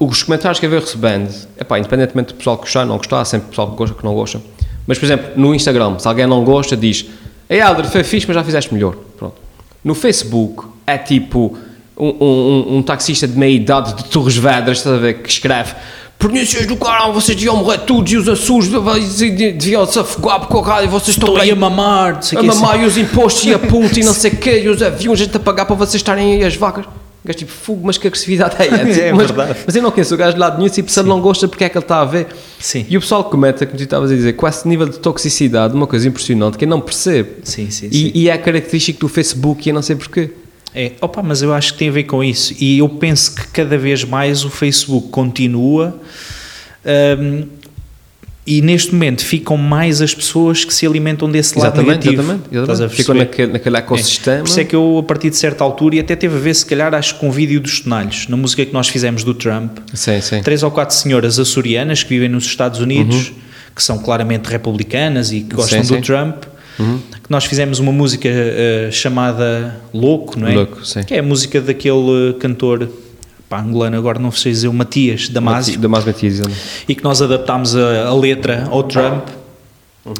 Os 0.00 0.22
comentários 0.24 0.58
que 0.58 0.66
eu 0.66 0.70
vou 0.70 0.80
recebendo, 0.80 1.30
epá, 1.60 1.78
independentemente 1.78 2.32
do 2.32 2.36
pessoal 2.36 2.56
gostar 2.56 2.80
ou 2.80 2.86
não 2.86 2.96
gostar, 2.96 3.20
há 3.20 3.24
sempre 3.24 3.48
pessoal 3.50 3.70
que 3.70 3.76
gosta 3.76 3.94
que 3.94 4.04
não 4.04 4.12
gosta. 4.14 4.40
Mas, 4.88 4.98
por 4.98 5.04
exemplo, 5.04 5.26
no 5.36 5.54
Instagram, 5.54 5.98
se 5.98 6.08
alguém 6.08 6.26
não 6.26 6.42
gosta, 6.42 6.76
diz: 6.76 7.04
Ei, 7.48 7.60
Alder, 7.60 7.86
foi 7.86 8.04
fixe, 8.04 8.26
mas 8.26 8.34
já 8.36 8.44
fizeste 8.44 8.72
melhor. 8.74 8.94
Pronto. 9.18 9.36
No 9.82 9.94
Facebook, 9.94 10.64
é 10.86 10.98
tipo 10.98 11.56
um, 11.96 12.08
um, 12.24 12.76
um- 12.76 12.82
taxista 12.82 13.26
de 13.26 13.38
meia 13.38 13.54
idade 13.54 13.94
de 13.94 14.04
Torres 14.04 14.36
Vedras, 14.36 14.78
estás 14.78 14.96
a 14.96 14.98
ver, 14.98 15.14
que 15.22 15.28
escreve. 15.28 15.74
Pernúncias 16.18 16.66
do 16.66 16.76
caralho, 16.76 17.12
vocês 17.12 17.36
deviam 17.36 17.56
morrer 17.56 17.78
todos 17.78 18.10
e 18.12 18.16
os 18.16 18.28
Açores 18.28 18.68
deviam 18.68 19.86
se 19.86 19.98
afogar 20.00 20.40
porque 20.40 20.56
o 20.56 20.60
rádio, 20.60 20.90
vocês 20.90 21.16
estão 21.16 21.36
aí 21.36 21.50
a 21.52 21.54
mamar, 21.56 22.16
a 22.16 22.18
que 22.18 22.42
mamar 22.42 22.82
e 22.82 22.84
os 22.84 22.96
impostos 22.98 23.44
e 23.44 23.54
a 23.54 23.58
ponte 23.58 24.00
e 24.00 24.04
não 24.04 24.12
sei 24.14 24.32
o 24.32 24.36
quê, 24.36 24.62
e 24.64 24.68
os 24.68 24.82
aviões 24.82 25.20
a 25.20 25.24
gente 25.24 25.36
a 25.36 25.40
pagar 25.40 25.64
para 25.64 25.76
vocês 25.76 25.94
estarem 25.94 26.34
aí 26.34 26.44
as 26.44 26.56
vacas. 26.56 26.84
Gajo 27.28 27.38
tipo, 27.38 27.52
fogo, 27.52 27.82
mas 27.84 27.98
que 27.98 28.06
agressividade 28.06 28.56
é 28.58 28.66
essa? 28.88 29.00
É 29.02 29.12
mas, 29.12 29.26
verdade. 29.30 29.58
Mas 29.66 29.76
eu 29.76 29.82
não 29.82 29.90
conheço 29.90 30.14
o 30.14 30.16
gajo 30.16 30.32
de 30.32 30.40
lado 30.40 30.56
nenhum, 30.58 30.70
tipo, 30.70 30.90
se 30.90 30.98
ele 30.98 31.08
não 31.08 31.20
gosta, 31.20 31.46
porque 31.46 31.64
é 31.64 31.68
que 31.68 31.76
ele 31.76 31.84
está 31.84 32.00
a 32.00 32.04
ver? 32.06 32.28
Sim. 32.58 32.86
E 32.88 32.96
o 32.96 33.00
pessoal 33.00 33.22
comenta, 33.24 33.66
como 33.66 33.76
tu 33.76 33.82
estavas 33.82 34.10
a 34.10 34.14
dizer, 34.14 34.32
com 34.32 34.48
esse 34.48 34.66
nível 34.66 34.88
de 34.88 34.98
toxicidade, 34.98 35.74
uma 35.74 35.86
coisa 35.86 36.08
impressionante, 36.08 36.56
que 36.56 36.64
eu 36.64 36.68
não 36.68 36.80
percebo. 36.80 37.30
Sim, 37.44 37.70
sim, 37.70 37.90
sim. 37.90 38.10
E, 38.14 38.22
e 38.22 38.28
é 38.30 38.38
característico 38.38 39.00
do 39.00 39.08
Facebook 39.08 39.68
e 39.68 39.70
eu 39.70 39.74
não 39.74 39.82
sei 39.82 39.94
porquê. 39.94 40.30
É, 40.74 40.92
opa, 41.00 41.22
mas 41.22 41.42
eu 41.42 41.52
acho 41.52 41.72
que 41.74 41.78
tem 41.80 41.88
a 41.88 41.92
ver 41.92 42.04
com 42.04 42.22
isso. 42.24 42.54
E 42.58 42.78
eu 42.78 42.88
penso 42.88 43.34
que 43.34 43.46
cada 43.48 43.76
vez 43.76 44.04
mais 44.04 44.44
o 44.44 44.50
Facebook 44.50 45.08
continua. 45.08 46.00
hum, 47.18 47.46
e 48.48 48.62
neste 48.62 48.92
momento 48.92 49.22
ficam 49.24 49.56
mais 49.58 50.00
as 50.00 50.14
pessoas 50.14 50.64
que 50.64 50.72
se 50.72 50.86
alimentam 50.86 51.30
desse 51.30 51.58
lado 51.58 51.74
Exatamente, 51.80 52.06
negativo. 52.08 52.22
exatamente. 52.22 52.70
Exatamente. 52.72 52.96
Ficam 52.96 53.14
naquele, 53.14 53.52
naquele 53.52 53.76
ecossistema. 53.76 54.36
É. 54.36 54.40
Por 54.40 54.48
isso 54.48 54.60
é 54.60 54.64
que 54.64 54.74
eu, 54.74 54.98
a 54.98 55.02
partir 55.02 55.30
de 55.30 55.36
certa 55.36 55.62
altura, 55.62 55.96
e 55.96 56.00
até 56.00 56.16
teve 56.16 56.36
a 56.36 56.40
ver, 56.40 56.54
se 56.54 56.64
calhar, 56.64 56.94
acho 56.94 57.14
que 57.14 57.20
com 57.20 57.28
o 57.28 57.32
vídeo 57.32 57.60
dos 57.60 57.80
tonalhos, 57.80 58.26
na 58.28 58.36
música 58.36 58.64
que 58.64 58.72
nós 58.72 58.88
fizemos 58.88 59.22
do 59.22 59.34
Trump, 59.34 59.78
Sim, 59.92 60.20
sim. 60.22 60.40
três 60.42 60.62
ou 60.62 60.70
quatro 60.70 60.96
senhoras 60.96 61.38
açorianas 61.38 62.02
que 62.02 62.08
vivem 62.08 62.28
nos 62.30 62.44
Estados 62.46 62.80
Unidos, 62.80 63.32
que 63.76 63.82
são 63.82 63.98
claramente 63.98 64.46
republicanas 64.46 65.30
e 65.30 65.40
que 65.42 65.54
gostam 65.54 65.78
Uhum. 65.80 65.84
Sim, 65.84 65.94
do. 65.96 66.02
Trump, 66.02 66.42
que 67.22 67.30
nós 67.30 67.44
fizemos 67.44 67.78
uma 67.80 67.92
música 67.92 68.28
eh, 68.30 68.88
chamada 68.90 69.80
Louco, 69.92 70.38
não 70.38 70.48
é? 70.48 70.54
Louco, 70.54 70.84
sim. 70.86 71.02
Que 71.02 71.14
é 71.14 71.18
a 71.18 71.22
música 71.22 71.60
daquele 71.60 72.30
eh, 72.30 72.32
cantor 72.40 72.88
pá, 73.48 73.60
angolano, 73.60 73.96
agora 73.96 74.18
não 74.18 74.30
sei 74.30 74.52
dizer, 74.52 74.68
o 74.68 74.72
Matias 74.72 75.28
Damasio, 75.28 75.78
Da 75.78 75.88
mais 75.88 76.04
Matias. 76.04 76.40
e 76.88 76.94
que 76.94 77.02
nós 77.04 77.20
adaptámos 77.22 77.74
a, 77.76 78.06
a 78.08 78.14
letra 78.14 78.66
ao 78.70 78.82
Trump. 78.82 79.26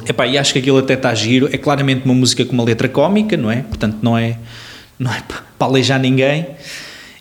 Epá, 0.07 0.27
e 0.27 0.37
acho 0.37 0.53
que 0.53 0.59
aquilo 0.59 0.79
até 0.79 0.95
está 0.95 1.15
giro. 1.15 1.49
É 1.53 1.57
claramente 1.57 2.05
uma 2.05 2.15
música 2.15 2.45
com 2.45 2.53
uma 2.53 2.65
letra 2.65 2.89
cómica, 2.89 3.37
não 3.37 3.51
é? 3.51 3.63
Portanto, 3.63 3.97
não 4.03 4.19
é, 4.19 4.37
não 4.99 5.11
é 5.13 5.21
pa- 5.27 5.43
para 5.59 5.67
aleijar 5.69 5.99
ninguém. 5.99 6.47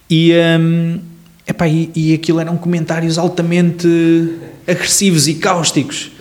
E, 0.09 0.33
hum, 0.59 0.99
epá, 1.57 1.67
e, 1.67 1.89
e 1.95 2.13
aquilo 2.13 2.39
eram 2.39 2.55
comentários 2.57 3.17
altamente 3.17 3.87
agressivos 4.67 5.27
e 5.27 5.35
cáusticos. 5.35 6.11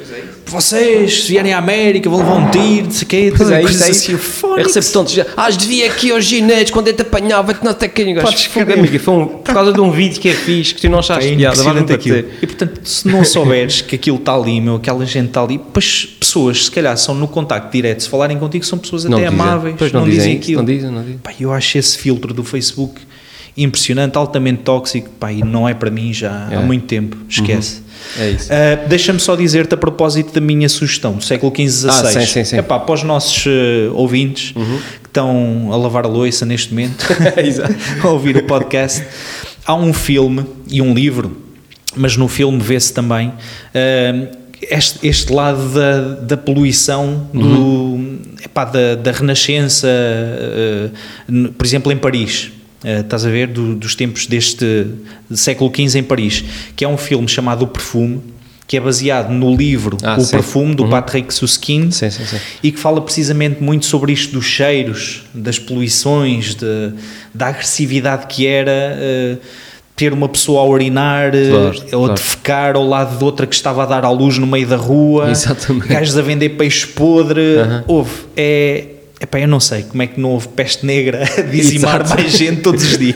Vocês, 0.47 1.25
se 1.25 1.29
vierem 1.29 1.53
à 1.53 1.59
América, 1.59 2.09
vão 2.09 2.21
levar 2.21 2.35
um 2.37 2.49
tiro, 2.51 2.85
não 2.85 2.91
sei 2.93 3.03
o 3.05 3.07
quê, 3.09 3.33
Pois 3.37 3.51
é, 3.51 3.63
isso 3.65 3.83
é 3.85 3.89
assim. 3.89 4.15
isso. 4.15 4.19
Fónix. 4.19 4.59
Eu 4.61 4.67
recebo 4.75 4.93
tantos. 4.93 5.19
Ah, 5.37 5.51
devia 5.51 5.87
aqui 5.89 6.13
aos 6.13 6.25
ginetes 6.25 6.71
quando 6.71 6.87
eu 6.87 6.95
te 6.95 7.03
apanhava-te 7.03 7.65
não 7.65 7.77
sei 7.77 7.89
quem. 7.89 8.15
Podes 8.15 8.47
crer. 8.47 8.71
amiga. 8.79 8.99
Foi 9.01 9.15
um, 9.15 9.27
por 9.27 9.53
causa 9.53 9.73
de 9.73 9.81
um 9.81 9.91
vídeo 9.91 10.21
que 10.21 10.29
eu 10.29 10.35
fiz 10.37 10.71
que 10.73 10.81
tu 10.83 10.89
não 10.89 11.01
achaste 11.01 11.33
É 11.33 11.37
piada. 11.37 11.57
Impressionante 11.57 11.93
aquilo. 11.93 12.19
E 12.41 12.47
portanto, 12.47 12.81
se 12.85 13.09
não 13.09 13.25
souberes 13.25 13.81
que 13.81 13.97
aquilo 13.97 14.19
está 14.19 14.35
ali, 14.37 14.61
meu, 14.61 14.77
aquela 14.77 15.05
gente 15.05 15.27
está 15.29 15.43
ali, 15.43 15.59
pois 15.73 16.07
pessoas, 16.21 16.67
se 16.67 16.71
calhar, 16.71 16.97
são 16.97 17.13
no 17.17 17.27
contacto 17.27 17.73
direto, 17.73 18.05
se 18.05 18.09
falarem 18.09 18.39
contigo, 18.39 18.65
são 18.65 18.79
pessoas 18.79 19.05
Não 19.05 19.19
até 19.19 19.29
dizem. 19.29 19.41
amáveis, 19.41 19.75
Pois 19.77 19.91
não, 19.91 20.03
não 20.03 20.09
dizem, 20.09 20.21
dizem 20.27 20.37
aquilo. 20.39 20.59
não 20.63 20.67
dizem, 20.67 20.91
não 20.93 21.03
dizem. 21.03 21.19
Pá, 21.19 21.33
eu 21.41 21.53
acho 21.53 21.77
esse 21.77 21.99
filtro 21.99 22.33
do 22.33 22.45
Facebook 22.45 23.01
impressionante, 23.57 24.17
altamente 24.19 24.63
tóxico, 24.63 25.09
pá, 25.19 25.33
e 25.33 25.43
não 25.43 25.69
é 25.69 25.73
para 25.75 25.91
mim 25.91 26.13
já 26.13 26.49
É. 26.51 26.57
há 26.57 26.61
muito 26.61 26.85
tempo, 26.87 27.17
esquece. 27.29 27.83
É 28.19 28.31
isso. 28.31 28.53
Ah, 28.53 28.87
Deixa-me 28.87 29.19
só 29.19 29.35
dizer-te 29.35 29.75
a 29.75 29.77
propósito 29.77 30.33
da 30.33 30.41
minha 30.41 30.69
sugestão 30.69 31.15
do 31.15 31.25
século 31.25 31.51
XV 31.55 31.69
XVI. 31.69 31.89
Ah, 31.91 32.05
sim, 32.07 32.27
sim, 32.27 32.45
sim. 32.45 32.59
Epá, 32.59 32.79
para 32.79 32.95
os 32.95 33.03
nossos 33.03 33.45
eh, 33.47 33.89
ouvintes 33.93 34.53
que 34.53 35.09
estão 35.09 35.71
a 35.73 35.77
lavar 35.77 36.05
a 36.05 36.09
louça 36.09 36.45
neste 36.45 36.71
momento, 36.75 37.07
a 38.05 38.09
ouvir 38.09 38.37
o 38.37 38.43
podcast, 38.45 39.03
há 39.65 39.75
um 39.75 39.93
filme 39.93 40.45
e 40.71 40.81
um 40.83 40.93
livro, 40.95 41.37
mas 41.97 42.17
no 42.17 42.29
filme 42.29 42.61
vê-se 42.61 42.93
também 42.93 43.33
ah, 43.75 44.37
este, 44.71 45.07
este 45.07 45.33
lado 45.33 45.69
da, 45.71 46.01
da 46.23 46.37
poluição, 46.37 47.29
do, 47.33 48.19
epá, 48.45 48.65
da, 48.67 48.95
da 48.95 49.11
renascença, 49.13 49.89
por 51.57 51.65
exemplo, 51.67 51.91
em 51.93 51.97
Paris. 51.97 52.53
Ah, 52.87 53.01
estás 53.01 53.27
a 53.27 53.29
ver? 53.31 53.49
Do- 53.49 53.75
dos 53.75 53.97
tempos 53.97 54.27
deste 54.27 54.87
século 55.35 55.73
XV 55.75 55.99
em 55.99 56.03
Paris, 56.05 56.45
que 56.77 56.85
é 56.85 56.89
um 56.89 56.97
filme 56.97 57.27
chamado 57.29 57.63
O 57.63 57.67
Perfume, 57.67 58.21
que 58.69 58.77
é 58.77 58.81
baseado 58.81 59.31
no 59.33 59.55
livro 59.57 59.97
Ah, 60.03 60.17
O 60.17 60.21
sim. 60.21 60.31
Perfume, 60.33 60.75
do 60.75 60.89
Patrick 60.89 61.33
Susskind, 61.35 61.91
Sim, 61.93 62.11
sim, 62.11 62.23
e 62.63 62.71
que 62.73 62.79
fala 62.79 63.01
precisamente 63.01 63.61
muito 63.63 63.87
sobre 63.87 64.13
isto 64.13 64.33
dos 64.33 64.45
cheiros, 64.45 65.25
das 65.35 65.59
poluições, 65.59 66.55
de- 66.55 66.93
da 67.35 67.49
agressividade 67.49 68.27
que 68.29 68.47
era 68.47 68.71
eh, 69.01 69.37
ter 69.97 70.13
uma 70.13 70.29
pessoa 70.29 70.61
a 70.63 70.67
urinar 70.67 71.35
eh, 71.35 71.49
Claro, 71.51 71.77
ou 71.93 71.99
claro. 72.07 72.15
defecar 72.15 72.77
ao 72.77 72.87
lado 72.87 73.19
de 73.19 73.25
outra 73.25 73.47
que 73.47 73.55
estava 73.55 73.83
a 73.83 73.87
dar 73.87 74.05
à 74.05 74.11
luz 74.11 74.37
no 74.39 74.47
meio 74.47 74.67
da 74.67 74.77
rua, 74.77 75.31
Exatamente. 75.31 75.89
gajos 75.89 76.17
a 76.19 76.23
vender 76.23 76.51
peixe 76.51 76.87
podre. 76.87 77.59
Aham. 77.59 77.85
Houve, 77.89 78.11
é. 78.37 78.85
Epá, 79.19 79.41
eu 79.41 79.49
não 79.49 79.59
sei 79.61 79.83
como 79.83 80.03
é 80.03 80.07
que 80.07 80.21
não 80.21 80.31
houve 80.31 80.49
peste 80.49 80.85
negra 80.85 81.23
a 81.39 81.41
dizimar 81.43 82.03
Exato. 82.03 82.21
mais 82.21 82.33
gente 82.37 82.61
todos 82.61 82.83
os 82.85 82.99
dias. 82.99 83.15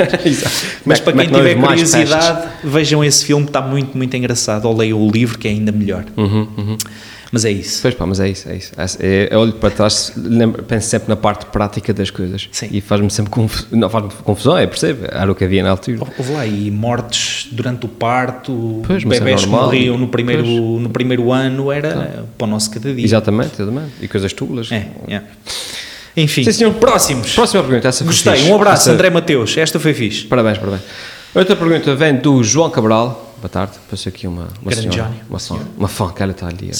Mas 0.84 0.98
Como 1.00 1.14
para 1.16 1.24
é 1.24 1.26
quem 1.26 1.36
tiver 1.36 1.54
curiosidade, 1.60 2.48
vejam 2.64 3.04
esse 3.04 3.24
filme, 3.24 3.44
está 3.44 3.60
muito, 3.60 3.96
muito 3.96 4.16
engraçado. 4.16 4.64
Ou 4.64 4.74
leiam 4.76 4.98
o 4.98 5.10
livro, 5.10 5.38
que 5.38 5.46
é 5.46 5.50
ainda 5.50 5.70
melhor. 5.70 6.04
Uhum, 6.16 6.48
uhum. 6.56 6.78
Mas 7.32 7.44
é 7.44 7.50
isso. 7.52 7.80
Pois 7.82 7.94
pá, 7.94 8.06
mas 8.06 8.18
é 8.18 8.28
isso, 8.30 8.48
é 8.48 8.56
isso. 8.56 8.72
É, 8.98 9.28
eu 9.30 9.38
olho 9.40 9.52
para 9.52 9.70
trás, 9.70 10.10
lembro, 10.16 10.62
penso 10.64 10.88
sempre 10.88 11.08
na 11.10 11.14
parte 11.16 11.46
prática 11.46 11.92
das 11.94 12.10
coisas. 12.10 12.48
Sim. 12.50 12.68
E 12.72 12.80
faz-me 12.80 13.08
sempre 13.10 13.30
confu- 13.30 13.66
não, 13.70 13.88
faz 13.88 14.12
confusão, 14.24 14.56
é, 14.58 14.66
percebe? 14.66 15.06
Era 15.12 15.30
o 15.30 15.34
que 15.34 15.44
havia 15.44 15.62
na 15.62 15.70
altura. 15.70 15.98
Houve 16.18 16.32
lá 16.32 16.44
e 16.46 16.70
mortes 16.72 17.46
durante 17.52 17.84
o 17.86 17.88
parto, 17.88 18.82
Pois, 18.84 19.04
mas 19.04 19.18
é 19.18 19.20
bebés 19.20 19.42
que 19.42 19.46
normal. 19.48 19.66
morriam 19.66 19.96
no 19.98 20.08
primeiro, 20.08 20.42
Pois. 20.42 20.82
no 20.82 20.88
primeiro 20.90 21.30
ano, 21.30 21.70
era 21.70 22.24
para 22.36 22.46
o 22.46 22.50
nosso 22.50 22.68
cada 22.70 22.92
dia. 22.92 23.04
Exatamente, 23.04 23.52
exatamente. 23.62 23.92
E 24.00 24.08
coisas 24.08 24.32
tulas. 24.32 24.72
É, 24.72 24.86
é. 25.06 25.22
Enfim, 26.16 26.44
Sim, 26.44 26.52
senhor. 26.52 26.74
próximos. 26.74 27.32
Próxima 27.34 27.62
pergunta, 27.62 27.88
essa 27.88 27.98
foi 28.04 28.12
Gostei, 28.12 28.36
fixe. 28.36 28.50
um 28.50 28.54
abraço, 28.54 28.82
Essa- 28.82 28.92
André 28.92 29.10
Mateus. 29.10 29.56
Esta 29.56 29.78
foi 29.78 29.94
fixe. 29.94 30.24
Parabéns, 30.24 30.58
parabéns. 30.58 30.82
Outra 31.34 31.54
pergunta 31.54 31.94
vem 31.94 32.16
do 32.16 32.42
João 32.42 32.68
Cabral. 32.70 33.34
Boa 33.40 33.48
tarde, 33.48 33.72
passou 33.90 34.10
aqui 34.10 34.26
uma, 34.26 34.48
uma 34.60 34.70
Grande 34.70 34.90
senhora, 34.92 35.10
Johnny. 35.10 35.20
uma, 35.30 35.38
fã, 35.38 35.56
uma 35.78 35.88
fã 35.88 36.08
que 36.10 36.22
ela 36.22 36.32
está 36.32 36.46
ali. 36.48 36.70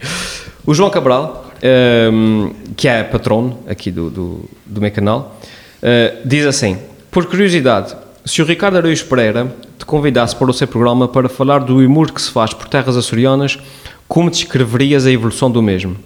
o 0.66 0.74
João 0.74 0.90
Cabral, 0.90 1.50
ehm, 1.62 2.50
que 2.76 2.86
é 2.86 3.02
patrono 3.02 3.58
aqui 3.68 3.90
do, 3.90 4.10
do, 4.10 4.50
do 4.64 4.80
meu 4.80 4.90
canal, 4.90 5.40
eh, 5.82 6.14
diz 6.24 6.44
assim: 6.46 6.78
Por 7.10 7.26
curiosidade, 7.26 7.96
se 8.24 8.40
o 8.42 8.44
Ricardo 8.44 8.76
Araújo 8.76 9.04
Pereira 9.06 9.52
te 9.78 9.84
convidasse 9.86 10.36
para 10.36 10.50
o 10.50 10.54
seu 10.54 10.68
programa 10.68 11.08
para 11.08 11.28
falar 11.28 11.60
do 11.60 11.78
humor 11.78 12.10
que 12.12 12.20
se 12.20 12.30
faz 12.30 12.52
por 12.52 12.68
terras 12.68 12.96
açorianas, 12.96 13.58
como 14.06 14.30
descreverias 14.30 15.06
a 15.06 15.10
evolução 15.10 15.50
do 15.50 15.62
mesmo? 15.62 15.96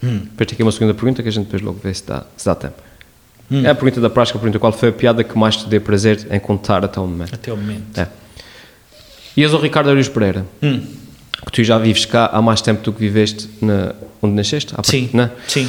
Depois 0.00 0.46
tem 0.46 0.54
aqui 0.54 0.62
uma 0.62 0.72
segunda 0.72 0.94
pergunta 0.94 1.22
que 1.22 1.28
a 1.28 1.32
gente 1.32 1.44
depois 1.46 1.62
logo 1.62 1.78
vê 1.82 1.92
se 1.92 2.04
dá, 2.06 2.24
se 2.36 2.44
dá 2.46 2.54
tempo. 2.54 2.74
É 3.50 3.70
a 3.70 3.74
pergunta 3.74 4.00
da 4.00 4.10
prática, 4.10 4.38
a 4.38 4.40
pergunta 4.40 4.58
qual 4.58 4.72
foi 4.72 4.88
a 4.88 4.92
piada 4.92 5.22
que 5.22 5.36
mais 5.38 5.56
te 5.56 5.68
deu 5.68 5.80
prazer 5.80 6.26
em 6.30 6.38
contar 6.40 6.84
até 6.84 7.00
o 7.00 7.06
momento. 7.06 7.34
Até 7.34 7.52
o 7.52 7.56
momento. 7.56 7.98
É. 7.98 8.08
E 9.36 9.42
és 9.44 9.52
o 9.54 9.58
Ricardo 9.58 9.90
Arius 9.90 10.08
Pereira, 10.08 10.44
Hum, 10.62 10.80
que 11.44 11.52
tu 11.52 11.62
já 11.62 11.78
vives 11.78 12.04
cá 12.04 12.26
há 12.32 12.40
mais 12.42 12.60
tempo 12.60 12.82
do 12.82 12.92
que 12.92 12.98
viveste 13.00 13.48
na, 13.60 13.94
onde 14.20 14.34
nasceste? 14.34 14.74
Sim, 14.82 15.10
Né? 15.12 15.30
sim. 15.46 15.68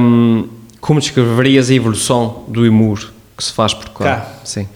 Hum, 0.00 0.48
como 0.80 1.00
descreverias 1.00 1.70
a 1.70 1.74
evolução 1.74 2.44
do 2.48 2.62
humor 2.62 3.12
que 3.36 3.42
se 3.42 3.52
faz 3.52 3.74
por 3.74 3.88
cá? 3.90 4.04
Cá. 4.04 4.32
Sim. 4.44 4.68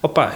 Opa, 0.00 0.32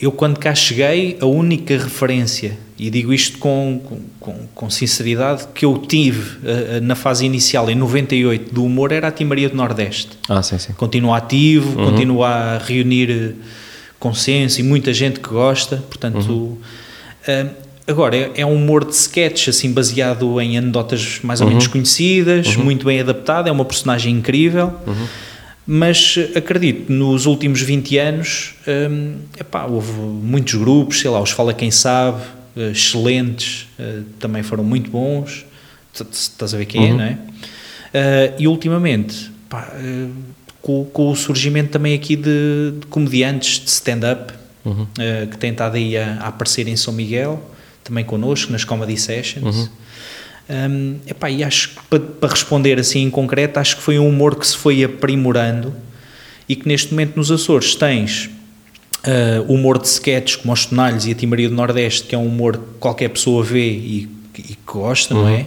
eu 0.00 0.10
quando 0.10 0.38
cá 0.38 0.54
cheguei, 0.54 1.18
a 1.20 1.26
única 1.26 1.74
referência, 1.76 2.56
e 2.78 2.88
digo 2.88 3.12
isto 3.12 3.36
com, 3.36 3.78
com, 4.18 4.34
com 4.54 4.70
sinceridade, 4.70 5.46
que 5.54 5.66
eu 5.66 5.76
tive 5.76 6.38
eh, 6.44 6.80
na 6.80 6.94
fase 6.94 7.26
inicial, 7.26 7.68
em 7.68 7.74
98, 7.74 8.54
do 8.54 8.64
humor, 8.64 8.92
era 8.92 9.08
a 9.08 9.10
Timaria 9.10 9.50
do 9.50 9.56
Nordeste. 9.56 10.10
Ah, 10.28 10.42
sim, 10.42 10.58
sim. 10.58 10.72
continua 10.72 11.18
ativo, 11.18 11.78
Uhum. 11.78 11.90
continua 11.90 12.28
a 12.28 12.58
reunir 12.58 13.10
eh, 13.10 13.32
consenso 13.98 14.60
e 14.60 14.62
muita 14.62 14.92
gente 14.94 15.20
que 15.20 15.28
gosta, 15.28 15.76
portanto... 15.88 16.30
Uhum. 16.32 16.56
eh, 17.28 17.46
agora, 17.86 18.16
é, 18.16 18.30
é 18.36 18.46
um 18.46 18.54
humor 18.54 18.82
de 18.82 18.94
sketch, 18.94 19.48
assim, 19.48 19.72
baseado 19.74 20.40
em 20.40 20.56
anedotas 20.56 21.20
mais 21.22 21.40
Uhum. 21.40 21.46
ou 21.48 21.50
menos 21.52 21.66
conhecidas, 21.66 22.56
muito 22.56 22.86
bem 22.86 22.98
adaptado, 23.00 23.46
é 23.48 23.52
uma 23.52 23.64
personagem 23.66 24.14
incrível. 24.14 24.72
Mas 25.66 26.16
acredito, 26.36 26.92
nos 26.92 27.26
últimos 27.26 27.60
20 27.60 27.98
anos, 27.98 28.54
hum, 28.68 29.16
epá, 29.38 29.64
houve 29.64 29.90
muitos 29.92 30.54
grupos, 30.54 31.00
sei 31.00 31.10
lá, 31.10 31.20
os 31.20 31.30
Fala 31.30 31.52
Quem 31.52 31.70
Sabe, 31.72 32.22
eh, 32.56 32.70
excelentes, 32.70 33.66
eh, 33.78 34.00
também 34.20 34.42
foram 34.44 34.62
muito 34.62 34.88
bons, 34.90 35.44
estás 36.12 36.54
a 36.54 36.58
ver 36.58 36.66
quem 36.66 36.86
é, 36.86 36.90
Uhum. 36.90 36.96
não 36.96 37.04
é? 37.04 37.18
Eh, 37.92 38.34
e 38.38 38.46
ultimamente, 38.48 39.30
pá, 39.48 39.72
com, 40.62 40.84
com 40.84 41.10
o 41.10 41.16
surgimento 41.16 41.70
também 41.70 41.94
aqui 41.94 42.14
de, 42.14 42.72
de 42.80 42.86
comediantes 42.88 43.60
de 43.64 43.70
stand-up, 43.70 44.32
Uhum. 44.64 44.86
eh, 44.98 45.26
que 45.30 45.36
têm 45.38 45.50
estado 45.52 45.76
aí 45.76 45.96
a, 45.96 46.14
a 46.20 46.28
aparecer 46.28 46.66
em 46.68 46.76
São 46.76 46.92
Miguel, 46.92 47.40
também 47.84 48.04
connosco, 48.04 48.50
nas 48.52 48.64
Comedy 48.64 48.96
Sessions. 48.96 49.56
Uhum. 49.56 49.68
Um, 50.48 50.98
epá, 51.06 51.28
e 51.28 51.42
acho 51.42 51.70
que 51.70 51.80
para, 51.90 51.98
para 51.98 52.28
responder 52.28 52.78
assim 52.78 53.02
em 53.02 53.10
concreto, 53.10 53.58
acho 53.58 53.76
que 53.76 53.82
foi 53.82 53.98
um 53.98 54.08
humor 54.08 54.36
que 54.36 54.46
se 54.46 54.56
foi 54.56 54.84
aprimorando 54.84 55.74
e 56.48 56.54
que 56.54 56.68
neste 56.68 56.92
momento 56.92 57.16
nos 57.16 57.32
Açores 57.32 57.74
tens 57.74 58.30
uh, 59.06 59.52
humor 59.52 59.78
de 59.78 59.88
sketches 59.88 60.36
como 60.36 60.52
os 60.52 60.66
Tonalhos 60.66 61.06
e 61.06 61.10
a 61.10 61.14
Timaria 61.14 61.48
do 61.48 61.54
Nordeste, 61.54 62.06
que 62.06 62.14
é 62.14 62.18
um 62.18 62.26
humor 62.26 62.56
que 62.56 62.78
qualquer 62.78 63.08
pessoa 63.08 63.42
vê 63.42 63.68
e, 63.68 64.08
e 64.38 64.42
que 64.54 64.58
gosta, 64.64 65.14
não 65.14 65.28
é? 65.28 65.46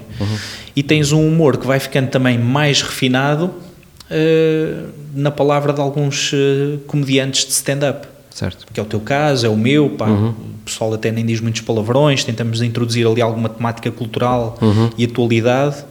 E 0.76 0.84
tens 0.84 1.14
um 1.14 1.26
humor 1.26 1.58
que 1.58 1.66
vai 1.66 1.80
ficando 1.80 2.10
também 2.10 2.38
mais 2.38 2.82
refinado 2.82 3.46
uh, 3.46 4.90
na 5.14 5.32
palavra 5.32 5.72
de 5.72 5.80
alguns 5.80 6.34
uh, 6.34 6.80
comediantes 6.88 7.46
de 7.46 7.52
stand-up 7.52 8.06
Certo. 8.40 8.66
que 8.72 8.80
é 8.80 8.84
o 8.84 8.86
teu 8.86 9.02
caso, 9.02 9.46
é 9.46 9.50
o 9.50 9.58
meu, 9.58 9.90
pá, 9.90 10.08
o 10.10 10.34
pessoal 10.64 10.94
até 10.94 11.12
nem 11.12 11.26
diz 11.26 11.42
muitos 11.42 11.60
palavrões, 11.60 12.24
tentamos 12.24 12.62
introduzir 12.62 13.06
ali 13.06 13.22
alguma 13.22 13.50
temática 13.50 13.92
cultural 13.92 14.58
e 14.98 15.04
atualidade, 15.04 15.84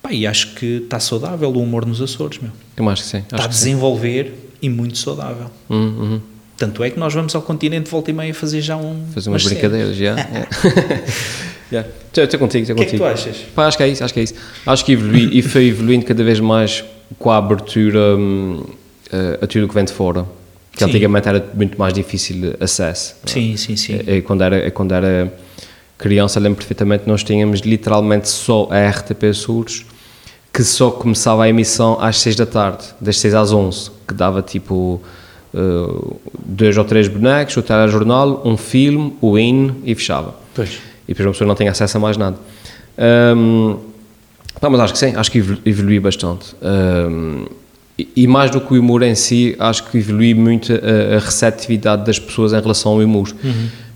pá, 0.00 0.12
e 0.12 0.24
acho 0.24 0.54
que 0.54 0.82
está 0.84 1.00
saudável 1.00 1.50
o 1.50 1.60
humor 1.60 1.84
nos 1.84 2.00
Açores, 2.00 2.38
meu. 2.38 2.52
Eu 2.76 2.88
acho 2.88 3.02
que 3.02 3.08
sim. 3.08 3.18
Está 3.18 3.36
a 3.36 3.48
que 3.48 3.54
sim. 3.54 3.64
desenvolver 3.64 4.32
e 4.62 4.68
muito 4.68 4.96
saudável. 4.96 5.50
Uhum, 5.68 5.78
uhum. 5.78 6.20
Tanto 6.56 6.84
é 6.84 6.90
que 6.90 7.00
nós 7.00 7.12
vamos 7.12 7.34
ao 7.34 7.42
continente 7.42 7.90
volta 7.90 8.10
e 8.10 8.14
meia 8.14 8.32
fazer 8.32 8.60
já 8.60 8.76
um... 8.76 9.04
Fazer 9.12 9.28
umas 9.30 9.42
brincadeiras, 9.42 9.96
já. 9.96 10.02
yeah. 10.04 10.28
Yeah. 11.72 11.90
Estou 12.06 12.22
estou 12.24 12.38
contigo, 12.38 12.62
estou 12.62 12.76
O 12.76 12.78
que 12.78 12.82
é 12.84 12.86
que 12.86 12.98
contigo. 12.98 13.04
tu 13.04 13.06
achas? 13.06 13.36
Pá, 13.54 13.66
acho 13.66 13.76
que 13.76 13.82
é 13.82 13.88
isso, 13.88 14.04
acho 14.04 14.14
que 14.14 14.20
é 14.20 14.22
isso. 14.22 14.34
Acho 14.64 14.84
que 14.84 14.92
evolui 14.92 15.30
e 15.32 15.42
foi 15.42 15.66
evoluindo 15.68 16.04
cada 16.04 16.22
vez 16.22 16.38
mais 16.38 16.84
com 17.18 17.30
a 17.30 17.38
abertura 17.38 17.98
eh, 19.10 19.38
a 19.42 19.46
tudo 19.46 19.64
o 19.64 19.68
que 19.68 19.74
vem 19.74 19.84
de 19.84 19.92
fora. 19.92 20.26
Que 20.72 20.78
Sim. 20.78 20.84
antigamente 20.86 21.28
era 21.28 21.44
muito 21.54 21.78
mais 21.78 21.92
difícil 21.92 22.54
acesso. 22.58 23.16
Sim, 23.26 23.56
sim, 23.56 23.76
sim. 23.76 24.00
É 24.06 24.20
quando, 24.22 24.42
era, 24.42 24.70
quando 24.70 24.92
era 24.92 25.32
criança, 25.98 26.40
lembro 26.40 26.56
perfeitamente, 26.58 27.04
nós 27.06 27.22
tínhamos 27.22 27.60
literalmente 27.60 28.28
só 28.28 28.68
a 28.70 28.88
RTP 28.88 29.32
Surdos, 29.34 29.84
que 30.52 30.64
só 30.64 30.90
começava 30.90 31.44
a 31.44 31.48
emissão 31.48 31.98
às 32.00 32.18
6 32.20 32.36
da 32.36 32.46
tarde, 32.46 32.84
das 33.00 33.18
6 33.18 33.34
às 33.34 33.52
11, 33.52 33.90
que 34.08 34.14
dava 34.14 34.40
tipo 34.42 35.00
eh, 35.54 35.58
dois 36.44 36.76
ou 36.78 36.84
três 36.84 37.06
bonecos, 37.08 37.56
o 37.56 37.62
telejornal, 37.62 38.42
um 38.44 38.56
filme, 38.56 39.14
o 39.20 39.38
hino 39.38 39.76
e 39.84 39.94
fechava. 39.94 40.34
Pois. 40.54 40.70
E 41.06 41.08
depois 41.08 41.26
uma 41.26 41.32
pessoa 41.32 41.48
não 41.48 41.54
tem 41.54 41.68
acesso 41.68 41.96
a 41.98 42.00
mais 42.00 42.16
nada. 42.16 42.36
Hum, 43.36 43.76
pá, 44.60 44.68
mas 44.70 44.80
acho 44.80 44.92
que 44.94 44.98
sim, 44.98 45.14
acho 45.16 45.30
que 45.30 45.38
evolu- 45.38 45.60
evolui 45.64 46.00
bastante. 46.00 46.54
Hum, 46.62 47.46
e, 47.98 48.26
mais 48.26 48.50
do 48.50 48.60
que 48.60 48.74
o 48.74 48.80
humor 48.80 49.02
em 49.02 49.14
si, 49.14 49.54
acho 49.58 49.84
que 49.90 49.98
evolui 49.98 50.34
muito 50.34 50.72
a, 50.72 51.16
a 51.16 51.18
receptividade 51.20 52.04
das 52.04 52.18
pessoas 52.18 52.52
em 52.52 52.60
relação 52.60 52.92
ao 52.92 52.98
humor. 52.98 53.28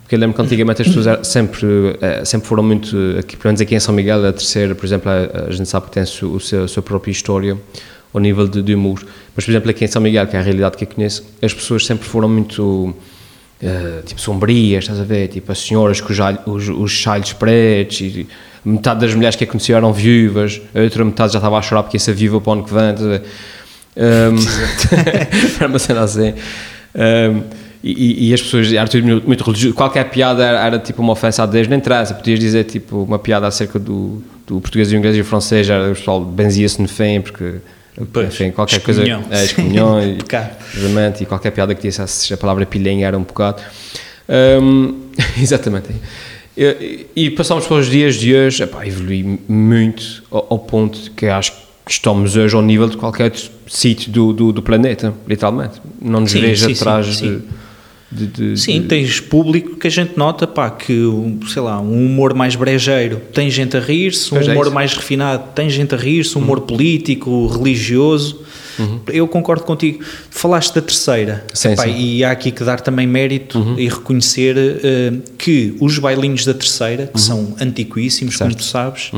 Porque 0.03 0.15
eu 0.15 0.19
lembro 0.21 0.37
que 0.37 0.43
antigamente 0.43 0.83
as 0.83 0.89
pessoas 0.89 1.27
sempre, 1.27 1.67
eh, 2.01 2.25
sempre 2.25 2.47
foram 2.47 2.63
muito, 2.63 2.97
aqui, 3.19 3.37
pelo 3.37 3.49
menos 3.49 3.61
aqui 3.61 3.75
em 3.75 3.81
São 3.81 3.93
Miguel, 3.95 4.25
a 4.27 4.33
terceira, 4.33 4.75
por 4.75 4.87
exemplo, 4.87 5.11
a, 5.11 5.49
a 5.49 5.51
gente 5.51 5.69
sabe 5.69 5.87
que 5.87 5.93
tem 5.93 6.03
o 6.05 6.39
seu- 6.41 6.65
a 6.65 6.69
sua 6.69 6.83
própria 6.83 7.11
história 7.11 7.57
ao 8.15 8.21
nível 8.21 8.47
de, 8.47 8.63
de 8.63 8.75
humor. 8.75 9.05
Mas, 9.35 9.45
por 9.45 9.51
exemplo, 9.51 9.69
aqui 9.71 9.85
em 9.85 9.89
São 9.89 10.01
Miguel, 10.01 10.27
que 10.29 10.37
é 10.37 10.39
a 10.39 10.43
realidade 10.43 10.77
que 10.77 10.85
eu 10.85 10.89
conheço, 10.89 11.25
as 11.43 11.53
pessoas 11.53 11.85
sempre 11.85 12.07
foram 12.07 12.29
muito 12.29 12.95
eh, 13.61 14.03
tipo 14.07 14.21
sombrias, 14.21 14.85
estás 14.85 15.01
a 15.01 15.05
ver? 15.05 15.27
Tipo 15.29 15.51
as 15.51 15.59
senhoras 15.59 16.01
com 16.01 16.13
os, 16.13 16.19
os, 16.47 16.69
os 16.69 16.93
chalhos 16.93 17.33
pretos 17.33 18.01
e 18.03 18.29
metade 18.65 19.01
das 19.01 19.15
mulheres 19.15 19.35
que 19.35 19.45
a 19.45 19.47
conheciam 19.47 19.77
eram 19.79 19.93
viúvas, 19.93 20.61
a 20.75 20.81
outra 20.81 21.05
metade 21.05 21.33
já 21.33 21.39
estava 21.39 21.57
a 21.59 21.63
chorar 21.63 21.83
porque 21.83 21.97
ia 21.97 22.01
ser 22.01 22.13
viúva 22.15 22.41
para 22.41 22.51
o 22.51 22.53
ano 22.55 22.65
que 22.65 22.73
vem, 22.75 22.91
estás 22.91 23.07
a 23.07 23.09
ver? 23.11 23.23
Um, 23.97 24.37
era 25.59 25.69
uma 25.69 25.79
cena 25.79 26.03
assim. 26.03 26.35
Um, 26.95 27.43
e, 27.83 27.93
e- 27.93 28.31
e 28.31 28.35
as 28.35 28.43
pessoas 28.43 28.73
eram 28.73 28.89
muito, 29.03 29.27
muito 29.27 29.45
religioso. 29.45 29.75
Qualquer 29.75 30.11
piada 30.11 30.45
era, 30.45 30.67
era 30.67 30.79
tipo 30.79 31.01
uma 31.03 31.13
ofensa 31.13 31.43
a 31.43 31.47
Deus, 31.47 31.69
nem 31.69 31.79
interessa. 31.79 32.15
Podias 32.15 32.39
dizer 32.39 32.65
tipo 32.65 33.03
uma 33.03 33.19
piada 33.19 33.47
acerca 33.47 33.79
do, 33.79 34.23
do 34.47 34.61
português, 34.61 34.91
o 34.91 34.97
inglês 34.97 35.17
e 35.17 35.21
o 35.21 35.25
francês, 35.25 35.69
era, 35.71 35.91
o 35.91 35.95
pessoal 35.95 36.21
benzia-se 36.25 36.81
no 36.83 36.89
fim, 36.89 37.21
porque 37.21 37.55
Pois, 38.13 38.27
enfim, 38.29 38.51
qualquer 38.51 38.81
coisa. 38.81 39.03
É, 39.31 39.45
excomunhão 39.45 40.03
e, 40.03 40.19
exatamente, 40.77 41.23
e 41.23 41.27
qualquer 41.27 41.51
piada 41.51 41.75
que 41.75 41.81
dissesse 41.83 42.33
a 42.35 42.37
palavra 42.37 42.67
pilhenha 42.67 43.07
era 43.07 43.17
um 43.17 43.23
bocado. 43.23 43.63
Um, 44.29 45.01
exatamente. 45.41 45.89
E, 46.57 47.07
e 47.17 47.31
passamos 47.31 47.67
para 47.67 47.77
os 47.77 47.87
dias 47.89 48.17
de 48.17 48.35
hoje, 48.35 48.63
epá, 48.63 48.87
evolui 48.87 49.39
muito 49.49 50.23
ao, 50.31 50.47
ao 50.51 50.59
ponto 50.59 51.11
que 51.13 51.27
acho 51.27 51.53
que 51.53 51.59
estamos 51.88 52.37
hoje 52.37 52.55
ao 52.55 52.62
nível 52.62 52.88
de 52.88 52.96
qualquer 52.96 53.33
sítio 53.68 54.11
do, 54.11 54.33
do, 54.33 54.53
do 54.53 54.62
planeta, 54.62 55.14
literalmente. 55.27 55.81
Não 56.01 56.20
nos 56.20 56.31
Sim, 56.33 56.40
vejo 56.40 56.66
sim, 56.66 56.72
atrás 56.72 57.07
sim, 57.07 57.12
de, 57.12 57.18
sim. 57.18 57.42
de, 58.11 58.27
de- 58.55 58.57
Sim, 58.61 58.83
tens 58.83 59.20
público 59.20 59.77
que 59.77 59.87
a 59.87 59.90
gente 59.90 60.16
nota, 60.16 60.46
pá, 60.46 60.70
que, 60.70 60.94
sei 61.53 61.62
lá, 61.62 61.81
um 61.81 62.05
humor 62.07 62.35
mais 62.35 62.57
brejeiro 62.57 63.20
tem 63.33 63.51
gente 63.51 63.77
a 63.77 63.81
rir-se, 63.81 64.27
um 64.33 64.37
Pois 64.37 64.49
é 64.49 64.53
humor 64.53 64.66
isso. 64.66 64.75
mais 64.75 64.94
refinado 64.94 65.44
tem 65.55 65.68
gente 65.70 65.94
a 65.94 65.99
rir-se, 65.99 66.37
um 66.37 66.40
humor 66.42 66.61
político, 66.62 67.46
religioso. 67.46 68.42
Eu 69.07 69.27
concordo 69.27 69.64
contigo. 69.64 70.05
Falaste 70.29 70.75
da 70.75 70.83
terceira, 70.83 71.46
Sim, 71.55 71.75
Pá, 71.75 71.85
sim. 71.85 71.90
Uhum. 71.92 71.96
e 71.99 72.25
há 72.25 72.31
aqui 72.31 72.51
que 72.51 72.62
dar 72.62 72.79
também 72.81 73.07
mérito 73.07 73.75
e 73.79 73.88
reconhecer 73.88 74.55
eh, 74.59 75.12
que 75.38 75.75
os 75.81 75.99
bailinhos 75.99 76.44
da 76.44 76.53
terceira, 76.53 77.07
que 77.07 77.18
são 77.18 77.57
antiquíssimos, 77.59 78.37
como 78.37 78.51
Uhum. 78.51 78.57
Certo. 78.59 78.64
tu 78.66 78.70
sabes, 78.70 79.11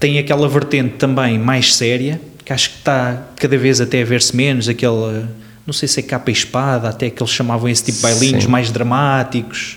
têm 0.00 0.18
aquela 0.18 0.48
vertente 0.48 0.94
também 0.96 1.38
mais 1.38 1.74
séria, 1.74 2.20
que 2.44 2.52
acho 2.52 2.70
que 2.70 2.76
está 2.78 3.28
cada 3.36 3.56
vez 3.56 3.80
até 3.80 4.02
a 4.02 4.04
ver-se 4.04 4.34
menos, 4.34 4.68
aquela, 4.68 5.30
não 5.66 5.72
sei 5.72 5.86
se 5.86 6.00
é 6.00 6.02
capa 6.02 6.30
e 6.30 6.32
espada, 6.32 6.88
até 6.88 7.08
que 7.10 7.22
eles 7.22 7.32
chamavam 7.32 7.68
esse 7.68 7.84
tipo 7.84 7.98
de 7.98 8.02
bailinhos 8.02 8.40
Sim. 8.42 8.46
Uhum. 8.46 8.50
mais 8.52 8.70
dramáticos, 8.72 9.76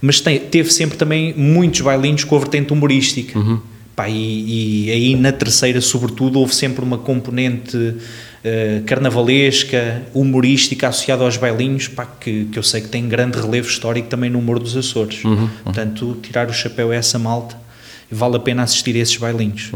mas 0.00 0.18
tem- 0.20 0.40
teve 0.40 0.72
sempre 0.72 0.96
também 0.98 1.32
muitos 1.36 1.82
bailinhos 1.82 2.24
com 2.24 2.34
a 2.34 2.38
vertente 2.38 2.72
humorística. 2.72 3.38
Uhum. 3.38 3.60
Pá, 3.94 4.08
e, 4.08 4.86
e 4.86 4.90
aí 4.90 5.14
na 5.14 5.30
terceira, 5.30 5.80
sobretudo, 5.80 6.38
houve 6.40 6.54
sempre 6.54 6.82
uma 6.82 6.96
componente 6.96 7.96
eh, 8.42 8.80
carnavalesca, 8.86 10.02
humorística 10.14 10.88
associada 10.88 11.22
aos 11.22 11.36
bailinhos, 11.36 11.86
pá, 11.88 12.06
que, 12.06 12.46
que 12.46 12.58
eu 12.58 12.62
sei 12.62 12.80
que 12.80 12.88
tem 12.88 13.06
grande 13.08 13.38
relevo 13.38 13.68
histórico 13.68 14.08
também 14.08 14.30
no 14.30 14.38
humor 14.38 14.58
dos 14.58 14.74
Açores. 14.76 15.22
Uhum, 15.24 15.48
Portanto, 15.64 16.16
tirar 16.22 16.48
o 16.48 16.52
chapéu 16.52 16.90
a 16.90 16.94
essa 16.94 17.18
malta, 17.18 17.56
vale 18.10 18.36
a 18.36 18.40
pena 18.40 18.62
assistir 18.62 18.94
a 18.96 18.98
esses 18.98 19.16
bailinhos. 19.16 19.70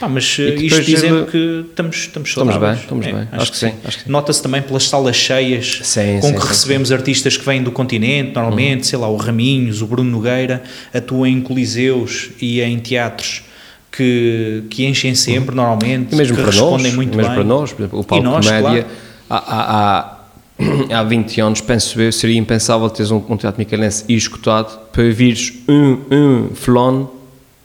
Pá, 0.00 0.08
mas 0.08 0.36
eh, 0.38 0.50
Uhum. 0.56 0.62
Isto 0.62 0.82
dizendo 0.82 1.26
que 1.26 1.64
estamos, 1.70 1.96
estamos 1.96 2.28
Estamos 2.28 2.52
saudáveis. 2.54 2.72
bem, 2.78 2.82
estamos 2.82 3.06
É, 3.06 3.12
bem. 3.12 3.28
Acho 3.32 3.50
que 3.52 3.58
sim, 3.58 3.72
acho 3.84 3.98
que 3.98 4.04
sim. 4.04 4.10
Nota-se 4.10 4.42
também 4.42 4.62
pelas 4.62 4.88
salas 4.88 5.16
cheias 5.16 5.80
Sim, 5.82 6.20
com 6.20 6.28
sim, 6.28 6.34
que 6.38 6.46
recebemos 6.46 6.92
artistas 6.92 7.36
que 7.36 7.44
vêm 7.44 7.62
do 7.62 7.70
continente, 7.72 8.32
normalmente, 8.34 8.86
sei 8.86 8.98
lá, 8.98 9.08
o 9.08 9.16
Raminhos, 9.16 9.82
o 9.82 9.86
Bruno 9.86 10.10
Nogueira, 10.10 10.62
atuam 10.94 11.26
em 11.26 11.40
coliseus 11.40 12.30
e 12.40 12.60
em 12.60 12.78
teatros 12.78 13.42
que, 13.90 14.64
que 14.70 14.84
enchem 14.86 15.14
sempre, 15.14 15.54
normalmente, 15.54 16.14
E 16.14 16.16
mesmo 16.16 16.36
que 16.36 16.42
para 16.42 16.50
respondem 16.52 16.86
nós, 16.86 16.94
muito 16.94 17.16
mesmo 17.16 17.28
bem. 17.32 17.34
para 17.40 17.44
nós, 17.48 17.72
por 17.72 17.82
exemplo, 17.82 18.00
o 18.00 18.04
palco 18.04 18.24
nós, 18.24 18.46
comédia, 18.46 18.86
claro. 19.28 19.44
há, 19.46 19.54
há, 19.56 19.98
há, 19.98 20.98
há 21.00 21.02
20 21.02 21.40
anos, 21.40 21.60
penso 21.60 22.00
eu, 22.00 22.12
seria 22.12 22.38
impensável 22.38 22.88
teres 22.90 23.10
um, 23.10 23.22
um 23.28 23.36
teatro 23.36 23.58
micaelense 23.58 24.04
e 24.08 24.14
escutado 24.14 24.78
para 24.92 25.10
vires 25.10 25.52
um, 25.68 25.98
um 26.10 26.48
fulano 26.54 27.10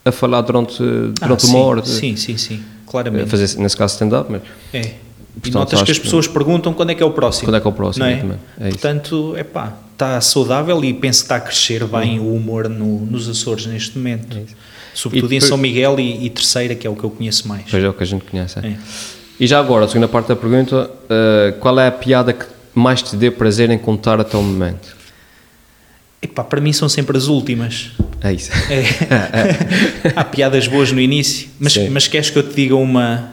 a 0.06 0.12
falar 0.12 0.42
durante, 0.42 0.82
Ah, 1.22 1.26
durante 1.26 1.46
sim, 1.46 1.50
uma 1.56 1.60
hora, 1.66 1.86
Sim, 1.86 2.16
sim, 2.16 2.38
sim, 2.38 2.62
claramente. 2.86 3.30
fazer, 3.30 3.58
nesse 3.60 3.78
caso 3.78 3.94
stand-up, 3.94 4.32
mas 4.32 4.42
É. 4.74 4.80
E 5.36 5.39
Portanto, 5.50 5.54
notas 5.56 5.82
que 5.82 5.92
as 5.92 5.98
que- 5.98 6.04
pessoas 6.04 6.28
perguntam 6.28 6.74
quando 6.76 6.92
é 6.92 6.96
que 6.96 7.02
é 7.02 7.06
o 7.06 7.10
próximo. 7.10 7.48
quando 7.48 7.56
é 7.56 7.60
que 7.60 7.66
é 7.66 7.70
o 7.70 7.74
próximo, 7.74 8.06
é? 8.06 8.24
É. 8.60 8.70
Portanto, 8.70 9.34
é 9.36 9.44
pá, 9.44 9.74
está 9.92 10.22
saudável 10.22 10.84
e 10.86 10.94
penso 10.94 11.22
que 11.22 11.26
está 11.26 11.38
a 11.38 11.39
crescer 11.39 11.84
bem 11.86 12.20
o 12.20 12.36
humor 12.36 12.70
no- 12.70 13.00
nos 13.06 13.28
Açores 13.28 13.66
neste 13.66 13.98
momento. 13.98 14.38
Sobretudo 14.94 15.32
É 15.32 15.34
E 15.34 15.38
em 15.38 15.42
São 15.42 15.58
Miguel 15.58 16.00
e, 16.00 16.26
e 16.28 16.30
Terceira, 16.30 16.76
que 16.76 16.86
é 16.86 16.89
o 16.89 16.96
que 16.96 17.04
eu 17.04 17.10
conheço 17.10 17.48
mais. 17.48 17.63
Pois 17.72 17.84
é 17.84 17.89
o 17.89 17.94
que 17.94 18.04
a 18.04 18.06
gente 18.06 18.24
conhece. 18.26 18.60
é. 18.60 18.68
É. 18.68 18.78
E 19.39 19.48
já 19.48 19.60
agora, 19.60 19.86
a 19.86 19.88
segunda 19.88 20.08
parte 20.08 20.28
da 20.28 20.36
pergunta, 20.36 20.92
eh, 21.10 21.56
qual 21.60 21.80
é 21.80 21.88
a 21.88 21.92
piada 21.92 22.32
que 22.32 22.46
mais 22.76 23.02
te 23.02 23.16
deu 23.16 23.32
prazer 23.32 23.72
em 23.72 23.78
contar 23.80 24.20
até 24.22 24.38
o 24.38 24.44
momento? 24.44 24.96
Epá, 26.22 26.44
para 26.44 26.62
mim 26.62 26.72
são 26.72 26.88
sempre 26.88 27.18
as 27.18 27.26
últimas. 27.28 27.92
É 28.24 28.32
isso. 28.34 28.50
É. 28.70 28.84
Há 30.16 30.24
piadas 30.24 30.68
boas 30.68 30.92
no 30.92 31.00
início, 31.02 31.48
mas, 31.60 31.74
Sim. 31.74 31.90
mas 31.90 32.08
queres 32.08 32.30
que 32.30 32.38
eu 32.40 32.44
te 32.44 32.56
diga 32.56 32.76
uma. 32.76 33.32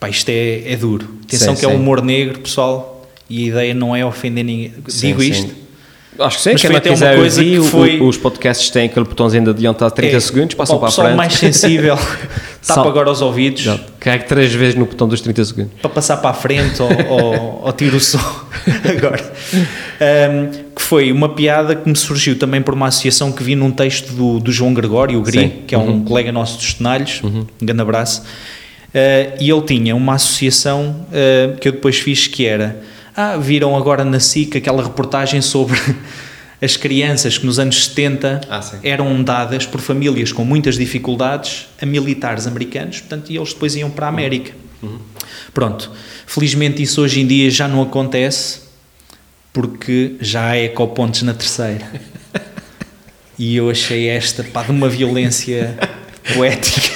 Pá, 0.00 0.08
isto 0.08 0.28
é, 0.28 0.72
é 0.72 0.76
duro. 0.76 1.08
Atenção 1.24 1.54
Sim, 1.54 1.60
que 1.60 1.66
é 1.66 1.70
sim. 1.70 1.74
humor 1.76 2.02
negro, 2.02 2.40
pessoal, 2.40 3.08
e 3.30 3.44
a 3.44 3.48
ideia 3.48 3.74
não 3.74 3.94
é 3.94 4.04
ofender 4.04 4.44
ninguém. 4.44 4.72
Digo 4.88 5.22
isto. 5.22 5.54
Acho 6.18 6.38
que 6.38 6.42
sim, 6.44 6.52
Mas 6.52 6.60
quem 6.62 6.70
não 6.70 6.76
até 6.78 6.88
uma 6.90 6.94
quiser 6.96 7.16
coisa 7.16 7.40
ouvir, 7.40 7.52
que 7.52 7.58
o- 7.58 7.64
foi- 7.64 8.00
o- 8.00 8.08
os 8.08 8.16
podcasts 8.16 8.70
têm 8.70 8.86
aquele 8.86 9.04
botãozinho 9.04 9.44
de 9.44 9.50
adiantar 9.50 9.90
30 9.90 10.16
É, 10.16 10.20
segundos, 10.20 10.54
passam 10.54 10.76
o 10.76 10.78
para 10.78 10.88
a 10.88 10.90
pessoal 10.90 11.06
frente. 11.08 11.16
mais 11.18 11.34
sensível 11.34 11.98
tapa 12.66 12.80
Sal- 12.82 12.88
agora 12.88 13.10
os 13.10 13.22
ouvidos, 13.22 13.62
Já. 13.62 13.78
Carregue 14.00 14.24
três 14.26 14.52
vezes 14.52 14.74
no 14.74 14.86
botão 14.86 15.06
dos 15.08 15.20
30 15.20 15.44
segundos. 15.44 15.72
para 15.80 15.90
passar 15.90 16.16
para 16.18 16.30
a 16.30 16.34
frente 16.34 16.80
ou, 16.82 16.88
ou, 17.08 17.62
ou 17.64 17.72
tiro 17.72 17.96
o 17.96 18.00
som 18.00 18.18
agora. 18.84 19.32
Ahm, 20.00 20.50
que 20.74 20.82
foi 20.82 21.10
uma 21.12 21.28
piada 21.30 21.74
que 21.74 21.88
me 21.88 21.96
surgiu 21.96 22.38
também 22.38 22.60
por 22.62 22.74
uma 22.74 22.88
associação 22.88 23.32
que 23.32 23.42
vi 23.42 23.54
num 23.56 23.70
texto 23.70 24.12
do, 24.12 24.38
do 24.40 24.52
João 24.52 24.74
Gregório, 24.74 25.18
o 25.18 25.22
Gri, 25.22 25.38
Sim. 25.40 25.52
que 25.66 25.74
é 25.74 25.78
um 25.78 26.02
colega 26.04 26.30
nosso 26.32 26.58
dos 26.58 26.74
Tenalhos, 26.74 27.20
um 27.24 27.46
grande 27.62 27.80
abraço, 27.82 28.22
Ah, 28.94 29.36
e 29.40 29.50
ele 29.50 29.62
tinha 29.62 29.94
uma 29.96 30.14
associação 30.14 31.06
ah, 31.12 31.56
que 31.60 31.68
eu 31.68 31.72
depois 31.72 31.98
fiz 31.98 32.26
que 32.26 32.46
era, 32.46 32.80
ah, 33.16 33.36
viram 33.36 33.76
agora 33.76 34.04
na 34.04 34.20
SIC 34.20 34.56
aquela 34.56 34.82
reportagem 34.82 35.40
sobre 35.40 35.78
as 36.60 36.76
crianças 36.76 37.36
que 37.38 37.44
nos 37.46 37.58
anos 37.58 37.84
70 37.86 38.40
Ah, 38.48 38.60
eram 38.82 39.22
dadas 39.22 39.66
por 39.66 39.80
famílias 39.80 40.32
com 40.32 40.44
muitas 40.44 40.76
dificuldades 40.76 41.66
a 41.80 41.86
militares 41.86 42.46
americanos, 42.46 43.00
portanto, 43.00 43.30
e 43.30 43.36
eles 43.36 43.52
depois 43.52 43.76
iam 43.76 43.90
para 43.90 44.06
a 44.06 44.08
América. 44.08 44.52
Pronto, 45.52 45.90
felizmente 46.26 46.82
isso 46.82 47.00
hoje 47.00 47.20
em 47.20 47.26
dia 47.26 47.50
já 47.50 47.66
não 47.66 47.82
acontece 47.82 48.60
porque 49.52 50.16
já 50.20 50.50
há 50.50 50.58
ecopontes 50.58 51.22
na 51.22 51.34
terceira. 51.34 51.86
E 53.38 53.54
eu 53.54 53.68
achei 53.68 54.08
esta 54.08 54.42
pá, 54.42 54.62
de 54.62 54.70
uma 54.70 54.88
violência 54.88 55.78
poética. 56.32 56.95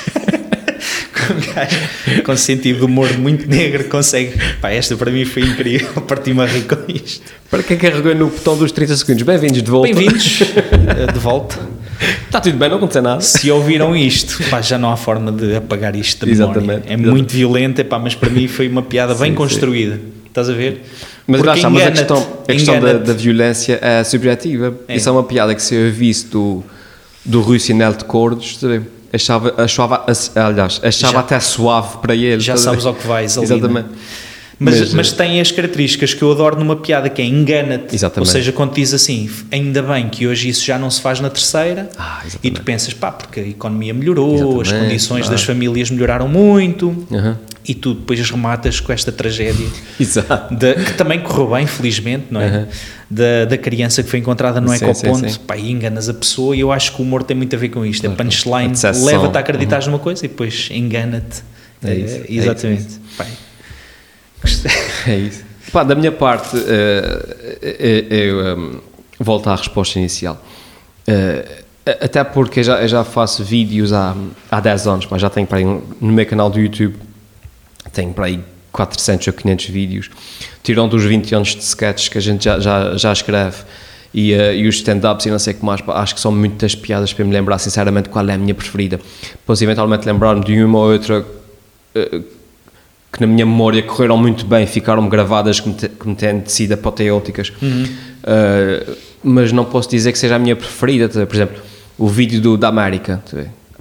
Com 1.31 1.35
um 1.35 1.55
gajo 1.55 2.23
com 2.25 2.37
sentido 2.37 2.79
de 2.79 2.85
humor 2.85 3.13
muito 3.17 3.49
negro 3.49 3.85
consegue. 3.85 4.33
Pá, 4.61 4.71
esta 4.71 4.97
para 4.97 5.11
mim 5.11 5.25
foi 5.25 5.43
incrível. 5.43 5.89
Parti-me 6.03 6.43
a 6.43 6.47
rir 6.47 6.63
com 6.63 6.77
isto. 6.93 7.23
Para 7.49 7.63
quem 7.63 7.77
carregou 7.77 8.15
no 8.15 8.27
botão 8.27 8.57
dos 8.57 8.73
30 8.73 8.97
segundos, 8.97 9.23
bem-vindos 9.23 9.63
de 9.63 9.71
volta. 9.71 9.93
Bem-vindos 9.93 10.41
eh, 10.99 11.13
de 11.13 11.19
volta. 11.19 11.59
Está 12.27 12.41
tudo 12.41 12.57
bem, 12.57 12.69
não 12.69 12.79
aconteceu 12.79 13.03
nada. 13.03 13.21
Se 13.21 13.51
ouviram 13.51 13.95
isto, 13.95 14.43
pá, 14.51 14.61
já 14.61 14.79
não 14.79 14.91
há 14.91 14.97
forma 14.97 15.31
de 15.31 15.55
apagar 15.55 15.95
isto 15.95 16.25
da 16.25 16.33
memória. 16.33 16.61
Exatamente. 16.61 16.93
É 16.93 16.97
muito 16.97 17.33
violento, 17.33 17.81
epá, 17.81 17.99
mas 17.99 18.15
para 18.15 18.31
mim 18.31 18.49
foi 18.49 18.69
uma 18.69 18.83
piada 18.83 19.15
bem 19.15 19.31
Sim, 19.31 19.37
construída. 19.37 20.01
Estás 20.27 20.49
a 20.49 20.53
ver? 20.53 20.83
Mas, 21.27 21.41
lá 21.41 21.47
Porque 21.53 21.59
está, 21.59 21.71
mas 21.71 21.87
a 21.87 21.91
questão, 21.91 22.27
a 22.49 22.53
questão 22.53 22.81
da, 22.81 22.93
da 22.95 23.13
violência 23.13 23.79
é 23.83 24.03
subjetiva. 24.03 24.75
É. 24.89 24.97
Isso 24.97 25.09
é 25.09 25.13
uma 25.13 25.25
piada 25.25 25.55
que 25.55 25.63
se 25.63 25.75
eu 25.75 25.93
visse 25.93 26.27
do, 26.27 26.65
do 27.25 27.41
Rui 27.41 27.59
Sinel 27.59 27.93
de 27.93 28.05
Cordos, 28.05 28.59
sabe? 28.59 28.83
Achava, 29.13 29.55
achava, 29.57 30.07
aliás, 30.37 30.81
achava 30.83 31.13
Já- 31.15 31.19
até 31.21 31.41
suave 31.41 31.99
para 31.99 32.15
ele. 32.15 32.41
Já 32.41 32.57
sabes 32.57 32.85
ao 32.87 32.95
que 32.95 33.07
vais 33.07 33.37
ali. 33.37 33.47
Exatamente. 33.47 33.89
né? 33.89 33.95
Mas, 34.63 34.79
Mas, 34.79 34.93
mas, 34.93 35.13
tem 35.13 35.41
as 35.41 35.51
características 35.51 36.13
que 36.13 36.21
eu 36.21 36.31
adoro 36.31 36.59
numa 36.59 36.77
piada, 36.77 37.09
que 37.09 37.23
é 37.23 37.25
engana-te. 37.25 37.97
Ou 38.19 38.27
seja, 38.27 38.53
quando 38.53 38.75
diz 38.75 38.93
assim, 38.93 39.31
ainda 39.51 39.83
bem 39.83 40.11
que 40.11 40.27
hoje 40.27 40.51
isso 40.51 40.63
já 40.67 40.79
não 40.79 40.91
se 40.91 41.01
faz 41.01 41.19
na 41.19 41.31
terceira, 41.31 41.89
Ah, 41.97 42.21
e 42.43 42.51
tu 42.51 42.61
pensas, 42.63 42.93
pá, 42.93 43.11
porque 43.11 43.41
a 43.41 43.43
economia 43.49 43.95
melhorou, 43.95 44.61
as 44.61 44.69
Exatamente, 44.69 44.89
condições 44.91 45.21
claro. 45.23 45.31
das 45.35 45.43
famílias 45.45 45.91
melhoraram 45.91 46.29
muito, 46.29 46.95
Aham. 47.11 47.39
E 47.67 47.75
tu 47.75 47.95
depois 47.95 48.19
rematas 48.31 48.81
com 48.81 48.93
esta 48.93 49.11
tragédia. 49.13 49.67
Exato. 50.01 50.55
da- 50.55 50.75
que 50.75 50.95
também 50.95 51.21
correu 51.21 51.51
bem, 51.51 51.67
felizmente, 51.67 52.27
não 52.31 52.41
é? 52.41 52.47
Uhum. 52.49 52.67
Da, 53.11 53.45
da 53.45 53.59
criança 53.59 54.03
que 54.03 54.09
foi 54.09 54.19
encontrada 54.21 54.61
no 54.61 54.69
Sim, 54.69 54.85
ecoponto, 54.85 55.19
sim, 55.29 55.29
sim. 55.31 55.41
pá, 55.47 55.57
e 55.57 55.71
enganas 55.71 56.09
a 56.09 56.15
pessoa, 56.15 56.55
e 56.57 56.61
eu 56.61 56.71
acho 56.73 56.95
que 56.95 57.03
o 57.03 57.05
humor 57.05 57.23
tem 57.25 57.37
muito 57.37 57.55
a 57.55 57.59
ver 57.59 57.69
com 57.69 57.85
isto. 57.85 58.07
A 58.07 58.11
Claro. 58.11 58.25
punchline 58.25 58.67
A 58.67 58.69
decepção. 58.69 59.05
leva-te 59.05 59.37
a 59.37 59.41
acreditar 59.41 59.85
numa 59.87 59.99
coisa 59.99 60.25
e 60.25 60.29
depois 60.29 60.69
engana-te. 60.71 61.43
É 61.83 61.95
isso, 61.95 62.17
é 62.17 62.25
exatamente. 62.29 63.01
Pá, 63.17 63.27
gostei. 64.43 64.71
É 65.07 65.17
isso. 65.17 65.45
Pá, 65.73 65.83
da 65.83 65.95
minha 65.95 66.13
parte, 66.13 66.57
eh, 66.57 68.07
eu 68.11 68.47
ehm, 68.47 68.81
volto 69.19 69.49
à 69.49 69.55
resposta 69.57 69.99
inicial. 69.99 70.43
Eh, 71.07 71.63
até 71.87 72.23
porque 72.23 72.61
eu 72.61 72.65
já, 72.65 72.81
eu 72.83 72.89
já 72.89 73.03
faço 73.05 73.43
vídeos 73.43 73.93
há, 73.93 74.15
há 74.51 74.61
10 74.61 74.87
anos, 74.87 75.07
mas 75.11 75.21
já 75.23 75.31
tenho 75.31 75.47
para 75.47 75.59
aí, 75.59 75.65
um- 75.65 75.83
no 76.01 76.13
meu 76.13 76.27
canal 76.27 76.51
do 76.51 76.61
YouTube, 76.61 76.97
tenho 77.91 78.13
para 78.13 78.27
aí 78.27 78.41
400 78.73 79.27
ou 79.27 79.33
500 79.33 79.67
vídeos, 79.67 80.11
tirando 80.63 80.91
dos 80.91 81.05
20 81.05 81.35
anos 81.35 81.55
de 81.55 81.63
sketches 81.63 82.09
que 82.09 82.19
a 82.19 82.21
gente 82.21 82.45
já, 82.45 82.61
já, 82.61 82.97
já 82.97 83.13
escreve 83.13 83.57
e, 84.15 84.33
eh, 84.33 84.57
e 84.57 84.69
os 84.69 84.77
stand-ups 84.77 85.27
e 85.27 85.31
não 85.31 85.39
sei 85.39 85.55
o 85.55 85.57
que 85.57 85.65
mais, 85.65 85.81
acho 85.89 86.15
que 86.15 86.21
são 86.21 86.33
muitas 86.33 86.75
piadas 86.75 87.13
para 87.13 87.25
me 87.25 87.33
lembrar 87.33 87.59
sinceramente 87.59 88.09
qual 88.09 88.29
é 88.29 88.35
a 88.35 88.39
minha 88.39 88.55
preferida. 88.55 89.01
Depois 89.33 89.61
eventualmente 89.61 90.07
lembrar-me 90.07 90.45
de 90.45 90.63
uma 90.63 90.79
ou 90.79 90.93
outra 90.93 91.25
eh, 91.95 92.21
que 93.13 93.21
na 93.21 93.27
minha 93.27 93.45
memória 93.45 93.83
correram 93.83 94.17
muito 94.17 94.45
bem, 94.45 94.67
ficaram 94.67 95.09
gravadas 95.09 95.59
como, 95.59 95.75
te, 95.75 95.89
como 95.89 96.15
tendo 96.15 96.49
sido 96.49 96.73
apoteóticas, 96.73 97.53
Uh, 98.21 98.97
mas 99.25 99.51
não 99.51 99.65
posso 99.65 99.89
dizer 99.89 100.13
que 100.13 100.19
seja 100.19 100.37
a 100.37 100.39
minha 100.39 100.55
preferida. 100.55 101.09
tá? 101.09 101.25
Por 101.25 101.35
exemplo, 101.35 101.63
o 101.99 102.07
vídeo 102.07 102.41
do, 102.41 102.57
da 102.57 102.69
América. 102.69 103.23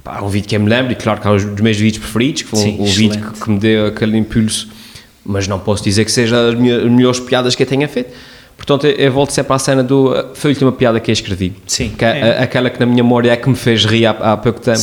Pá, 0.09 0.21
um 0.23 0.27
vídeo 0.27 0.47
que 0.49 0.55
eu 0.55 0.59
me 0.59 0.69
lembro, 0.69 0.91
e 0.91 0.95
claro 0.95 1.21
que 1.21 1.27
é 1.27 1.31
um 1.31 1.37
dos 1.37 1.61
meus 1.61 1.77
vídeos 1.77 2.03
preferidos, 2.03 2.41
que 2.41 2.47
foi 2.49 2.59
Sim, 2.59 2.77
um, 2.79 2.83
um 2.83 2.85
vídeo 2.85 3.31
que, 3.31 3.39
que 3.41 3.49
me 3.51 3.59
deu 3.59 3.85
aquele 3.87 4.17
impulso, 4.17 4.67
mas 5.23 5.47
não 5.47 5.59
posso 5.59 5.83
dizer 5.83 6.03
que 6.05 6.11
seja 6.11 6.49
as, 6.49 6.55
minhas, 6.55 6.83
as 6.83 6.91
melhores 6.91 7.19
piadas 7.19 7.53
que 7.53 7.61
eu 7.61 7.67
tenha 7.67 7.87
feito. 7.87 8.11
Portanto, 8.57 8.87
eu, 8.87 8.91
eu 8.93 9.11
volto 9.11 9.31
sempre 9.31 9.53
à 9.53 9.59
cena 9.59 9.83
do. 9.83 10.13
Foi 10.33 10.49
a 10.49 10.53
última 10.53 10.71
piada 10.71 10.99
que 10.99 11.11
eu 11.11 11.13
escrevi. 11.13 11.53
Sim, 11.67 11.89
Que 11.89 12.03
é, 12.05 12.19
é. 12.19 12.23
a- 12.39 12.43
aquela 12.43 12.69
que 12.69 12.79
na 12.79 12.85
minha 12.85 13.03
memória 13.03 13.31
é 13.31 13.37
que 13.37 13.47
me 13.47 13.55
fez 13.55 13.85
rir 13.85 14.05
há, 14.07 14.11
há 14.11 14.37
pouco 14.37 14.59
tempo. 14.59 14.79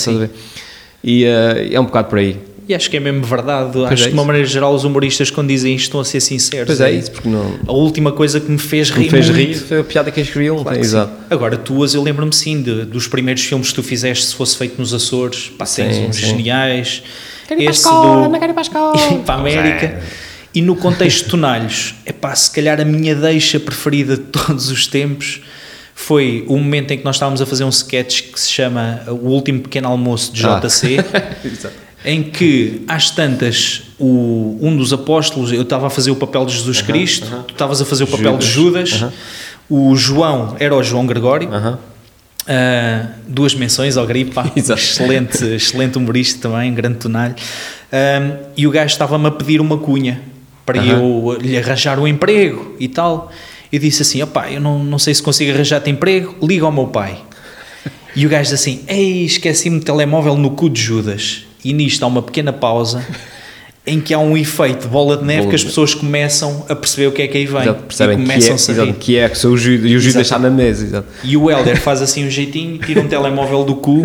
E 1.03 1.25
uh, 1.25 1.75
é 1.75 1.79
um 1.81 1.85
bocado 1.85 2.09
por 2.09 2.19
aí. 2.19 2.39
E 2.69 2.75
acho 2.75 2.91
que 2.91 2.97
é 2.97 3.01
mesmo 3.01 3.23
verdade. 3.23 3.71
Pois 3.75 3.85
acho 3.93 4.03
é 4.03 4.05
que 4.07 4.11
de 4.11 4.15
uma 4.15 4.25
maneira 4.25 4.47
geral 4.49 4.75
os 4.75 4.83
humoristas 4.85 5.31
quando 5.31 5.49
dizem 5.49 5.75
isto 5.75 5.85
estão 5.85 6.01
a 6.01 6.05
ser 6.05 6.21
sinceros. 6.21 6.67
Pois 6.67 6.81
é 6.81 6.91
isso, 6.91 7.13
porque 7.13 7.29
não. 7.29 7.55
A 7.67 7.73
última 7.73 8.11
coisa 8.11 8.41
que 8.41 8.51
me 8.51 8.59
fez 8.59 8.91
rir 8.91 9.05
Me 9.05 9.11
fez 9.11 9.27
muito- 9.31 9.39
rir 9.39 9.55
foi 9.55 9.81
a 9.81 9.85
piada 9.85 10.11
que 10.11 10.19
eu 10.19 10.25
escrevi 10.25 10.51
ontem. 10.51 10.65
Claro 10.65 10.79
Exato. 10.81 11.13
sim. 11.13 11.27
Agora, 11.31 11.57
tuas, 11.57 11.95
eu 11.95 12.03
lembro-me 12.03 12.33
sim 12.33 12.61
de- 12.63 12.85
dos 12.85 13.07
primeiros 13.07 13.45
filmes 13.45 13.69
que 13.69 13.75
tu 13.75 13.83
fizeste, 13.85 14.25
se 14.27 14.35
fosse 14.35 14.57
feito 14.57 14.79
nos 14.81 14.93
Açores, 14.93 15.51
pá, 15.57 15.65
tens 15.65 15.95
Sim, 15.95 16.07
uns 16.07 16.17
sim. 16.17 16.27
geniais. 16.27 17.03
Quero 17.47 17.61
ir 17.61 17.65
para 17.65 17.71
a 17.71 17.73
Esse 17.73 17.81
escola, 17.83 18.29
do- 18.29 18.39
quero 18.39 18.53
ir 18.53 19.19
para 19.25 19.35
a 19.35 19.39
América. 19.39 20.01
E 20.53 20.61
no 20.63 20.75
contexto 20.75 21.25
de 21.25 21.31
Tonalhos, 21.31 21.95
é 22.05 22.13
pá, 22.13 22.35
se 22.35 22.51
calhar 22.51 22.81
a 22.81 22.85
minha 22.85 23.15
deixa 23.15 23.61
preferida 23.61 24.17
de 24.17 24.25
todos 24.25 24.71
os 24.71 24.87
tempos 24.89 25.41
foi 25.95 26.45
o 26.49 26.57
momento 26.59 26.91
em 26.91 26.99
que 26.99 27.05
nós 27.05 27.17
estávamos 27.17 27.41
a 27.41 27.47
fazer 27.47 27.63
um 27.65 27.69
sketch 27.71 28.23
que 28.33 28.41
se 28.41 28.51
chama 28.51 29.03
O 29.07 29.29
Último 29.29 29.61
Pequeno 29.61 29.89
Almoço 29.89 30.33
de 30.33 30.45
Ah. 30.45 30.61
Em 32.09 32.23
que, 32.23 32.85
às 32.87 33.11
tantas, 33.11 33.83
o, 33.99 34.57
um 34.63 34.77
dos 34.77 34.93
apóstolos, 34.93 35.51
eu 35.51 35.63
estava 35.63 35.89
a 35.89 35.91
fazer 35.91 36.13
o 36.13 36.17
papel 36.17 36.47
de 36.47 36.53
Jesus 36.53 36.81
Cristo, 36.81 37.27
tu 37.49 37.51
estavas 37.51 37.83
a 37.83 37.85
fazer 37.85 38.05
o 38.05 38.07
papel 38.07 38.39
de 38.39 38.47
Judas. 38.47 38.91
Judas, 38.91 39.03
Aham. 39.03 39.13
o 39.69 39.97
João 39.97 40.57
era 40.61 40.73
o 40.73 40.83
João 40.85 41.05
Gregório. 41.05 41.49
Uh, 41.49 43.09
duas 43.27 43.57
menções 43.57 43.97
ao 43.97 44.07
Gripa, 44.07 44.49
excelente, 44.55 45.45
excelente 45.45 45.99
humorista 45.99 46.49
também, 46.49 46.73
grande 46.73 46.99
tonalho. 46.99 47.35
Um, 47.93 48.37
e 48.57 48.69
o 48.69 48.71
gajo 48.71 48.93
estava-me 48.93 49.27
a 49.27 49.33
pedir 49.33 49.61
uma 49.61 49.77
cunha 49.77 50.23
para 50.65 50.79
eu 50.79 51.37
lhe 51.41 51.59
arranjar 51.59 51.99
um 51.99 52.07
emprego 52.07 52.77
e 52.79 52.87
tal. 52.87 53.33
Eu 53.73 53.81
disse 53.81 54.03
assim: 54.03 54.23
opá, 54.23 54.49
eu 54.49 54.61
não, 54.61 54.79
não 54.85 54.99
sei 54.99 55.13
se 55.13 55.21
consigo 55.21 55.51
arranjar-te 55.51 55.91
emprego, 55.91 56.37
liga 56.41 56.65
ao 56.65 56.71
meu 56.71 56.87
pai. 56.87 57.19
E 58.15 58.25
o 58.25 58.29
gajo 58.29 58.55
assim: 58.55 58.85
ei, 58.87 59.25
esqueci-me 59.25 59.81
do 59.81 59.85
telemóvel 59.85 60.37
no 60.37 60.53
cu 60.53 60.71
de 60.71 60.81
Judas. 60.81 61.46
E 61.69 61.73
nisto 61.73 62.03
há 62.03 62.07
uma 62.07 62.23
pequena 62.23 62.53
pausa 62.53 63.05
em 63.87 64.01
que 64.01 64.13
há 64.13 64.19
um 64.19 64.37
efeito 64.37 64.83
de 64.83 64.89
bola 64.89 65.17
de 65.17 65.25
neve 65.25 65.39
Bola 65.43 65.51
que 65.51 65.57
as 65.57 65.65
pessoas 65.65 65.95
começam 65.95 66.67
a 66.69 66.75
perceber 66.75 67.07
o 67.07 67.13
que 67.13 67.23
é 67.23 67.29
que 67.29 67.39
aí 67.39 67.47
vem. 67.47 67.63
Exato, 67.63 67.83
percebem 67.85 68.19
e 68.21 68.25
que 68.27 68.33
é, 68.33 68.35
a 68.35 68.55
exato, 68.55 68.93
que 68.95 69.17
é 69.17 69.29
que 69.29 69.39
sou 69.39 69.53
o 69.53 69.57
Judas, 69.57 69.91
e 69.91 69.95
o 69.95 69.99
Exato. 69.99 70.21
está 70.21 70.39
na 70.39 70.51
mesa. 70.51 70.85
Exato. 70.85 71.09
E 71.23 71.37
o 71.37 71.51
Helder 71.51 71.81
faz 71.81 72.03
assim 72.03 72.27
um 72.27 72.31
jeitinho, 72.31 72.79
tira 72.79 73.01
um 73.01 73.07
telemóvel 73.07 73.65
do 73.65 73.77
cu 73.77 74.03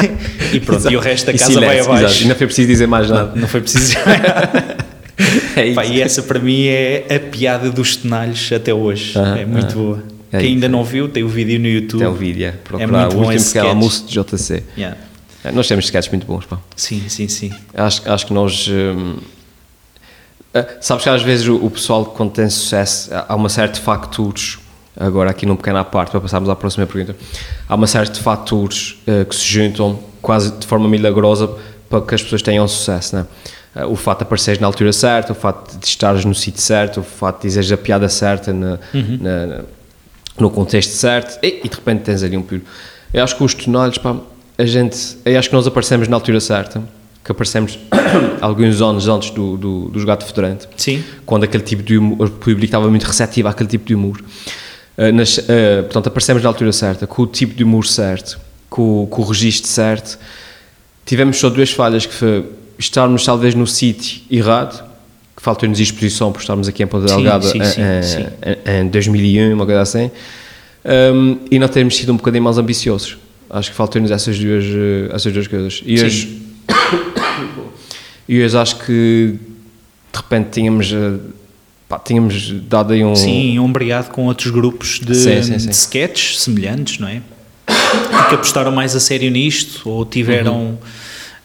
e 0.52 0.60
pronto, 0.60 0.90
e 0.90 0.96
o 0.96 1.00
resto 1.00 1.26
da 1.26 1.32
E 1.32 1.38
casa 1.38 1.52
silêncio, 1.52 1.84
vai 1.84 1.96
abaixo. 1.98 2.04
exato, 2.04 2.24
E 2.24 2.28
não 2.28 2.34
foi 2.36 2.46
preciso 2.46 2.68
dizer 2.68 2.86
mais 2.86 3.08
nada. 3.10 3.32
Não 3.34 3.48
foi 3.48 3.60
preciso. 3.60 3.96
É 5.56 5.66
isso. 5.66 5.74
Pá, 5.74 5.84
e 5.84 6.00
essa 6.00 6.22
para 6.22 6.38
mim 6.40 6.64
é 6.66 7.04
a 7.14 7.20
piada 7.20 7.70
dos 7.70 7.96
tenalhos 7.96 8.50
até 8.52 8.72
hoje. 8.74 9.16
Aham, 9.16 9.38
é 9.38 9.44
muito 9.46 9.66
aham. 9.66 9.74
boa. 9.84 10.02
É 10.32 10.40
Quem 10.40 10.54
ainda 10.54 10.68
não 10.68 10.82
viu, 10.82 11.08
tem 11.08 11.22
o 11.22 11.28
vídeo 11.28 11.60
no 11.60 11.68
YouTube. 11.68 11.98
Tem 12.00 12.08
o 12.08 12.14
vídeo, 12.14 12.46
é. 12.46 12.52
Procurar 12.52 12.88
muito 12.88 13.16
o 13.16 13.18
último 13.18 13.26
pequeno 13.28 13.40
sketch. 13.40 13.64
almoço 13.66 14.06
de 14.06 14.12
JC. 14.20 14.62
Yeah. 14.76 14.96
É, 15.44 15.50
Nós 15.50 15.66
temos 15.66 15.84
sketches 15.86 16.10
muito 16.10 16.26
bons, 16.26 16.44
pá. 16.46 16.58
Sim, 16.76 17.08
sim, 17.08 17.28
sim. 17.28 17.52
Acho, 17.74 18.02
acho 18.10 18.26
que 18.26 18.32
nós. 18.32 18.68
hum, 18.68 19.16
ah, 20.54 20.66
sabes 20.80 21.04
que 21.04 21.10
às 21.10 21.22
vezes 21.22 21.46
o, 21.48 21.56
o 21.56 21.70
pessoal, 21.70 22.04
quando 22.06 22.32
tem 22.32 22.48
sucesso, 22.48 23.10
há 23.12 23.34
uma 23.34 23.48
série 23.48 23.72
de 23.72 23.80
fatores. 23.80 24.58
Agora, 24.94 25.30
aqui 25.30 25.46
num 25.46 25.56
pequeno 25.56 25.78
à 25.78 25.84
parte, 25.84 26.10
para 26.10 26.20
passarmos 26.20 26.50
à 26.50 26.54
próxima 26.54 26.86
pergunta. 26.86 27.16
Há 27.66 27.74
uma 27.74 27.86
série 27.86 28.10
de 28.10 28.20
fatores 28.20 28.96
ah, 29.06 29.24
que 29.24 29.34
se 29.34 29.44
juntam 29.46 29.98
quase 30.20 30.52
de 30.52 30.66
forma 30.66 30.88
milagrosa 30.88 31.48
para 31.88 32.02
que 32.02 32.14
as 32.14 32.22
pessoas 32.22 32.42
tenham 32.42 32.66
sucesso, 32.68 33.16
né? 33.16 33.26
Ah, 33.74 33.86
o 33.86 33.96
fato 33.96 34.18
de 34.18 34.24
apareceres 34.24 34.60
na 34.60 34.66
altura 34.66 34.92
certa, 34.92 35.32
o 35.32 35.34
fato 35.34 35.76
de 35.78 35.86
estares 35.86 36.24
no 36.24 36.34
sítio 36.34 36.60
certo, 36.60 37.00
o 37.00 37.02
fato 37.02 37.36
de 37.40 37.48
dizeres 37.48 37.72
a 37.72 37.76
piada 37.76 38.08
certa 38.08 38.52
na- 38.52 38.78
na- 38.94 39.46
na, 39.46 39.60
no 40.38 40.50
contexto 40.50 40.90
certo 40.92 41.38
e, 41.42 41.60
e 41.64 41.68
de 41.68 41.74
repente 41.76 42.02
tens 42.02 42.22
ali 42.22 42.36
um 42.36 42.42
puro. 42.42 42.60
Eu 43.14 43.24
acho 43.24 43.34
que 43.36 43.42
os 43.44 43.54
tonalhos, 43.54 43.96
pá, 43.98 44.14
a 44.58 44.64
gente, 44.66 44.96
acho 45.38 45.48
que 45.48 45.54
nós 45.54 45.66
aparecemos 45.66 46.08
na 46.08 46.16
altura 46.16 46.40
certa, 46.40 46.82
que 47.24 47.30
aparecemos 47.32 47.78
alguns 48.40 48.80
anos 48.82 49.08
antes 49.08 49.30
do, 49.30 49.56
do, 49.56 49.88
do 49.88 49.98
Jogado 50.00 50.24
Fedorante, 50.24 50.68
Sim. 50.76 51.02
quando 51.24 51.44
aquele 51.44 51.62
tipo 51.62 51.82
de 51.82 51.96
humor, 51.96 52.26
o 52.26 52.30
público 52.30 52.64
estava 52.64 52.88
muito 52.88 53.04
receptivo 53.04 53.48
àquele 53.48 53.68
tipo 53.68 53.84
de 53.86 53.94
humor. 53.94 54.22
Uh, 54.98 55.12
nas- 55.12 55.38
uh, 55.38 55.44
portanto, 55.84 56.08
aparecemos 56.08 56.42
na 56.42 56.48
altura 56.48 56.72
certa, 56.72 57.06
com 57.06 57.22
o 57.22 57.26
tipo 57.26 57.54
de 57.54 57.64
humor 57.64 57.86
certo, 57.86 58.38
com, 58.68 59.04
o- 59.04 59.06
com 59.06 59.22
o 59.22 59.24
registro 59.24 59.70
certo, 59.70 60.18
tivemos 61.06 61.38
só 61.38 61.48
duas 61.48 61.70
falhas, 61.70 62.04
que 62.06 62.12
foi 62.14 62.44
estarmos 62.78 63.24
talvez 63.24 63.54
no 63.54 63.66
sítio 63.66 64.20
errado, 64.30 64.82
que 65.36 65.42
faltou-nos 65.42 65.80
exposição 65.80 66.30
por 66.32 66.40
estarmos 66.40 66.68
aqui 66.68 66.82
em 66.82 66.86
Ponta 66.86 67.06
Delgada 67.06 67.44
sim, 67.46 67.58
em, 67.58 67.64
sim, 67.64 67.80
em- 67.80 68.02
sim. 68.02 68.26
em- 68.66 68.80
em 68.80 68.88
2001, 68.88 69.54
uma 69.54 69.64
coisa 69.64 69.80
assim, 69.80 70.10
um, 70.84 71.38
e 71.50 71.58
não 71.58 71.68
termos 71.68 71.96
sido 71.96 72.12
um 72.12 72.16
bocadinho 72.16 72.44
mais 72.44 72.58
ambiciosos. 72.58 73.16
Acho 73.52 73.70
que 73.70 73.76
faltou-nos 73.76 74.10
essas 74.10 74.38
duas, 74.38 74.64
eh, 74.64 75.10
essas 75.14 75.30
duas 75.32 75.46
coisas. 75.46 75.82
E 75.84 76.02
hoje, 76.02 76.40
e 78.28 78.42
hoje 78.42 78.56
acho 78.56 78.76
que 78.78 79.34
de 80.12 80.16
repente 80.18 80.48
tínhamos, 80.52 80.90
eh, 80.92 81.18
pá, 81.88 81.98
tínhamos 81.98 82.50
dado 82.68 82.92
aí 82.94 83.04
um. 83.04 83.14
Sim, 83.14 83.58
ombreado 83.58 84.08
com 84.10 84.26
outros 84.26 84.50
grupos 84.50 84.98
de, 85.00 85.14
Sim, 85.14 85.42
sim, 85.42 85.58
sim. 85.58 85.68
de 85.68 85.74
sketches 85.74 86.40
semelhantes, 86.40 86.98
não 86.98 87.08
é? 87.08 87.20
Que 88.30 88.34
apostaram 88.36 88.72
mais 88.72 88.96
a 88.96 89.00
sério 89.00 89.30
nisto 89.30 89.88
ou 89.88 90.06
tiveram, 90.06 90.56
Uhum. 90.56 90.78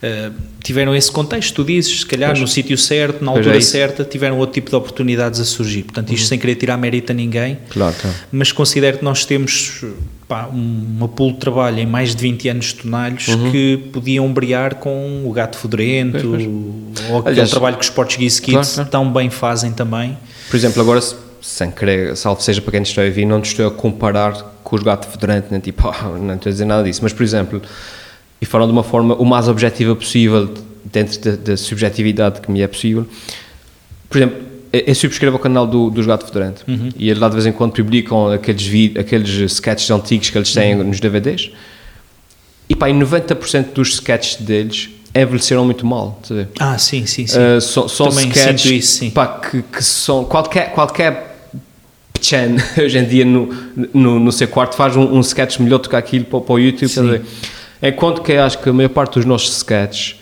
Eh, 0.02 0.30
tiveram 0.64 0.95
esse 0.95 1.12
contexto. 1.12 1.56
Tu 1.56 1.64
dizes, 1.66 2.00
se 2.02 2.06
calhar 2.06 2.30
Pois. 2.32 2.39
no 2.41 2.48
sítio 2.48 2.78
certo, 2.78 3.24
na 3.24 3.32
Pois 3.32 3.38
altura 3.45 3.56
é. 3.56 3.58
Uhum. 3.58 3.62
certa, 3.62 4.04
tiveram 4.04 4.38
outro 4.38 4.54
tipo 4.54 4.70
de 4.70 4.76
oportunidades 4.76 5.39
a 5.39 5.45
surgir. 5.45 5.84
Portanto, 5.84 6.14
isto 6.14 6.28
sem 6.28 6.38
querer 6.38 6.56
tirar 6.56 6.78
mérito 6.78 7.12
a 7.12 7.16
ninguém, 7.16 7.58
Claro, 7.70 7.95
claro. 8.00 8.16
mas 8.32 8.52
considero 8.52 8.98
que 9.00 9.04
nós 9.04 9.26
temos 9.26 9.84
pá, 10.28 10.48
um- 10.54 10.86
uma 10.98 11.08
pool 11.08 11.32
de 11.32 11.38
trabalho 11.39 11.80
em 11.80 11.86
mais 11.86 12.14
de 12.14 12.22
20 12.22 12.50
anos 12.50 12.66
de 12.68 12.76
tonalhos 12.76 13.26
que 13.52 13.78
podiam 13.93 14.26
ombrear 14.26 14.76
com 14.76 15.24
o 15.26 15.32
gato 15.32 15.58
Uhum. 16.26 16.91
Pois, 16.93 17.10
ou 17.10 17.18
aquele 17.20 17.32
Aliás, 17.34 17.50
trabalho 17.50 17.78
que 17.78 17.84
os 17.84 17.89
Portuguese 17.89 18.41
claro, 18.41 18.60
Kids 18.60 18.76
claro. 18.76 18.89
tão 18.89 19.12
bem 19.12 19.30
fazem 19.30 19.72
também. 19.72 20.18
Por 20.50 20.56
exemplo, 20.58 20.82
agora, 20.82 21.00
se- 21.02 21.16
sem 21.41 21.72
querer, 21.72 22.16
salvo 22.18 22.41
seja 22.41 22.62
para 22.62 22.72
quem 22.72 22.82
nos 22.82 22.89
está 22.89 23.02
a 23.02 23.06
ouvir, 23.06 23.26
não 23.26 23.39
te 23.39 23.45
estou 23.52 23.66
a 23.68 23.72
comparar 23.72 24.34
com 24.66 24.76
os 24.76 24.84
gatos 24.84 25.10
federantes, 25.10 25.50
nem 25.50 25.62
tipo, 25.62 25.88
ah, 25.88 26.12
não 26.22 26.36
estou 26.36 26.50
a 26.50 26.52
dizer 26.52 26.66
nada 26.66 26.84
disso, 26.84 27.00
mas, 27.02 27.14
por 27.14 27.24
exemplo, 27.24 27.62
e 28.42 28.46
falando 28.46 28.70
de 28.70 28.74
uma 28.74 28.84
forma 28.84 29.16
o 29.16 29.26
mais 29.26 29.48
objetiva 29.48 29.96
possível, 29.96 30.54
dentro 30.86 31.20
da, 31.20 31.36
da 31.36 31.58
subjetividade 31.58 32.42
que 32.42 32.52
me 32.52 32.62
é 32.62 32.68
possível, 32.68 33.06
por 34.10 34.18
exemplo, 34.18 34.48
eu 34.72 34.96
subscrevo 34.96 35.38
o 35.38 35.40
canal 35.40 35.66
do, 35.66 35.90
dos 35.90 36.06
Gato 36.06 36.26
Federante 36.26 36.64
e 36.98 37.10
eles 37.10 37.20
lá 37.20 37.30
de 37.30 37.36
vez 37.36 37.46
em 37.46 37.52
quando 37.52 37.74
publicam 37.74 38.32
aqueles, 38.32 38.98
aqueles 38.98 39.30
sketches 39.52 39.90
antigos 39.90 40.30
que 40.30 40.38
eles 40.38 40.54
têm 40.54 40.76
nos 40.76 41.00
DVDs 41.00 41.52
e 42.70 42.76
pá, 42.76 42.90
e 42.90 42.94
90% 42.94 43.74
dos 43.74 43.94
sketches 43.94 44.42
deles 44.42 44.90
envelheceram 45.16 45.66
muito 45.66 45.86
mal, 45.86 46.20
ver? 46.30 46.50
Ah, 46.60 46.78
sim, 46.78 47.06
sim, 47.06 47.26
sim. 47.26 47.38
Uh, 47.38 47.62
são, 47.62 47.88
são 47.88 48.10
sketches 48.10 48.72
isso, 48.72 49.00
sim. 49.00 49.10
pá, 49.10 49.28
que, 49.28 49.62
que 49.62 49.84
são 49.84 50.26
qualquer 50.26 50.72
qualquer 50.74 51.50
pechen 52.14 52.58
hoje 52.84 52.98
em 52.98 53.06
dia 53.06 53.26
no, 53.26 53.50
no, 53.94 54.20
no 54.20 54.32
seu 54.32 54.48
quarto 54.48 54.76
faz 54.76 54.96
um, 54.96 55.04
um 55.04 55.22
sketch 55.22 55.60
melhor 55.60 55.80
do 55.80 55.90
que 55.90 55.96
aquilo 55.96 56.26
para, 56.26 56.42
para 56.42 56.54
o 56.54 56.60
YouTube 56.60 56.92
ver? 57.10 57.22
Enquanto 57.82 58.22
que 58.22 58.34
acho 58.34 58.58
que 58.60 58.70
a 58.70 58.74
maior 58.74 58.90
parte 58.90 59.16
dos 59.16 59.26
nossos 59.26 59.56
sketches 59.58 60.16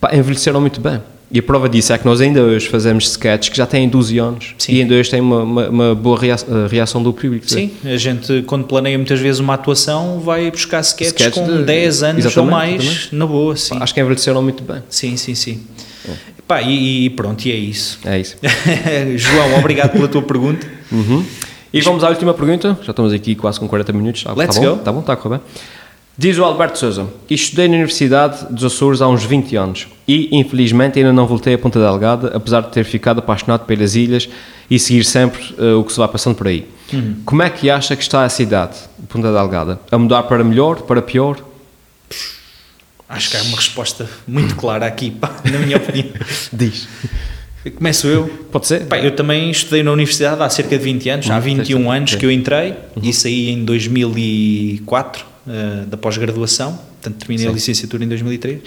pá, 0.00 0.14
envelheceram 0.14 0.60
muito 0.60 0.80
bem 0.80 1.00
e 1.32 1.38
a 1.38 1.42
prova 1.42 1.68
disso 1.68 1.92
é 1.92 1.98
que 1.98 2.04
nós 2.04 2.20
ainda 2.20 2.42
hoje 2.42 2.68
fazemos 2.68 3.08
sketches 3.08 3.48
que 3.50 3.56
já 3.56 3.64
têm 3.64 3.88
12 3.88 4.18
anos 4.18 4.54
Sim. 4.58 4.72
e 4.72 4.80
ainda 4.80 4.94
hoje 4.94 5.10
têm 5.10 5.20
uma, 5.20 5.42
uma, 5.44 5.68
uma 5.68 5.94
boa 5.94 6.18
uh, 6.18 6.66
reação 6.68 7.02
do 7.02 7.12
público 7.12 7.46
ver? 7.46 7.54
Sim, 7.54 7.70
a 7.84 7.96
gente 7.96 8.42
quando 8.46 8.64
planeia 8.64 8.98
muitas 8.98 9.20
vezes 9.20 9.38
uma 9.38 9.54
atuação 9.54 10.18
vai 10.18 10.50
buscar 10.50 10.80
sketches 10.80 11.14
Sketch 11.20 11.34
com 11.34 11.46
de- 11.46 11.64
10 11.64 12.02
anos 12.02 12.36
ou 12.36 12.44
mais 12.46 12.82
exatamente. 12.82 13.14
na 13.14 13.26
boa, 13.26 13.56
sim. 13.56 13.76
acho 13.80 13.94
que 13.94 14.00
envelheceram 14.00 14.42
muito 14.42 14.62
bem 14.64 14.82
Sim, 14.88 15.16
sim, 15.16 15.34
sim. 15.34 15.62
Pá, 16.48 16.62
e, 16.62 17.04
e 17.04 17.10
pronto, 17.10 17.46
e 17.46 17.52
é 17.52 17.54
isso. 17.54 18.00
é 18.04 18.18
isso 18.18 18.36
João, 19.16 19.56
obrigado 19.60 19.92
pela 19.92 20.08
tua 20.08 20.22
pergunta. 20.22 20.66
Uhum. 20.90 21.24
E 21.72 21.80
vamos 21.82 22.02
à 22.02 22.08
última 22.08 22.34
pergunta. 22.34 22.76
Já 22.82 22.90
estamos 22.90 23.12
aqui 23.12 23.36
quase 23.36 23.60
com 23.60 23.68
40 23.68 23.92
minutos. 23.92 24.24
Tá, 24.24 24.32
Let's 24.32 24.56
tá 24.56 24.60
bom? 24.60 24.76
go. 24.76 24.82
Tá 24.82 24.92
bom, 24.92 24.98
está 25.00 25.12
a 25.12 25.16
correr 25.16 25.38
bem. 25.38 25.46
Diz 26.20 26.36
o 26.36 26.44
Alberto 26.44 26.78
Souza: 26.78 27.08
Estudei 27.30 27.66
na 27.66 27.76
Universidade 27.76 28.44
dos 28.50 28.62
Açores 28.62 29.00
há 29.00 29.08
uns 29.08 29.24
20 29.24 29.56
anos 29.56 29.88
e, 30.06 30.28
infelizmente, 30.36 30.98
ainda 30.98 31.14
não 31.14 31.26
voltei 31.26 31.54
a 31.54 31.58
Ponta 31.58 31.80
Delgada, 31.80 32.36
apesar 32.36 32.60
de 32.60 32.68
ter 32.68 32.84
ficado 32.84 33.20
apaixonado 33.20 33.64
pelas 33.64 33.94
ilhas 33.94 34.28
e 34.70 34.78
seguir 34.78 35.02
sempre 35.04 35.42
eh, 35.58 35.72
o 35.72 35.82
que 35.82 35.90
se 35.90 35.98
vai 35.98 36.08
passando 36.08 36.34
por 36.34 36.46
aí. 36.46 36.68
Como 37.24 37.40
é 37.40 37.48
que 37.48 37.70
acha 37.70 37.96
que 37.96 38.02
está 38.02 38.22
a 38.22 38.28
cidade, 38.28 38.76
Ponta 39.08 39.32
Delgada? 39.32 39.80
A 39.90 39.96
mudar 39.96 40.24
para 40.24 40.44
melhor, 40.44 40.82
para 40.82 41.00
pior? 41.00 41.38
Acho 43.08 43.30
que 43.30 43.38
há 43.38 43.42
uma 43.44 43.56
resposta 43.56 44.06
muito 44.28 44.56
clara 44.56 44.84
aqui, 44.84 45.10
pá, 45.10 45.34
na 45.50 45.58
minha 45.58 45.78
opinião. 45.78 46.08
Diz. 46.52 46.86
Começo 47.76 48.06
eu. 48.06 48.28
Pode 48.52 48.66
ser? 48.66 48.84
Pá, 48.84 48.98
eu 48.98 49.16
também 49.16 49.50
estudei 49.50 49.82
na 49.82 49.90
universidade 49.90 50.42
há 50.42 50.50
cerca 50.50 50.76
de 50.76 50.84
20 50.84 51.08
anos, 51.08 51.30
há 51.30 51.40
21 51.40 51.90
anos 51.90 52.14
que 52.14 52.26
eu 52.26 52.30
entrei 52.30 52.74
e 53.02 53.10
saí 53.10 53.48
em 53.48 53.64
2004 53.64 55.29
eh, 55.48 55.84
da 55.86 55.96
pós-graduação, 55.96 56.72
portanto 56.72 57.18
terminei 57.18 57.48
a 57.48 57.50
licenciatura 57.50 58.04
em 58.04 58.08
2003. 58.08 58.60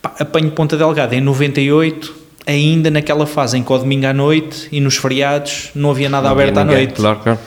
Pá, 0.00 0.14
apanho 0.20 0.50
Ponta 0.52 0.76
Delgada 0.76 1.16
em 1.16 1.20
98, 1.20 2.14
ainda 2.46 2.90
naquela 2.90 3.26
fase 3.26 3.58
em 3.58 3.62
que 3.64 3.72
ao 3.72 3.78
domingo 3.78 4.06
à 4.06 4.12
noite 4.12 4.68
e 4.70 4.80
nos 4.80 4.96
feriados 4.96 5.70
não 5.74 5.90
havia 5.90 6.08
nada 6.08 6.30
aberto 6.30 6.58
à 6.58 6.64
Ninguém, 6.64 6.84
noite. 6.84 6.94
Claro, 6.94 7.18
claro. 7.20 7.38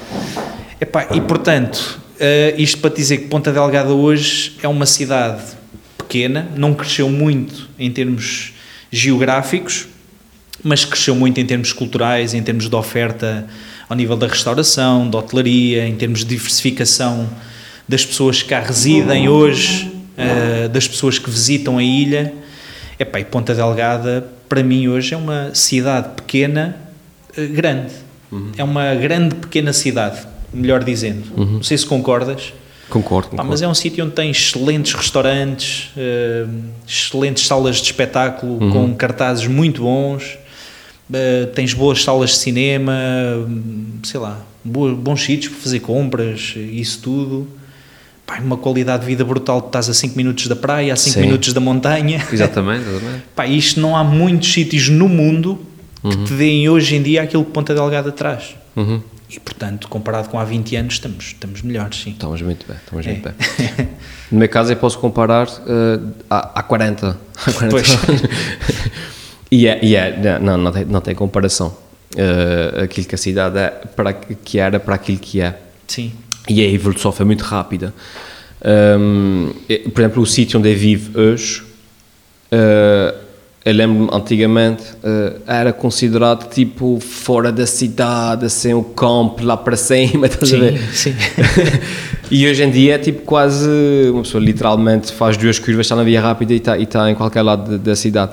Epá, 0.81 1.07
e 1.13 1.21
portanto, 1.21 1.99
eh, 2.19 2.55
isto 2.57 2.79
para 2.79 2.93
dizer 2.93 3.19
que 3.19 3.27
Ponta 3.27 3.53
Delgada 3.53 3.93
hoje 3.93 4.57
é 4.61 4.67
uma 4.67 4.85
cidade 4.85 5.43
pequena, 5.97 6.49
não 6.55 6.73
cresceu 6.73 7.09
muito 7.09 7.69
em 7.79 7.89
termos 7.89 8.53
geográficos, 8.91 9.87
mas 10.61 10.83
cresceu 10.83 11.15
muito 11.15 11.39
em 11.39 11.45
termos 11.45 11.71
culturais, 11.71 12.33
em 12.33 12.43
termos 12.43 12.67
de 12.67 12.75
oferta 12.75 13.47
ao 13.87 13.95
nível 13.95 14.17
da 14.17 14.27
restauração, 14.27 15.09
da 15.09 15.19
hotelaria, 15.19 15.87
em 15.87 15.95
termos 15.95 16.19
de 16.19 16.25
diversificação 16.25 17.29
das 17.87 18.05
pessoas 18.05 18.41
que 18.41 18.49
cá 18.49 18.59
residem 18.59 19.29
hoje, 19.29 19.91
eh, 20.17 20.67
das 20.67 20.87
pessoas 20.87 21.17
que 21.17 21.29
visitam 21.29 21.77
a 21.77 21.83
ilha. 21.83 22.33
Epá, 22.99 23.19
e 23.19 23.25
Ponta 23.25 23.53
Delgada, 23.53 24.27
para 24.49 24.63
mim 24.63 24.87
hoje, 24.87 25.13
é 25.13 25.17
uma 25.17 25.53
cidade 25.53 26.09
pequena, 26.15 26.75
eh, 27.35 27.45
grande. 27.45 27.93
É 28.57 28.63
uma 28.63 28.93
grande 28.95 29.35
pequena 29.35 29.71
cidade, 29.71 30.19
melhor 30.53 30.83
dizendo. 30.83 31.23
Não 31.35 31.63
sei 31.63 31.77
se 31.77 31.85
concordas. 31.85 32.53
Concordo. 32.89 33.29
Pá, 33.29 33.31
concordo. 33.31 33.51
mas 33.51 33.61
é 33.61 33.67
um 33.67 33.73
sítio 33.73 34.03
onde 34.03 34.13
tem 34.13 34.31
excelentes 34.31 34.93
restaurantes, 34.93 35.91
eh, 35.97 36.45
excelentes 36.87 37.45
salas 37.45 37.77
de 37.77 37.83
espetáculo 37.83 38.71
com 38.71 38.95
cartazes 38.95 39.45
muito 39.47 39.81
bons, 39.81 40.37
eh, 41.11 41.47
tens 41.53 41.73
boas 41.73 42.03
salas 42.03 42.31
de 42.31 42.37
cinema, 42.37 42.93
hum, 43.47 43.99
sei 44.03 44.19
lá, 44.19 44.41
bons 44.63 45.21
sítios 45.21 45.53
para 45.53 45.61
fazer 45.61 45.79
compras, 45.81 46.53
isso 46.55 47.01
tudo. 47.01 47.47
Pá, 48.27 48.39
uma 48.41 48.57
qualidade 48.57 49.01
de 49.03 49.07
vida 49.07 49.23
brutal, 49.23 49.59
estás 49.59 49.89
a 49.89 49.93
5 49.93 50.17
minutos 50.17 50.47
da 50.47 50.55
praia, 50.55 50.91
a 50.91 50.95
5 50.97 51.13
Sim. 51.13 51.21
minutos 51.21 51.53
da 51.53 51.61
montanha. 51.61 52.21
Exatamente, 52.31 52.87
exatamente. 52.87 53.23
Pá, 53.33 53.47
isto 53.47 53.79
não 53.79 53.95
há 53.95 54.03
muitos 54.03 54.51
sítios 54.51 54.89
no 54.89 55.07
mundo 55.07 55.59
que 56.03 56.25
te 56.25 56.33
deem 56.33 56.67
hoje 56.69 56.95
em 56.95 57.01
dia 57.01 57.23
aquilo 57.23 57.45
que 57.45 57.51
Ponta 57.51 57.73
Delgada 57.73 58.11
traz. 58.11 58.55
Uhum. 58.75 59.01
E 59.29 59.39
portanto, 59.39 59.87
comparado 59.87 60.27
com 60.29 60.37
há 60.39 60.43
20 60.43 60.75
anos, 60.75 60.93
estamos, 60.95 61.25
estamos 61.27 61.61
melhores, 61.61 62.01
sim. 62.01 62.11
Estamos 62.11 62.41
muito 62.41 62.65
bem, 62.67 62.77
estamos 62.77 63.07
É. 63.07 63.11
muito 63.11 63.23
bem. 63.29 63.87
No 64.31 64.39
meu 64.39 64.49
caso, 64.49 64.73
eu 64.73 64.77
posso 64.77 64.99
comparar 64.99 65.47
eh, 65.65 65.99
há, 66.29 66.59
há 66.59 66.63
40. 66.63 67.17
Há 67.45 67.51
40 67.53 67.69
Pois. 67.69 67.89
anos. 67.89 68.21
e 69.49 69.67
é, 69.67 69.79
e 69.83 69.95
é 69.95 70.39
não, 70.41 70.57
não, 70.57 70.71
tem, 70.71 70.85
não 70.85 71.01
tem 71.01 71.15
comparação. 71.15 71.75
Eh, 72.15 72.83
aquilo 72.83 73.07
que 73.07 73.15
a 73.15 73.17
cidade 73.17 73.57
é 73.57 73.69
para 73.69 74.11
que 74.13 74.59
era 74.59 74.79
para 74.79 74.95
aquilo 74.95 75.17
que 75.17 75.41
é. 75.41 75.57
Sim. 75.87 76.11
E 76.49 76.61
a 76.61 76.69
evolução 76.69 77.11
foi 77.11 77.25
muito 77.25 77.43
rápida. 77.43 77.93
E, 79.69 79.89
por 79.89 80.01
exemplo, 80.01 80.23
o 80.23 80.25
sítio 80.25 80.59
onde 80.59 80.71
eu 80.71 80.77
vivo 80.77 81.19
hoje, 81.19 81.63
eh, 82.51 83.15
eu 83.65 83.73
lembro-me 83.73 84.09
antigamente, 84.13 84.83
eh, 85.03 85.33
era 85.45 85.73
considerado 85.73 86.49
tipo 86.49 86.99
fora 87.01 87.51
da 87.51 87.67
cidade, 87.67 88.45
assim, 88.45 88.73
o 88.73 88.81
campo 88.81 89.43
lá 89.43 89.57
para 89.57 89.75
cima, 89.75 90.27
estás 90.27 90.53
a 90.53 90.57
ver? 90.57 90.79
Sim, 90.93 91.13
sim. 91.13 91.15
e 92.31 92.47
hoje 92.47 92.63
em 92.63 92.71
dia 92.71 92.95
é 92.95 92.97
tipo 92.97 93.23
quase 93.23 93.69
uma 94.09 94.21
pessoa 94.21 94.41
literalmente 94.41 95.11
faz 95.11 95.35
duas 95.35 95.59
curvas, 95.59 95.85
está 95.85 95.95
na 95.97 96.03
via 96.03 96.21
rápida 96.21 96.53
e 96.53 96.57
está, 96.57 96.77
e 96.77 96.83
está 96.83 97.11
em 97.11 97.15
qualquer 97.15 97.41
lado 97.41 97.77
da 97.77 97.95
cidade. 97.95 98.31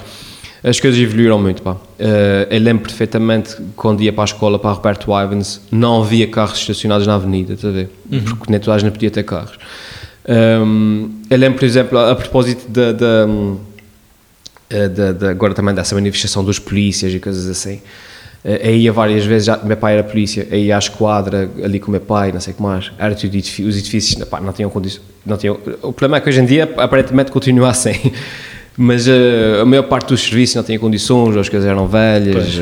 As 0.64 0.80
coisas 0.80 0.98
evoluíram 0.98 1.38
muito, 1.38 1.60
pá. 1.60 1.76
Eh, 1.98 2.48
eu 2.50 2.58
lembro 2.60 2.84
perfeitamente 2.84 3.54
quando 3.76 4.02
ia 4.02 4.10
para 4.12 4.22
a 4.22 4.24
escola, 4.24 4.58
para 4.58 4.72
Roberto 4.72 5.08
Ivans, 5.10 5.60
não 5.70 6.02
havia 6.02 6.26
carros 6.26 6.58
estacionados 6.58 7.06
na 7.06 7.16
avenida, 7.16 7.52
estás 7.52 7.72
a 7.74 7.76
ver? 7.76 7.90
Porque 8.24 8.50
nem 8.50 8.58
toda 8.58 8.74
a 8.74 8.78
gente 8.78 8.92
podia 8.92 9.10
ter 9.10 9.24
carros. 9.24 9.58
Um, 10.26 11.10
eu 11.28 11.36
lembro, 11.36 11.58
por 11.58 11.66
exemplo, 11.66 11.98
a, 11.98 12.12
a 12.12 12.16
propósito 12.16 12.66
da, 12.70 12.92
da, 12.92 13.26
eh, 14.70 14.88
da- 14.88 15.12
da- 15.12 15.30
agora 15.30 15.52
também 15.52 15.74
dessa 15.74 15.94
manifestação 15.94 16.42
dos 16.42 16.58
polícias 16.58 17.12
e 17.12 17.20
coisas 17.20 17.46
assim. 17.46 17.82
Eh, 18.42 18.70
Eu 18.70 18.76
ia 18.76 18.92
várias 18.92 19.24
vezes, 19.26 19.44
já, 19.46 19.58
meu 19.58 19.76
pai 19.76 19.94
era 19.98 20.02
polícia, 20.02 20.48
eu 20.50 20.58
ia 20.58 20.76
à 20.76 20.78
esquadra 20.78 21.50
ali 21.62 21.78
com 21.78 21.88
o 21.88 21.90
meu 21.90 22.00
pai, 22.00 22.32
não 22.32 22.40
sei 22.40 22.54
o 22.54 22.56
que 22.56 22.62
mais, 22.62 22.90
era 22.98 23.14
tudo 23.14 23.34
edifí- 23.36 23.64
os 23.64 23.76
edifícios 23.76 24.22
pá, 24.24 24.40
não 24.40 24.52
tinham 24.54 24.70
condições, 24.70 25.02
não 25.26 25.36
tinham, 25.36 25.58
o 25.82 25.92
problema 25.92 26.16
é 26.16 26.20
que 26.22 26.28
hoje 26.30 26.40
em 26.40 26.46
dia 26.46 26.64
aparentemente 26.78 27.30
continua 27.30 27.68
assim, 27.70 27.92
mas 28.76 29.06
eh, 29.06 29.60
a 29.62 29.64
maior 29.64 29.84
parte 29.84 30.08
dos 30.08 30.22
serviços 30.22 30.56
não 30.56 30.62
tinha 30.64 30.78
condições, 30.78 31.36
as 31.36 31.48
coisas 31.48 31.68
eram 31.68 31.86
velhas, 31.86 32.58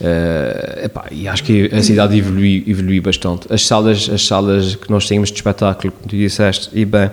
eh, 0.00 0.82
epá, 0.84 1.06
e 1.10 1.26
acho 1.26 1.42
que 1.42 1.70
a 1.72 1.82
cidade 1.82 2.16
evoluiu, 2.16 2.62
evoluiu 2.66 3.02
bastante. 3.02 3.52
As 3.52 3.66
salas, 3.66 4.08
as 4.12 4.26
salas 4.26 4.74
que 4.74 4.90
nós 4.90 5.06
tínhamos 5.06 5.30
de 5.30 5.36
espetáculo, 5.36 5.92
como 5.92 6.08
tu 6.08 6.16
disseste, 6.16 6.70
e 6.72 6.84
bem, 6.84 7.10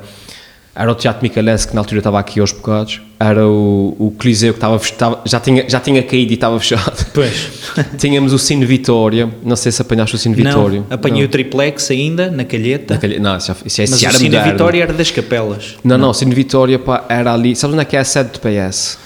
era 0.76 0.92
o 0.92 0.96
Teatro 0.96 1.24
Micalense, 1.24 1.68
que 1.68 1.74
na 1.74 1.80
altura 1.82 2.00
estava 2.00 2.20
aqui 2.20 2.40
aos 2.42 2.52
bocados, 2.52 3.02
era 3.18 3.48
o, 3.48 3.96
o 3.98 4.12
Coliseu 4.12 4.52
que 4.54 4.58
estava, 4.58 4.76
estava, 4.76 5.22
já, 5.26 5.40
tinha, 5.40 5.70
já 5.70 5.80
tinha 5.80 6.04
caído 6.04 6.32
e 6.32 6.34
estava 6.34 6.60
fechado. 6.60 7.06
Pois. 7.14 7.50
Tínhamos 7.98 8.34
o 8.34 8.38
Cine 8.38 8.66
Vitória, 8.66 9.30
não 9.44 9.56
sei 9.56 9.72
se 9.72 9.82
apanhaste 9.82 10.16
o 10.16 10.20
Cine 10.20 10.36
Vitória. 10.36 10.80
Não, 10.82 10.88
apanhei 10.96 11.24
o 11.24 11.30
triplex 11.30 11.90
ainda, 11.92 12.30
na 12.30 12.44
calheta. 12.44 12.96
Na 12.96 13.00
calhe- 13.00 13.20
Não, 13.20 13.38
isso, 13.38 13.48
já- 13.48 13.56
isso, 13.66 13.82
é- 13.82 13.86
Mas 13.90 14.04
o 14.04 14.18
Cine 14.18 14.30
moderno. 14.32 14.52
Vitória 14.52 14.84
era 14.84 14.94
das 14.94 15.12
capelas. 15.12 15.76
Não, 15.84 15.98
não, 15.98 16.10
o 16.10 16.14
Cine 16.14 16.36
Vitória 16.36 16.78
pá, 16.78 17.06
era 17.08 17.34
ali. 17.34 17.56
Sabes 17.56 17.74
onde 17.74 17.82
é 17.82 17.86
que 17.86 17.96
é 17.96 18.00
a 18.00 18.04
sede 18.04 18.32
do 18.32 18.40
PS? 18.40 18.98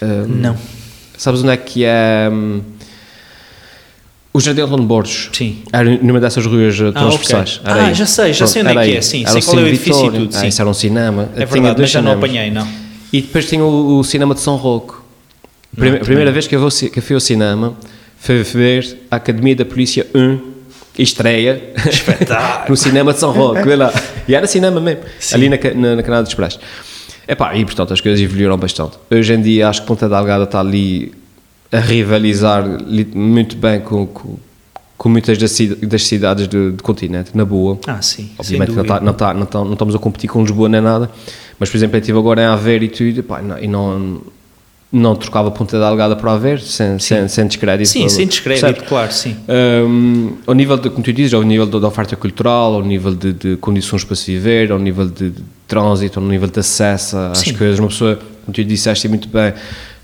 Uh, 0.00 0.26
Não. 0.26 0.56
Sabes 1.18 1.42
onde 1.42 1.52
é 1.52 1.56
que 1.58 1.84
é. 1.84 2.28
hum, 2.32 2.62
o 4.34 4.40
Jardim 4.40 4.64
Borges. 4.86 5.28
Sim. 5.32 5.58
Era 5.72 5.98
numa 6.02 6.18
dessas 6.20 6.46
ruas 6.46 6.78
uh, 6.80 6.86
Ah, 6.88 6.92
transversais. 6.92 7.60
ok. 7.62 7.72
Era 7.72 7.86
Ah, 7.88 7.92
já 7.92 8.06
sei, 8.06 8.32
já 8.32 8.46
sei 8.46 8.62
onde 8.62 8.70
é 8.78 8.84
que 8.84 8.96
é, 8.96 9.00
sim. 9.02 9.22
Era 9.22 9.32
Sei 9.32 9.42
qual 9.42 9.58
é 9.58 9.62
o 9.62 9.66
edifício 9.68 10.06
e 10.06 10.10
tudo, 10.18 10.30
Ah, 10.36 10.40
sim. 10.40 10.46
isso 10.48 10.62
era 10.62 10.70
um 10.70 10.74
cinema. 10.74 11.28
É 11.36 11.44
verdade, 11.44 11.80
mas 11.80 11.90
já 11.90 12.00
não 12.00 12.12
cinemas. 12.12 12.30
apanhei, 12.30 12.50
não. 12.50 12.68
E 13.12 13.20
depois 13.20 13.46
tinha 13.48 13.62
o, 13.64 13.98
o 13.98 14.04
cinema 14.04 14.34
de 14.34 14.40
São 14.40 14.56
Roque. 14.56 14.94
Prime- 15.74 15.90
também 15.90 16.04
primeira 16.04 16.30
não. 16.30 16.32
vez 16.34 16.46
que 16.46 16.54
eu, 16.56 16.60
vou, 16.60 16.70
que 16.70 16.98
eu 16.98 17.02
fui 17.02 17.14
ao 17.14 17.20
cinema 17.20 17.74
foi 18.18 18.42
ver 18.42 18.98
a 19.10 19.16
Academia 19.16 19.56
da 19.56 19.64
Polícia 19.64 20.06
1 20.14 20.38
estreia 20.98 21.72
no 22.68 22.76
cinema 22.76 23.12
de 23.12 23.18
São 23.20 23.32
Roque, 23.32 23.62
vê 23.62 23.76
lá. 23.76 23.92
E 24.28 24.34
era 24.34 24.46
cinema 24.46 24.80
mesmo, 24.80 25.02
ali 25.32 25.48
na, 25.48 25.56
na, 25.74 25.96
na 25.96 26.02
Canal 26.02 26.22
Expresso. 26.22 26.58
Epá, 27.26 27.54
e 27.56 27.64
portanto 27.64 27.92
as 27.92 28.00
coisas 28.00 28.20
evoluíram 28.20 28.56
bastante. 28.58 28.96
Hoje 29.10 29.32
em 29.34 29.40
dia 29.42 29.68
acho 29.68 29.82
que 29.82 29.86
Ponta 29.86 30.08
Delgada 30.08 30.44
está 30.44 30.60
ali 30.60 31.12
a 31.72 31.78
rivalizar 31.80 32.64
li- 32.86 33.08
muito 33.14 33.56
bem 33.56 33.80
com, 33.80 34.06
com, 34.06 34.36
com 34.96 35.08
muitas 35.08 35.38
das, 35.38 35.56
das 35.82 36.06
cidades 36.06 36.46
do, 36.46 36.72
do 36.72 36.82
continente, 36.82 37.30
na 37.34 37.44
boa. 37.44 37.78
Ah, 37.86 38.00
sim. 38.02 38.30
Obviamente 38.38 38.68
sem 38.68 38.76
não, 38.76 38.84
tá, 38.84 39.00
não, 39.00 39.12
tá, 39.14 39.34
não, 39.34 39.46
tá- 39.46 39.64
não 39.64 39.72
estamos 39.72 39.94
a 39.94 39.98
competir 39.98 40.28
com 40.28 40.42
Lisboa 40.42 40.68
nem 40.68 40.80
nada, 40.80 41.10
mas 41.58 41.70
por 41.70 41.76
exemplo 41.76 41.96
eu 41.96 42.00
estive 42.00 42.18
agora 42.18 42.42
em 42.42 42.44
Aveiro 42.46 42.84
e 42.84 42.88
tudo, 42.88 43.22
pá, 43.22 43.40
não, 43.40 43.58
e 43.58 43.66
não, 43.66 44.20
não 44.92 45.16
trocava 45.16 45.50
Ponta 45.50 45.78
Delgada 45.78 46.14
para 46.14 46.32
Aveiro, 46.32 46.60
sem, 46.60 46.98
sem, 46.98 47.26
sem 47.26 47.46
descrédito. 47.46 47.88
Sim, 47.88 48.06
sem 48.10 48.26
descrédito, 48.26 48.66
Percebes? 48.66 48.88
claro, 48.88 49.12
sim. 49.12 49.36
Um, 49.48 50.32
ao 50.46 50.52
nível 50.54 50.76
de, 50.76 50.90
como 50.90 51.02
tu 51.02 51.12
dizes, 51.12 51.32
ao 51.32 51.42
nível 51.42 51.64
da 51.66 51.78
da 51.78 51.88
oferta 51.88 52.14
cultural, 52.16 52.74
ao 52.74 52.82
nível 52.82 53.14
de, 53.14 53.32
de 53.32 53.56
condições 53.56 54.04
para 54.04 54.14
se 54.14 54.30
viver, 54.32 54.70
ao 54.70 54.78
nível 54.78 55.06
de, 55.08 55.30
de 55.30 55.42
trânsito, 55.66 56.20
ao 56.20 56.26
nível 56.26 56.48
de 56.48 56.60
acesso 56.60 57.16
às 57.16 57.38
Sim. 57.38 57.54
coisas, 57.54 57.78
uma 57.78 57.88
pessoa, 57.88 58.16
como 58.44 58.54
tu 58.54 58.62
disseste 58.62 59.08
muito 59.08 59.26
bem, 59.28 59.54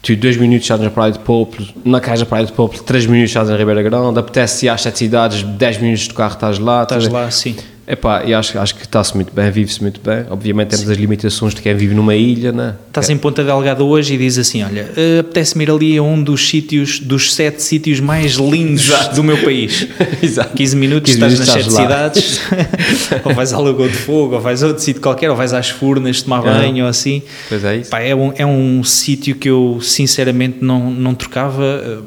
tu 0.03 0.16
dois 0.16 0.36
minutos 0.36 0.64
estás 0.64 0.80
na 0.80 0.90
Praia 0.90 1.12
de 1.12 1.18
Poplo, 1.18 1.66
na 1.84 2.01
casa 2.01 2.24
da 2.24 2.28
Praia 2.28 2.46
de 2.46 2.53
Poplo, 2.53 2.82
três 2.82 3.07
minutos 3.07 3.30
estás 3.30 3.49
na 3.49 3.57
Ribeira 3.57 3.82
Grande, 3.82 4.18
apetece 4.18 4.66
ir 4.66 4.68
às 4.68 4.80
sete 4.80 4.99
cidades, 4.99 5.42
dez 5.42 5.78
minutos 5.78 6.09
de 6.09 6.14
carro 6.14 6.34
estás 6.34 6.59
lá. 6.59 6.82
Estás 6.82 7.09
lá, 7.09 7.30
sim. 7.30 7.57
Epá, 7.91 8.22
e 8.24 8.34
acho, 8.34 8.59
acho 8.59 8.74
que 8.74 8.82
está-se 8.82 9.14
muito 9.14 9.32
bem, 9.34 9.51
vive-se 9.51 9.80
muito 9.80 9.99
bem. 10.03 10.26
Obviamente 10.28 10.68
temos 10.68 10.91
as 10.91 10.97
limitações 10.99 11.55
de 11.55 11.62
quem 11.62 11.74
vive 11.74 11.95
numa 11.95 12.14
ilha, 12.14 12.53
né? 12.53 12.74
Estás 12.89 13.09
em 13.09 13.16
Ponta 13.16 13.43
Delgada 13.43 13.82
hoje 13.82 14.12
e 14.14 14.18
diz 14.18 14.36
assim: 14.36 14.62
Olha, 14.62 14.91
eh, 14.95 15.20
apetece-me 15.20 15.64
ir 15.64 15.70
ali 15.70 15.97
a 15.97 16.03
um 16.03 16.22
dos 16.22 16.47
sítios, 16.49 17.01
dos 17.01 17.34
sete 17.34 17.62
sítios 17.62 17.99
mais 17.99 18.32
lindos 18.34 18.86
Exato. 18.89 19.14
do 19.16 19.24
meu 19.24 19.39
país. 19.43 19.86
Exato. 20.22 20.55
15 20.55 20.76
minutos 20.76 21.14
15 21.14 21.34
estás 21.34 21.39
nas 21.39 21.49
minutos 21.49 21.74
sete 21.74 21.89
estás 21.89 21.91
lá. 21.91 22.11
cidades, 22.12 22.41
ou 23.24 23.34
vais 23.34 23.53
à 23.55 23.59
Lagoa 23.59 23.89
de 23.89 23.97
Fogo, 23.97 24.34
ou 24.34 24.41
vais 24.41 24.62
a 24.62 24.66
outro 24.66 24.82
sítio 24.82 25.01
qualquer, 25.01 25.30
ou 25.30 25.36
vais 25.36 25.55
às 25.55 25.70
Furnas 25.70 26.20
tomar 26.20 26.39
Ah. 26.41 26.59
banho, 26.59 26.84
ou 26.84 26.91
assim. 26.91 27.22
Pois 27.49 27.64
é 27.64 27.76
isso. 27.78 27.91
Pá, 27.91 28.01
é 28.01 28.14
um, 28.14 28.32
é 28.36 28.45
um 28.45 28.84
sítio 28.84 29.34
que 29.34 29.49
eu 29.49 29.78
sinceramente 29.80 30.59
não, 30.61 30.91
não 30.91 31.14
trocava 31.14 31.64
eh, 31.64 31.99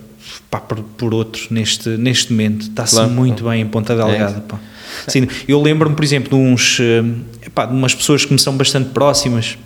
pá, 0.50 0.60
por, 0.60 0.78
por 0.80 1.14
outro 1.14 1.42
neste, 1.50 1.90
neste 1.90 2.32
momento. 2.32 2.68
Está-se 2.68 2.96
Claro. 2.96 3.10
muito 3.10 3.44
bem 3.44 3.62
em 3.62 3.66
Ponta 3.68 3.96
Delgada. 3.96 4.38
É. 4.38 4.42
pá. 4.42 4.60
Sim, 5.08 5.28
eu 5.48 5.62
lembro-me, 5.62 5.96
por 5.96 6.04
exemplo, 6.04 6.30
de, 6.30 6.36
uns, 6.36 6.80
eh, 6.80 7.04
epá, 7.48 7.66
de 7.66 7.74
umas 7.74 7.94
pessoas 7.94 8.26
que 8.26 8.34
me 8.34 8.40
são 8.40 8.56
bastante 8.56 8.90
próximas 8.90 9.58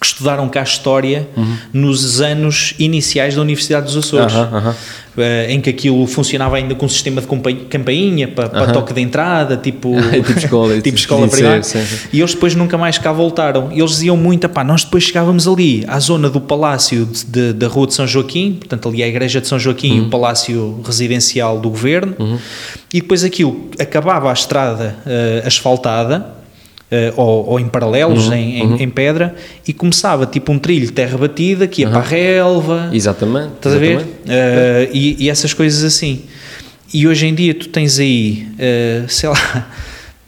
que 0.00 0.06
estudaram 0.06 0.48
cá 0.48 0.60
a 0.60 0.64
História 0.64 1.28
nos 1.72 2.20
anos 2.20 2.74
iniciais 2.78 3.34
da 3.34 3.40
Universidade 3.42 3.86
dos 3.86 3.96
Açores. 3.96 4.32
Uhum. 4.34 4.40
Aham. 4.42 4.74
eh, 5.20 5.46
em 5.50 5.60
que 5.60 5.68
aquilo 5.70 6.06
funcionava 6.06 6.56
ainda 6.56 6.76
com 6.76 6.86
um 6.86 6.88
sistema 6.88 7.20
de 7.20 7.26
campainha 7.68 8.28
para, 8.28 8.48
para 8.48 8.72
toque 8.72 8.94
de 8.94 9.00
entrada, 9.00 9.56
tipo, 9.56 9.92
Tipo 10.24 10.38
escola, 10.38 10.68
tipo 10.74 10.82
tipo 10.82 10.96
escola 10.98 11.26
primária. 11.26 11.62
sim, 11.64 11.84
sim. 11.84 11.96
E 12.12 12.20
eles 12.20 12.34
depois 12.34 12.54
nunca 12.54 12.78
mais 12.78 12.98
cá 12.98 13.10
voltaram. 13.10 13.70
E 13.72 13.80
eles 13.80 13.90
diziam 13.90 14.16
muito, 14.16 14.48
pá, 14.48 14.62
nós 14.62 14.84
depois 14.84 15.02
chegávamos 15.02 15.48
ali 15.48 15.84
à 15.88 15.98
zona 15.98 16.30
do 16.30 16.40
Palácio 16.40 17.04
de- 17.04 17.24
de- 17.24 17.52
da 17.54 17.66
Rua 17.66 17.88
de 17.88 17.94
São 17.94 18.06
Joaquim, 18.06 18.52
portanto 18.52 18.88
ali 18.88 19.02
é 19.02 19.06
a 19.06 19.08
Igreja 19.08 19.40
de 19.40 19.48
São 19.48 19.58
Joaquim 19.58 19.96
e 19.96 20.00
Uhum. 20.00 20.06
o 20.06 20.10
Palácio 20.10 20.80
Residencial 20.86 21.58
do 21.58 21.68
Governo, 21.70 22.14
e 22.94 23.00
depois 23.00 23.24
aquilo 23.24 23.68
acabava 23.80 24.30
a 24.30 24.32
estrada 24.32 24.96
eh, 25.04 25.42
asfaltada, 25.44 26.37
eh, 26.90 27.12
ou, 27.16 27.46
ou 27.50 27.60
em 27.60 27.66
paralelos, 27.68 28.28
Uhum, 28.28 28.34
em, 28.34 28.58
em- 28.62 28.82
em 28.82 28.88
pedra, 28.88 29.34
e 29.66 29.72
começava 29.72 30.24
tipo 30.26 30.50
um 30.52 30.58
trilho 30.58 30.86
de 30.86 30.92
terra 30.92 31.16
batida 31.18 31.66
que 31.66 31.82
ia 31.82 31.88
para 31.88 31.98
a 31.98 32.02
relva, 32.02 32.90
Exatamente. 32.92 33.52
Estás 33.56 33.74
a 33.74 33.78
ver? 33.78 33.90
exatamente. 33.92 34.10
Uh, 34.24 34.90
e, 34.96 35.16
e 35.24 35.30
essas 35.30 35.52
coisas 35.54 35.82
assim. 35.84 36.22
E 36.92 37.06
hoje 37.06 37.26
em 37.26 37.34
dia 37.34 37.52
tu 37.54 37.68
tens 37.68 37.98
aí, 37.98 38.46
uh, 38.54 39.08
sei 39.08 39.28
lá, 39.28 39.68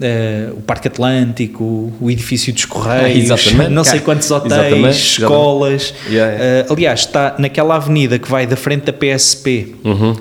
uh, 0.00 0.56
o 0.56 0.60
Parque 0.62 0.88
Atlântico, 0.88 1.92
o 2.00 2.10
edifício 2.10 2.52
dos 2.52 2.64
Correios, 2.64 3.24
Exatamente. 3.30 3.70
não 3.70 3.84
sei 3.84 4.00
quantos 4.00 4.30
hotéis, 4.30 4.52
exatamente, 4.52 4.96
escolas. 4.98 5.94
Yeah, 6.08 6.32
yeah. 6.34 6.68
Uh, 6.68 6.72
aliás, 6.72 7.00
está 7.00 7.34
naquela 7.38 7.76
avenida 7.76 8.18
que 8.18 8.28
vai 8.30 8.46
da 8.46 8.56
frente 8.56 8.84
da 8.84 8.92
PSP 8.92 9.74
Uhum. 9.84 10.12
uh, 10.12 10.16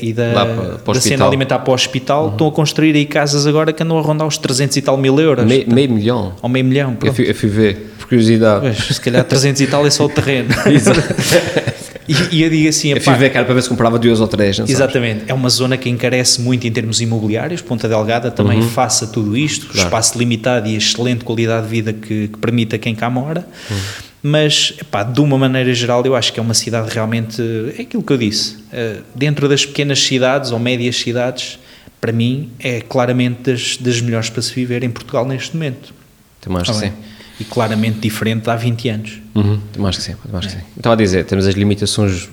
e 0.00 0.12
da, 0.12 0.32
para- 0.32 0.78
para 0.84 0.94
da 0.94 1.00
cena. 1.00 1.24
Uhum. 1.24 1.28
alimentar 1.28 1.58
para 1.60 1.70
o 1.70 1.74
hospital, 1.74 2.28
estão 2.30 2.46
a 2.48 2.52
construir 2.52 2.94
aí 2.94 3.06
casas 3.06 3.46
agora 3.46 3.72
que 3.72 3.82
andam 3.82 3.98
a 3.98 4.02
rondar 4.02 4.26
os 4.26 4.36
300 4.38 4.76
e 4.76 4.82
tal 4.82 4.96
mil 4.96 5.18
euros. 5.20 5.44
Me- 5.44 5.64
meio 5.66 5.90
milhão. 5.92 6.32
Ou 6.42 6.48
meio 6.48 6.64
milhão, 6.64 6.90
Eu 6.90 6.96
pronto. 6.96 7.14
fui, 7.14 7.30
eu 7.30 7.34
fui 7.34 7.48
ver, 7.48 7.92
por 7.98 8.08
curiosidade. 8.08 8.60
Pois, 8.62 8.78
se 8.96 9.00
calhar 9.00 9.24
300 9.24 9.60
e 9.60 9.66
tal 9.66 9.86
é 9.86 9.90
só 9.90 10.04
o 10.04 10.08
terreno. 10.08 10.48
e, 12.30 12.36
e 12.36 12.42
eu 12.42 12.50
digo 12.50 12.68
assim, 12.68 12.88
Eu 12.90 12.96
epá, 12.96 13.12
fui 13.12 13.20
ver, 13.20 13.30
cara, 13.30 13.44
para 13.44 13.54
ver 13.54 13.62
se 13.62 13.68
comprava 13.68 13.98
duas 13.98 14.20
ou 14.20 14.28
três. 14.28 14.58
Não 14.58 14.66
sabes? 14.66 14.74
Exatamente, 14.80 15.24
é 15.28 15.34
uma 15.34 15.48
zona 15.48 15.76
que 15.76 15.88
encarece 15.88 16.40
muito 16.40 16.66
em 16.66 16.72
termos 16.72 17.00
imobiliários. 17.00 17.60
Ponta 17.62 17.88
Delgada 17.88 18.30
também 18.30 18.62
faça 18.62 19.06
tudo 19.06 19.36
isto, 19.36 19.66
Uhum. 19.66 19.72
Claro. 19.72 19.86
espaço 19.88 20.18
limitado 20.18 20.68
e 20.68 20.76
excelente 20.76 21.24
qualidade 21.24 21.64
de 21.66 21.70
vida 21.70 21.92
que, 21.92 22.28
que 22.28 22.38
permite 22.38 22.74
a 22.74 22.78
quem 22.78 22.94
cá 22.94 23.08
mora. 23.10 23.46
Uhum. 23.70 23.76
Mas, 24.22 24.74
epá, 24.78 25.02
de 25.02 25.18
uma 25.20 25.38
maneira 25.38 25.72
geral, 25.72 26.04
eu 26.04 26.14
acho 26.14 26.32
que 26.32 26.38
é 26.38 26.42
uma 26.42 26.52
cidade 26.54 26.92
realmente. 26.92 27.40
É 27.78 27.82
aquilo 27.82 28.02
que 28.02 28.12
eu 28.12 28.18
disse. 28.18 28.58
eh, 28.72 28.98
Dentro 29.14 29.48
das 29.48 29.64
pequenas 29.64 29.98
cidades 30.02 30.50
ou 30.52 30.58
médias 30.58 30.96
cidades, 30.96 31.58
para 32.00 32.12
mim, 32.12 32.50
é 32.58 32.80
claramente 32.82 33.50
das, 33.50 33.76
das 33.78 34.00
melhores 34.00 34.28
para 34.28 34.42
se 34.42 34.52
viver 34.54 34.82
em 34.84 34.90
Portugal 34.90 35.26
neste 35.26 35.54
momento. 35.56 35.94
Também 36.40 36.60
acho 36.60 36.72
que 36.72 36.78
sim. 36.78 36.92
E 37.40 37.44
claramente 37.44 37.98
diferente 38.00 38.42
de 38.42 38.50
há 38.50 38.56
20 38.56 38.88
anos. 38.90 39.22
Uhum, 39.34 39.58
acho 39.86 39.98
que 39.98 40.04
sim. 40.04 40.14
acho 40.32 40.48
que 40.48 40.54
sim. 40.54 40.60
Estava 40.76 40.94
a 40.94 40.96
dizer, 40.96 41.24
temos 41.24 41.46
as 41.46 41.54
limitações 41.54 42.28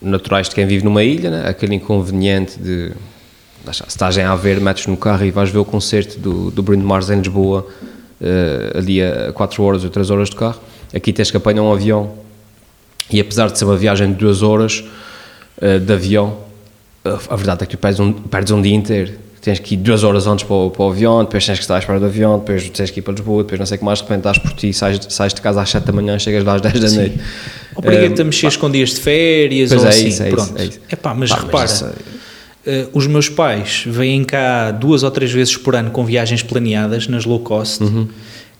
naturais 0.00 0.48
de 0.48 0.54
quem 0.54 0.66
vive 0.66 0.84
numa 0.84 1.02
ilha, 1.02 1.30
né? 1.30 1.48
aquele 1.48 1.74
inconveniente 1.74 2.58
de. 2.58 2.92
Se 3.72 3.82
estás 3.86 4.18
em 4.18 4.22
Aveiro, 4.22 4.60
metes 4.60 4.86
no 4.86 4.96
carro 4.96 5.24
e 5.24 5.30
vais 5.30 5.48
ver 5.48 5.58
o 5.58 5.64
concerto 5.64 6.18
do, 6.18 6.50
do 6.50 6.62
Bruno 6.62 6.84
Mars 6.84 7.08
em 7.10 7.18
Lisboa, 7.18 7.66
eh, 8.20 8.72
ali 8.74 9.00
a 9.00 9.32
4 9.32 9.62
horas 9.62 9.84
ou 9.84 9.90
3 9.90 10.10
horas 10.10 10.30
de 10.30 10.36
carro. 10.36 10.60
Aqui 10.92 11.12
tens 11.12 11.30
que 11.30 11.36
apanhar 11.36 11.62
um 11.62 11.72
avião 11.72 12.12
e 13.08 13.20
apesar 13.20 13.50
de 13.50 13.58
ser 13.58 13.64
uma 13.64 13.76
viagem 13.76 14.12
de 14.12 14.18
2 14.18 14.42
horas 14.42 14.84
eh, 15.60 15.78
de 15.78 15.92
avião, 15.92 16.38
a, 17.04 17.34
a 17.34 17.36
verdade 17.36 17.62
é 17.62 17.66
que 17.66 17.76
tu 17.76 17.78
perdes 17.80 18.00
um, 18.00 18.12
perdes 18.12 18.52
um 18.52 18.60
dia 18.60 18.74
inteiro. 18.74 19.12
Tens 19.42 19.58
que 19.58 19.74
ir 19.74 19.78
duas 19.78 20.04
horas 20.04 20.26
antes 20.28 20.44
para 20.44 20.54
o, 20.54 20.70
para 20.70 20.84
o 20.84 20.88
avião, 20.90 21.18
depois 21.24 21.44
tens 21.44 21.58
que 21.58 21.64
estar 21.64 21.74
à 21.74 21.78
espera 21.80 21.98
do 21.98 22.06
avião, 22.06 22.38
depois 22.38 22.70
tens 22.70 22.90
que 22.92 23.00
ir 23.00 23.02
para 23.02 23.12
Lisboa, 23.14 23.42
depois 23.42 23.58
não 23.58 23.66
sei 23.66 23.74
o 23.74 23.78
que 23.80 23.84
mais, 23.84 23.98
de 23.98 24.04
repente 24.04 24.18
estás 24.20 24.38
por 24.38 24.52
ti, 24.52 24.72
sais, 24.72 25.00
sais 25.08 25.34
de 25.34 25.40
casa 25.40 25.60
às 25.60 25.68
7 25.68 25.84
da 25.84 25.92
manhã, 25.92 26.16
chegas 26.16 26.44
lá 26.44 26.54
às 26.54 26.60
10 26.60 26.78
da 26.80 26.90
noite. 26.92 27.18
Obriga-te 27.74 28.22
a 28.22 28.24
mexer 28.24 28.56
com 28.56 28.70
dias 28.70 28.90
de 28.90 29.00
férias 29.00 29.70
Pois 29.70 29.80
ou 29.82 29.86
é 29.88 29.90
assim. 29.90 30.06
isso, 30.08 30.22
é 30.22 30.26
isso, 30.28 30.36
pronto. 30.36 30.54
é 30.60 30.64
isso. 30.64 30.80
Epá, 30.90 31.12
mas 31.14 31.30
Pá, 31.30 31.36
mas 31.36 31.44
repara, 31.44 31.64
isso 31.66 31.86
eh, 32.64 32.86
os 32.92 33.06
meus 33.08 33.28
pais 33.28 33.82
vêm 33.84 34.22
cá 34.22 34.70
duas 34.70 35.02
ou 35.02 35.10
três 35.10 35.32
vezes 35.32 35.56
por 35.56 35.74
ano 35.74 35.90
com 35.90 36.04
viagens 36.04 36.42
planeadas 36.44 37.08
nas 37.08 37.24
low 37.24 37.40
cost, 37.40 37.82
Uhum. 37.82 38.06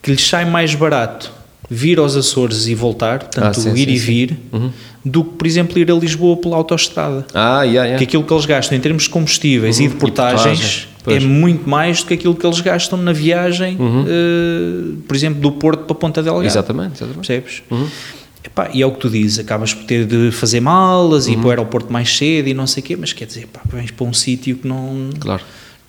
que 0.03 0.11
lhes 0.11 0.27
sai 0.29 0.45
mais 0.45 0.75
barato 0.75 1.31
vir 1.71 2.01
aos 2.01 2.17
Açores 2.17 2.67
e 2.67 2.75
voltar, 2.75 3.21
portanto, 3.21 3.45
Ah, 3.47 3.55
sim, 3.55 3.71
ir 3.75 3.87
sim, 3.87 3.93
e 3.93 3.99
sim. 4.01 4.05
vir, 4.07 4.39
do 5.05 5.25
que, 5.25 5.31
por 5.31 5.47
exemplo, 5.47 5.79
ir 5.79 5.91
a 5.91 5.95
Lisboa 5.95 6.37
pela 6.37 6.57
autoestrada. 6.57 7.27
Ah, 7.35 7.63
yeah, 7.63 7.85
yeah. 7.85 7.99
Que 7.99 8.05
aquilo 8.05 8.23
que 8.25 8.33
eles 8.33 8.47
gastam 8.47 8.77
em 8.79 8.81
termos 8.81 9.05
de 9.05 9.11
combustíveis 9.11 9.79
Uhum, 9.79 9.85
e 9.85 9.89
de 9.89 9.95
e 9.95 9.99
portagens 9.99 10.87
portagem, 11.03 11.27
é 11.27 11.29
muito 11.29 11.69
mais 11.69 12.01
do 12.03 12.07
que 12.07 12.15
aquilo 12.15 12.35
que 12.35 12.47
eles 12.47 12.61
gastam 12.61 12.97
na 12.99 13.13
viagem, 13.13 13.77
eh, 13.77 14.95
por 15.07 15.17
exemplo, 15.17 15.41
do 15.41 15.51
Porto 15.53 15.85
para 15.85 15.95
Ponta 15.97 16.23
Delgada. 16.23 16.47
Exatamente, 16.47 16.95
exatamente. 17.03 17.27
Percebes? 17.27 17.63
Epá, 18.45 18.71
e 18.75 18.83
é 18.83 18.87
o 18.87 18.91
que 18.91 18.99
tu 18.99 19.09
dizes, 19.09 19.39
acabas 19.39 19.73
por 19.73 19.85
ter 19.85 20.05
de 20.05 20.31
fazer 20.33 20.61
malas 20.61 21.27
e 21.29 21.33
ir 21.33 21.37
para 21.37 21.47
o 21.47 21.51
aeroporto 21.51 21.93
mais 21.93 22.17
cedo 22.17 22.49
e 22.49 22.55
não 22.55 22.67
sei 22.67 22.83
o 22.83 22.87
quê, 22.87 22.97
mas 22.97 23.13
quer 23.13 23.25
dizer, 23.25 23.47
pá, 23.47 23.61
vens 23.73 23.91
para 23.93 24.05
um 24.05 24.13
sítio 24.13 24.57
que 24.57 24.67
não, 24.67 25.11
Claro. 25.19 25.43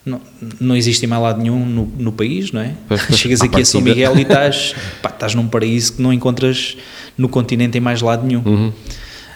Não, 0.05 0.19
não 0.59 0.75
existe 0.75 1.05
em 1.05 1.07
mais 1.07 1.21
lado 1.21 1.41
nenhum 1.41 1.65
no, 1.65 1.85
no 1.97 2.11
país, 2.11 2.51
não 2.51 2.61
é? 2.61 2.73
Pois, 2.87 3.01
pois, 3.05 3.19
Chegas 3.19 3.41
aqui 3.41 3.61
a 3.61 3.65
São. 3.65 3.81
Miguel 3.81 4.17
e 4.17 4.21
estás, 4.23 4.75
pá, 5.01 5.09
estás 5.09 5.33
num 5.35 5.47
paraíso 5.47 5.93
que 5.93 6.01
não 6.01 6.11
encontras 6.11 6.77
no 7.17 7.29
continente 7.29 7.77
em 7.77 7.81
mais 7.81 8.01
lado 8.01 8.25
nenhum. 8.25 8.41
Uhum. 8.45 8.73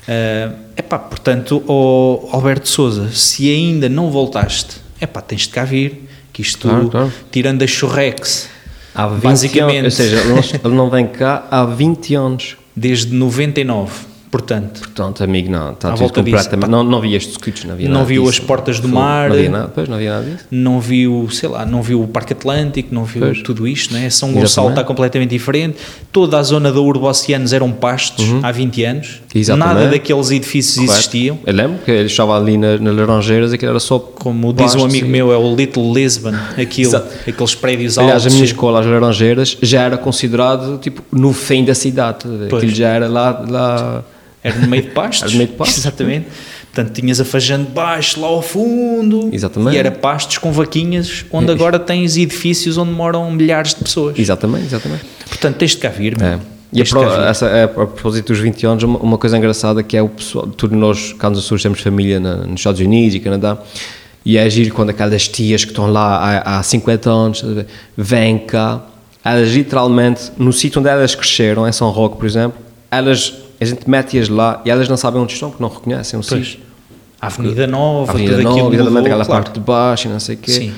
É 0.08 0.50
epá, 0.78 1.00
portanto, 1.00 1.64
ó 1.68 2.30
Alberto 2.32 2.70
Souza, 2.70 3.10
se 3.12 3.50
ainda 3.52 3.90
não 3.90 4.10
voltaste, 4.12 4.78
epá, 5.02 5.22
tens 5.22 5.42
de 5.42 5.50
cá 5.50 5.66
vir, 5.66 6.08
que 6.32 6.42
isto, 6.42 6.68
Claro, 6.70 6.90
claro. 6.90 7.14
tirando 7.32 7.64
a 7.64 7.68
Churrex, 7.68 8.50
Há 8.94 9.08
20 9.08 9.22
Basicamente. 9.24 9.78
anos, 9.78 10.00
ou 10.00 10.06
seja, 10.06 10.20
ele 10.22 10.30
não, 10.30 10.40
ele 10.40 10.76
não 10.76 10.90
vem 10.90 11.06
cá 11.08 11.46
há 11.52 11.64
20 11.66 12.16
anos. 12.16 12.58
Desde 12.76 13.14
99, 13.14 13.92
portanto. 14.32 14.80
Portanto, 14.82 15.24
amigo, 15.24 15.50
não, 15.50 15.72
está 15.74 15.92
tudo 15.92 16.04
disso, 16.06 16.14
completamente. 16.14 16.70
não, 16.70 16.84
não 16.84 17.00
vi 17.02 17.16
estes 17.16 17.34
scripts, 17.34 17.64
não 17.66 17.74
havia 17.74 17.88
Não 17.88 17.94
nada 17.96 18.06
viu 18.06 18.24
disso. 18.24 18.34
as 18.42 18.46
portas 18.48 18.80
do 18.80 18.88
mar. 18.88 19.30
Não 19.30 19.36
havia 19.36 19.50
nada, 19.50 19.72
pois, 19.74 19.88
não 19.90 19.96
havia 19.96 20.10
nada 20.12 20.26
disso. 20.30 20.46
não 20.52 20.80
viu, 20.80 21.28
sei 21.32 21.50
lá, 21.50 21.66
não 21.66 21.82
viu 21.82 22.02
o 22.02 22.08
Parque 22.08 22.34
Atlântico, 22.34 22.94
não 22.94 23.04
viu 23.06 23.22
Pois. 23.22 23.42
tudo 23.42 23.68
isto, 23.68 23.94
não 23.94 24.00
é? 24.00 24.10
São 24.10 24.30
Exatamente. 24.30 24.40
Gonçalo 24.42 24.70
está 24.70 24.84
completamente 24.84 25.30
diferente. 25.32 25.78
Toda 26.12 26.38
a 26.38 26.44
zona 26.44 26.72
da 26.72 26.80
Urba 26.80 27.08
Oceanos 27.10 27.54
eram 27.54 27.72
pastos 27.72 28.26
há 28.44 28.52
20 28.52 28.84
anos. 28.84 29.08
Uhum. 29.08 29.40
Exatamente. 29.40 29.76
Nada 29.76 29.90
daqueles 29.92 30.32
edifícios 30.32 30.76
Correto. 30.78 30.94
existiam. 30.94 31.40
Eu 31.46 31.54
lembro 31.54 31.80
que 31.86 31.92
ele 31.92 32.06
estava 32.08 32.36
ali 32.38 32.58
na, 32.58 32.78
nas 32.78 32.96
Laranjeiras, 32.96 33.54
aquilo 33.54 33.70
era 33.72 33.80
só. 33.80 34.00
Como 34.00 34.52
diz 34.52 34.74
um 34.76 34.80
pastos 34.80 34.84
amigo 34.86 35.06
e- 35.06 35.10
meu, 35.10 35.32
é 35.32 35.38
o 35.38 35.56
Little 35.56 35.94
Lisbon, 35.94 36.34
aquilo, 36.60 36.96
aqueles 37.28 37.56
prédios 37.56 37.98
Aliás, 37.98 38.14
a 38.24 38.26
altos. 38.26 38.34
minha 38.34 38.46
escola, 38.46 38.80
as 38.80 38.86
Laranjeiras, 38.86 39.58
já 39.62 39.84
era 39.84 39.98
considerado 39.98 40.78
tipo 40.80 41.02
no 41.12 41.32
fim 41.34 41.64
da 41.64 41.74
cidade. 41.76 42.26
Pois. 42.50 42.64
Aquilo 42.64 42.76
já 42.76 42.90
era 42.90 43.08
lá. 43.08 43.44
lá 43.48 44.04
Era 44.44 44.56
no 44.60 44.68
meio 44.68 44.84
de 44.84 44.90
pastos. 44.92 45.24
Era 45.24 45.32
no 45.32 45.38
meio 45.38 45.50
de 45.50 45.56
pastos. 45.56 45.78
Exatamente. 45.86 46.28
Portanto, 46.74 46.94
tinhas 46.94 47.20
a 47.20 47.26
Fajã 47.26 47.64
de 47.64 47.72
baixo, 47.72 48.20
lá 48.22 48.28
ao 48.28 48.42
fundo. 48.42 49.30
Exatamente. 49.32 49.76
E 49.76 49.80
era 49.80 49.92
pastos 49.92 50.38
com 50.38 50.52
vaquinhas, 50.52 51.26
onde 51.32 51.52
agora 51.52 51.80
tens 51.80 52.18
edifícios 52.18 52.78
onde 52.78 52.92
moram 52.92 53.32
milhares 53.32 53.74
de 53.74 53.84
pessoas. 53.84 54.18
exatamente, 54.18 54.66
exatamente. 54.66 55.04
Portanto, 55.28 55.56
tens 55.56 55.72
de 55.72 55.78
cá 55.78 55.90
vir, 55.90 56.18
meu. 56.18 56.28
É. 56.28 56.40
E 56.72 56.82
a, 56.82 56.86
pro, 56.86 57.02
essa, 57.04 57.48
é, 57.48 57.64
a 57.64 57.68
propósito 57.68 58.28
dos 58.34 58.40
20 58.40 58.66
anos, 58.66 58.84
uma, 58.84 59.00
uma 59.00 59.18
coisa 59.18 59.38
engraçada 59.38 59.82
que 59.82 59.96
é 59.96 60.02
o 60.02 60.10
pessoal, 60.10 60.48
todos 60.48 60.78
nós, 60.78 61.14
cá 61.14 61.30
nos 61.30 61.40
Açores, 61.40 61.64
temos 61.64 61.80
família 61.80 62.20
na, 62.20 62.36
nos 62.38 62.60
Estados 62.60 62.82
Unidos 62.82 63.16
e 63.16 63.20
Canadá, 63.20 63.58
e 64.26 64.38
é 64.38 64.50
giro 64.50 64.74
quando 64.76 64.90
aquelas 64.90 65.28
tias 65.28 65.64
que 65.64 65.72
estão 65.72 65.90
lá 65.90 66.18
há, 66.18 66.60
há 66.60 66.64
50 66.64 67.10
anos 67.10 67.44
a 67.44 67.66
vêm 67.96 68.38
cá, 68.38 68.86
elas 69.24 69.50
literalmente, 69.50 70.32
no 70.38 70.52
sítio 70.52 70.80
onde 70.80 70.90
elas 70.90 71.16
cresceram, 71.16 71.68
em 71.68 71.72
São 71.72 71.90
Roque, 71.90 72.18
por 72.18 72.26
exemplo, 72.26 72.60
elas, 72.92 73.34
a 73.60 73.66
gente 73.66 73.90
mete-as 73.90 74.30
lá 74.30 74.62
e 74.66 74.70
elas 74.70 74.88
não 74.88 74.98
sabem 74.98 75.22
onde 75.22 75.34
estão, 75.34 75.50
porque 75.50 75.64
não 75.64 75.70
reconhecem 75.70 76.20
o 76.20 76.24
sítio. 76.24 76.60
A 77.20 77.28
Avenida 77.28 77.66
Nova, 77.66 78.12
A 78.12 78.16
Avenida 78.16 78.42
Nova, 78.42 78.76
exatamente, 78.76 79.06
aquela 79.08 79.26
claro. 79.26 79.44
parte 79.44 79.54
de 79.56 79.60
baixo 79.60 80.08
e 80.08 80.12
não 80.12 80.20
sei 80.20 80.36
o 80.36 80.38
quê. 80.38 80.52
Sim. 80.52 80.74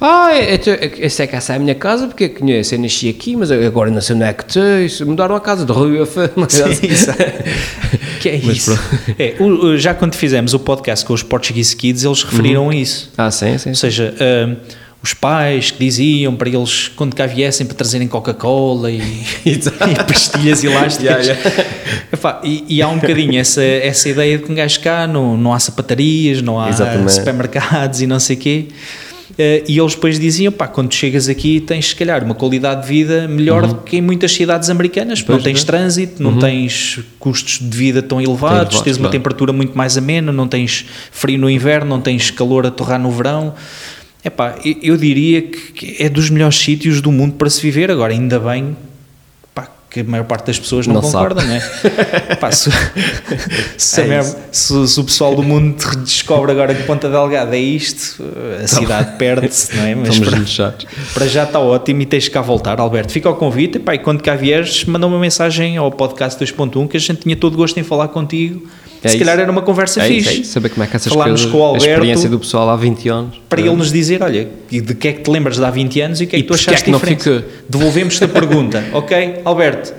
Ah, 0.00 0.30
eu, 0.34 0.58
eu, 0.74 0.88
eu 0.98 1.10
sei 1.10 1.26
que 1.26 1.36
essa 1.36 1.52
é 1.52 1.56
a 1.56 1.58
minha 1.58 1.74
casa 1.74 2.06
porque 2.06 2.24
eu 2.24 2.30
conheço, 2.30 2.74
eu 2.74 2.78
nasci 2.78 3.08
aqui, 3.08 3.36
mas 3.36 3.50
agora 3.50 3.90
não 3.90 4.00
sei 4.00 4.16
onde 4.16 4.24
é 4.24 4.32
que 4.32 4.44
estou, 4.46 5.06
mudaram 5.06 5.34
a 5.36 5.40
casa 5.40 5.64
de 5.64 5.72
uma 5.72 6.06
coisa 6.06 6.66
assim. 6.66 6.88
Que 8.20 8.28
é 8.30 8.40
Mas 8.42 8.56
isso. 8.56 8.78
É, 9.18 9.34
o- 9.38 9.76
já 9.76 9.92
quando 9.92 10.14
fizemos 10.14 10.54
o 10.54 10.58
podcast 10.58 11.04
com 11.04 11.12
os 11.12 11.22
Portuguese 11.22 11.76
Kids, 11.76 12.04
eles 12.04 12.22
referiram 12.22 12.70
a 12.70 12.74
isso. 12.74 13.10
Ah, 13.18 13.30
sim, 13.30 13.58
sim. 13.58 13.68
Ou 13.68 13.74
seja, 13.74 14.14
hum, 14.48 14.56
os 15.04 15.12
pais 15.12 15.70
que 15.70 15.84
diziam 15.84 16.34
para 16.34 16.48
eles, 16.48 16.88
quando 16.88 17.14
cá 17.14 17.26
viessem, 17.26 17.66
para 17.66 17.76
trazerem 17.76 18.08
Coca-Cola 18.08 18.90
e, 18.90 19.02
e 19.44 19.58
pastilhas 20.08 20.64
elásticas. 20.64 21.26
Yeah, 21.26 21.52
Epá, 22.10 22.40
e, 22.42 22.64
e 22.66 22.80
há 22.80 22.88
um 22.88 22.98
bocadinho 22.98 23.38
essa, 23.38 23.62
essa 23.62 24.08
ideia 24.08 24.38
de 24.38 24.44
que 24.44 24.50
um 24.50 24.54
gajo 24.54 24.80
cá 24.80 25.06
não, 25.06 25.36
não 25.36 25.52
há 25.52 25.60
sapatarias, 25.60 26.40
não 26.40 26.58
há 26.58 26.70
Exatamente. 26.70 27.12
supermercados 27.12 28.00
e 28.00 28.06
não 28.06 28.18
sei 28.18 28.34
o 28.34 28.38
quê. 28.38 28.68
Eh, 29.36 29.64
e 29.68 29.78
eles 29.78 29.94
depois 29.94 30.18
diziam, 30.18 30.52
pá, 30.52 30.68
quando 30.68 30.92
chegas 30.94 31.28
aqui 31.28 31.60
tens 31.60 31.88
se 31.88 31.96
calhar 31.96 32.22
uma 32.24 32.34
qualidade 32.34 32.82
de 32.82 32.88
vida 32.88 33.26
melhor 33.26 33.66
do 33.66 33.74
que 33.76 33.96
em 33.96 34.00
muitas 34.00 34.32
cidades 34.32 34.70
americanas, 34.70 35.20
porque 35.20 35.32
não 35.32 35.38
Uhum. 35.38 35.42
Pois, 35.42 35.54
tens 35.54 35.64
trânsito, 35.64 36.22
não 36.22 36.38
tens 36.38 37.00
custos 37.18 37.58
de 37.58 37.76
vida 37.76 38.00
tão 38.00 38.20
elevados, 38.20 38.56
elevados, 38.56 38.80
tens 38.82 38.96
uma 38.96 39.08
claro. 39.08 39.12
temperatura 39.12 39.52
muito 39.52 39.76
mais 39.76 39.98
amena, 39.98 40.32
não 40.32 40.46
tens 40.46 40.86
frio 41.10 41.38
no 41.38 41.50
inverno, 41.50 41.90
não 41.90 42.00
tens 42.00 42.30
calor 42.30 42.66
a 42.66 42.70
torrar 42.70 42.98
no 42.98 43.10
verão. 43.10 43.54
Epá, 44.24 44.54
eu, 44.64 44.76
eu 44.82 44.96
diria 44.96 45.42
que 45.42 45.96
é 45.98 46.08
dos 46.08 46.30
melhores 46.30 46.56
sítios 46.58 47.00
do 47.00 47.12
mundo 47.12 47.34
para 47.34 47.50
se 47.50 47.60
viver. 47.60 47.90
Agora, 47.90 48.12
ainda 48.12 48.38
bem 48.40 48.74
pá, 49.54 49.68
que 49.90 50.00
a 50.00 50.04
maior 50.04 50.24
parte 50.24 50.46
das 50.46 50.58
pessoas 50.58 50.86
não, 50.86 50.94
Não 50.94 51.02
sabe. 51.02 51.34
concorda, 51.34 51.42
não 51.42 51.54
é? 51.54 51.60
Pá, 52.40 52.50
se, 52.50 52.70
se, 53.76 54.00
É 54.00 54.20
isso. 54.20 54.36
se- 54.50 54.88
se 54.88 55.00
o 55.00 55.04
pessoal 55.04 55.34
do 55.36 55.42
mundo 55.42 55.76
descobre 56.04 56.50
agora 56.52 56.74
que 56.74 56.82
Ponta 56.84 57.08
Delgada 57.10 57.54
é 57.56 57.60
isto, 57.60 58.24
a 58.62 58.66
cidade 58.66 59.16
perde-se, 59.18 59.76
não 59.76 59.84
é? 59.84 59.94
Mas 59.94 60.08
Estamos 60.16 60.56
para, 60.56 60.74
para 61.12 61.28
já 61.28 61.44
está 61.44 61.58
ótimo 61.60 62.00
e 62.02 62.06
tens 62.06 62.28
cá 62.28 62.40
voltar, 62.40 62.80
Alberto. 62.80 63.12
Fica 63.12 63.28
ao 63.28 63.36
convite 63.36 63.76
epá, 63.76 63.94
e 63.94 63.98
quando 63.98 64.22
cá 64.22 64.34
vieres, 64.34 64.84
manda 64.84 65.06
uma 65.06 65.18
mensagem 65.18 65.76
ao 65.76 65.90
podcast 65.92 66.42
2.1 66.42 66.88
que 66.88 66.96
a 66.96 67.00
gente 67.00 67.20
tinha 67.20 67.36
todo 67.36 67.56
gosto 67.56 67.78
em 67.78 67.82
falar 67.82 68.08
contigo. 68.08 68.66
É 69.04 69.08
Se 69.10 69.16
isso. 69.16 69.24
calhar 69.24 69.38
era 69.40 69.52
uma 69.52 69.62
conversa 69.62 70.00
É 70.02 70.08
fixe. 70.08 70.18
isso, 70.20 70.28
é 70.28 70.32
isso, 70.40 70.52
saber 70.52 70.70
como 70.70 70.82
é 70.82 70.86
que 70.86 70.96
essas 70.96 71.12
Falarmos 71.12 71.40
coisas, 71.42 71.52
com 71.52 71.58
o 71.60 71.64
a 71.64 71.66
Alberto 71.68 71.86
experiência 71.90 72.28
do 72.28 72.38
pessoal 72.38 72.70
há 72.70 72.76
20 72.76 73.08
anos. 73.08 73.36
para 73.48 73.60
ele 73.60 73.72
nos 73.76 73.92
dizer, 73.92 74.22
olha, 74.22 74.48
e 74.70 74.80
de 74.80 74.94
que 74.94 75.08
é 75.08 75.12
que 75.12 75.22
te 75.22 75.30
lembras 75.30 75.56
de 75.56 75.64
há 75.64 75.70
20 75.70 76.00
anos 76.00 76.20
e 76.20 76.24
o 76.24 76.26
que 76.26 76.36
é 76.36 76.38
E 76.38 76.42
que 76.42 76.48
tu 76.48 76.54
porquê 76.54 76.64
é 76.64 76.72
achaste 76.72 76.84
que 76.86 76.90
não 76.90 76.98
diferente? 76.98 77.22
fica? 77.22 77.44
Devolvemos-te 77.68 78.24
a 78.24 78.28
pergunta, 78.28 78.84
ok? 78.94 79.40
Alberto, 79.44 79.92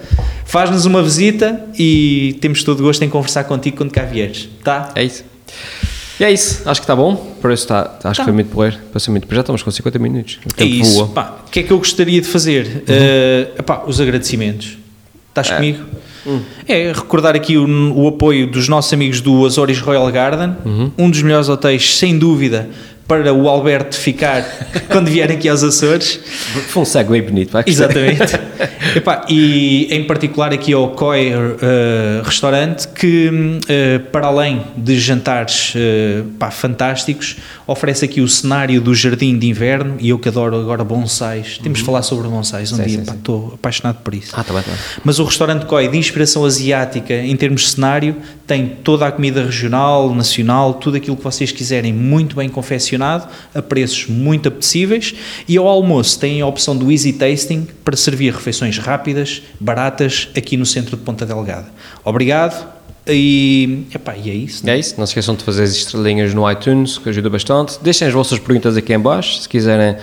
faz-nos 0.46 0.86
uma 0.86 1.04
visita 1.04 1.66
e 1.78 2.38
temos 2.42 2.64
todo 2.64 2.80
o 2.80 2.84
gosto 2.84 3.04
em 3.04 3.10
conversar 3.10 3.44
contigo 3.44 3.78
quando 3.78 3.92
cá 3.92 4.04
vieres, 4.04 4.50
tá? 4.64 4.92
É 4.96 5.04
isso. 5.04 5.24
E 6.20 6.24
é 6.24 6.32
isso, 6.32 6.62
acho 6.66 6.80
que 6.80 6.86
está 6.86 6.96
bom. 6.96 7.16
Por 7.42 7.52
isso 7.52 7.64
está, 7.64 7.82
acho 7.82 8.00
Tá. 8.02 8.12
que 8.14 8.24
foi 8.24 8.32
muito 8.34 8.50
porreiro. 8.50 8.78
Passou 8.94 9.12
muito. 9.12 9.28
Já 9.30 9.42
estamos 9.42 9.62
com 9.62 9.70
50 9.70 10.00
minutos. 10.00 10.40
O 10.46 10.50
É 10.50 10.54
tempo 10.66 10.76
isso. 10.76 10.94
voa. 10.94 11.08
Pá, 11.10 11.38
o 11.46 11.50
que 11.52 11.60
é 11.60 11.64
que 11.64 11.72
eu 11.72 11.78
gostaria 11.78 12.22
de 12.22 12.28
fazer? 12.28 12.84
Eh, 12.88 13.50
epá, 13.60 13.84
os 13.86 14.00
agradecimentos. 14.00 14.78
Estás 15.28 15.52
É. 15.52 15.56
comigo? 15.56 15.84
É 16.68 16.92
recordar 16.92 17.36
aqui 17.36 17.58
o, 17.58 17.94
o 17.94 18.08
apoio 18.08 18.48
dos 18.48 18.68
nossos 18.68 18.92
amigos 18.94 19.22
do 19.22 19.46
Azores 19.46 19.80
Royal 19.80 20.12
Garden, 20.12 20.56
um 20.98 21.10
dos 21.10 21.22
melhores 21.22 21.50
hotéis, 21.50 21.98
sem 21.98 22.18
dúvida, 22.18 22.70
para 23.08 23.34
o 23.34 23.48
Alberto 23.48 23.96
ficar 23.96 24.44
quando 24.90 25.08
vier 25.10 25.32
aqui 25.32 25.48
aos 25.48 25.64
Açores. 25.64 26.20
Foi 26.68 26.84
um 26.84 26.86
segue 26.86 27.12
bem 27.12 27.22
bonito, 27.22 27.52
vai. 27.52 27.64
Exatamente. 27.66 28.40
Epá, 28.96 29.26
e 29.30 29.88
em 29.92 30.06
particular 30.06 30.54
aqui 30.54 30.74
ao 30.74 30.90
Koi 30.90 31.32
eh, 31.32 32.22
Restaurante, 32.24 32.88
que 32.88 33.60
eh, 33.68 34.00
para 34.00 34.28
além 34.28 34.64
de 34.76 35.00
jantares 35.00 35.74
eh, 35.76 36.24
pá, 36.40 36.50
fantásticos, 36.50 37.38
oferece 37.68 38.06
aqui 38.06 38.22
o 38.22 38.28
cenário 38.28 38.82
do 38.82 38.96
jardim 38.96 39.38
de 39.38 39.48
inverno 39.48 39.98
e 40.00 40.10
eu 40.10 40.18
que 40.18 40.30
adoro 40.30 40.60
agora 40.60 40.84
bonsais. 40.84 41.58
Temos 41.58 41.80
de 41.80 41.86
falar 41.86 42.02
sobre 42.02 42.28
bonsais 42.28 42.72
um 42.72 42.78
Sim, 42.78 42.84
dia, 42.84 43.00
sim, 43.00 43.06
pá, 43.06 43.12
sim. 43.12 43.18
estou 43.20 43.52
apaixonado 43.54 43.98
por 44.04 44.14
isso. 44.14 44.34
Ah, 44.36 44.42
está 44.42 44.54
bem, 44.54 44.62
está 44.62 44.72
bem. 44.72 44.82
Mas 45.04 45.20
o 45.20 45.24
restaurante 45.26 45.66
Koi, 45.66 45.88
de 45.88 45.98
inspiração 45.98 46.46
asiática 46.46 47.14
em 47.14 47.36
termos 47.36 47.62
de 47.62 47.70
cenário, 47.70 48.16
tem 48.48 48.68
toda 48.68 49.08
a 49.08 49.12
comida 49.12 49.44
regional, 49.44 50.14
nacional, 50.14 50.76
tudo 50.76 50.98
aquilo 50.98 51.18
que 51.18 51.24
vocês 51.24 51.52
quiserem, 51.52 51.92
muito 51.92 52.36
bem 52.36 52.48
confeccionado, 52.48 52.95
a 53.04 53.62
preços 53.62 54.08
muito 54.08 54.48
apetecíveis. 54.48 55.14
E 55.48 55.58
ao 55.58 55.68
almoço 55.68 56.20
tem 56.20 56.42
a 56.42 56.48
opção 56.48 56.76
do 56.76 56.92
Easy 56.92 57.14
Tasting 57.14 57.68
para 57.84 57.96
servir 57.96 58.34
refeições 58.34 58.78
rápidas, 58.78 59.42
baratas, 59.60 60.30
aqui 60.36 60.58
no 60.58 60.66
centro 60.66 60.96
de 60.96 61.04
Ponta 61.04 61.26
Delgada. 61.26 61.68
Obrigado 62.04 62.76
e, 63.08 63.86
epá, 63.94 64.16
e 64.18 64.30
é 64.30 64.34
isso. 64.34 64.68
É 64.68 64.78
isso, 64.78 64.96
não 64.98 65.06
se 65.06 65.12
esqueçam 65.12 65.36
de 65.36 65.44
fazer 65.44 65.64
as 65.64 65.72
estrelinhas 65.72 66.34
no 66.34 66.50
iTunes, 66.50 66.98
que 66.98 67.10
ajuda 67.10 67.30
bastante. 67.30 67.78
Deixem 67.82 68.08
as 68.08 68.14
vossas 68.14 68.40
perguntas 68.40 68.76
aqui 68.76 68.94
em 68.94 69.00
baixo, 69.00 69.40
se 69.40 69.50
quiserem 69.50 69.98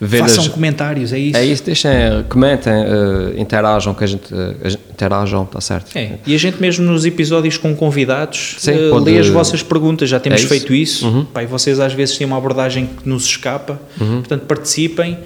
ver 0.00 0.18
Façam 0.20 0.44
as... 0.44 0.48
comentários, 0.48 1.12
é 1.12 1.18
isso. 1.18 1.36
É 1.36 1.44
isso, 1.44 1.64
deixem, 1.64 1.90
comentem, 2.28 2.72
eh, 2.72 3.40
interajam, 3.40 3.94
que 3.94 4.04
a 4.04 4.06
gente, 4.06 4.32
eh, 4.34 4.54
a 4.64 4.68
gente- 4.68 4.82
interajam, 4.90 5.42
está 5.44 5.60
certo. 5.60 5.96
É, 5.96 6.18
e 6.26 6.34
a 6.34 6.38
gente 6.38 6.60
mesmo 6.60 6.84
nos 6.84 7.04
episódios 7.04 7.56
com 7.56 7.74
convidados 7.74 8.56
Sim, 8.58 8.72
eh, 8.72 8.90
pode- 8.90 9.04
lê 9.10 9.18
as 9.18 9.28
vossas 9.28 9.62
perguntas, 9.62 10.08
já 10.08 10.18
temos 10.20 10.40
É 10.40 10.44
isso. 10.44 10.48
feito 10.48 10.74
isso. 10.74 11.06
Uhum. 11.08 11.24
Pá, 11.24 11.42
e 11.42 11.46
vocês 11.46 11.80
às 11.80 11.92
vezes 11.92 12.16
têm 12.18 12.26
uma 12.26 12.36
abordagem 12.36 12.86
que 12.86 13.08
nos 13.08 13.24
escapa, 13.24 13.80
portanto 13.98 14.42
participem. 14.46 15.18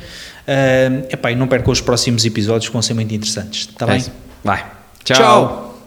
Uh, 0.49 1.05
epá, 1.11 1.31
e 1.31 1.35
não 1.37 1.47
percam 1.47 1.71
os 1.71 1.81
próximos 1.83 2.25
episódios 2.25 2.69
que 2.69 2.73
vão 2.73 2.81
ser 2.81 2.95
muito 2.95 3.15
interessantes. 3.15 3.69
Está 3.71 3.85
É 3.85 3.89
bem? 3.89 3.99
isso. 3.99 4.11
Vai. 4.43 4.65
Tchau. 5.05 5.79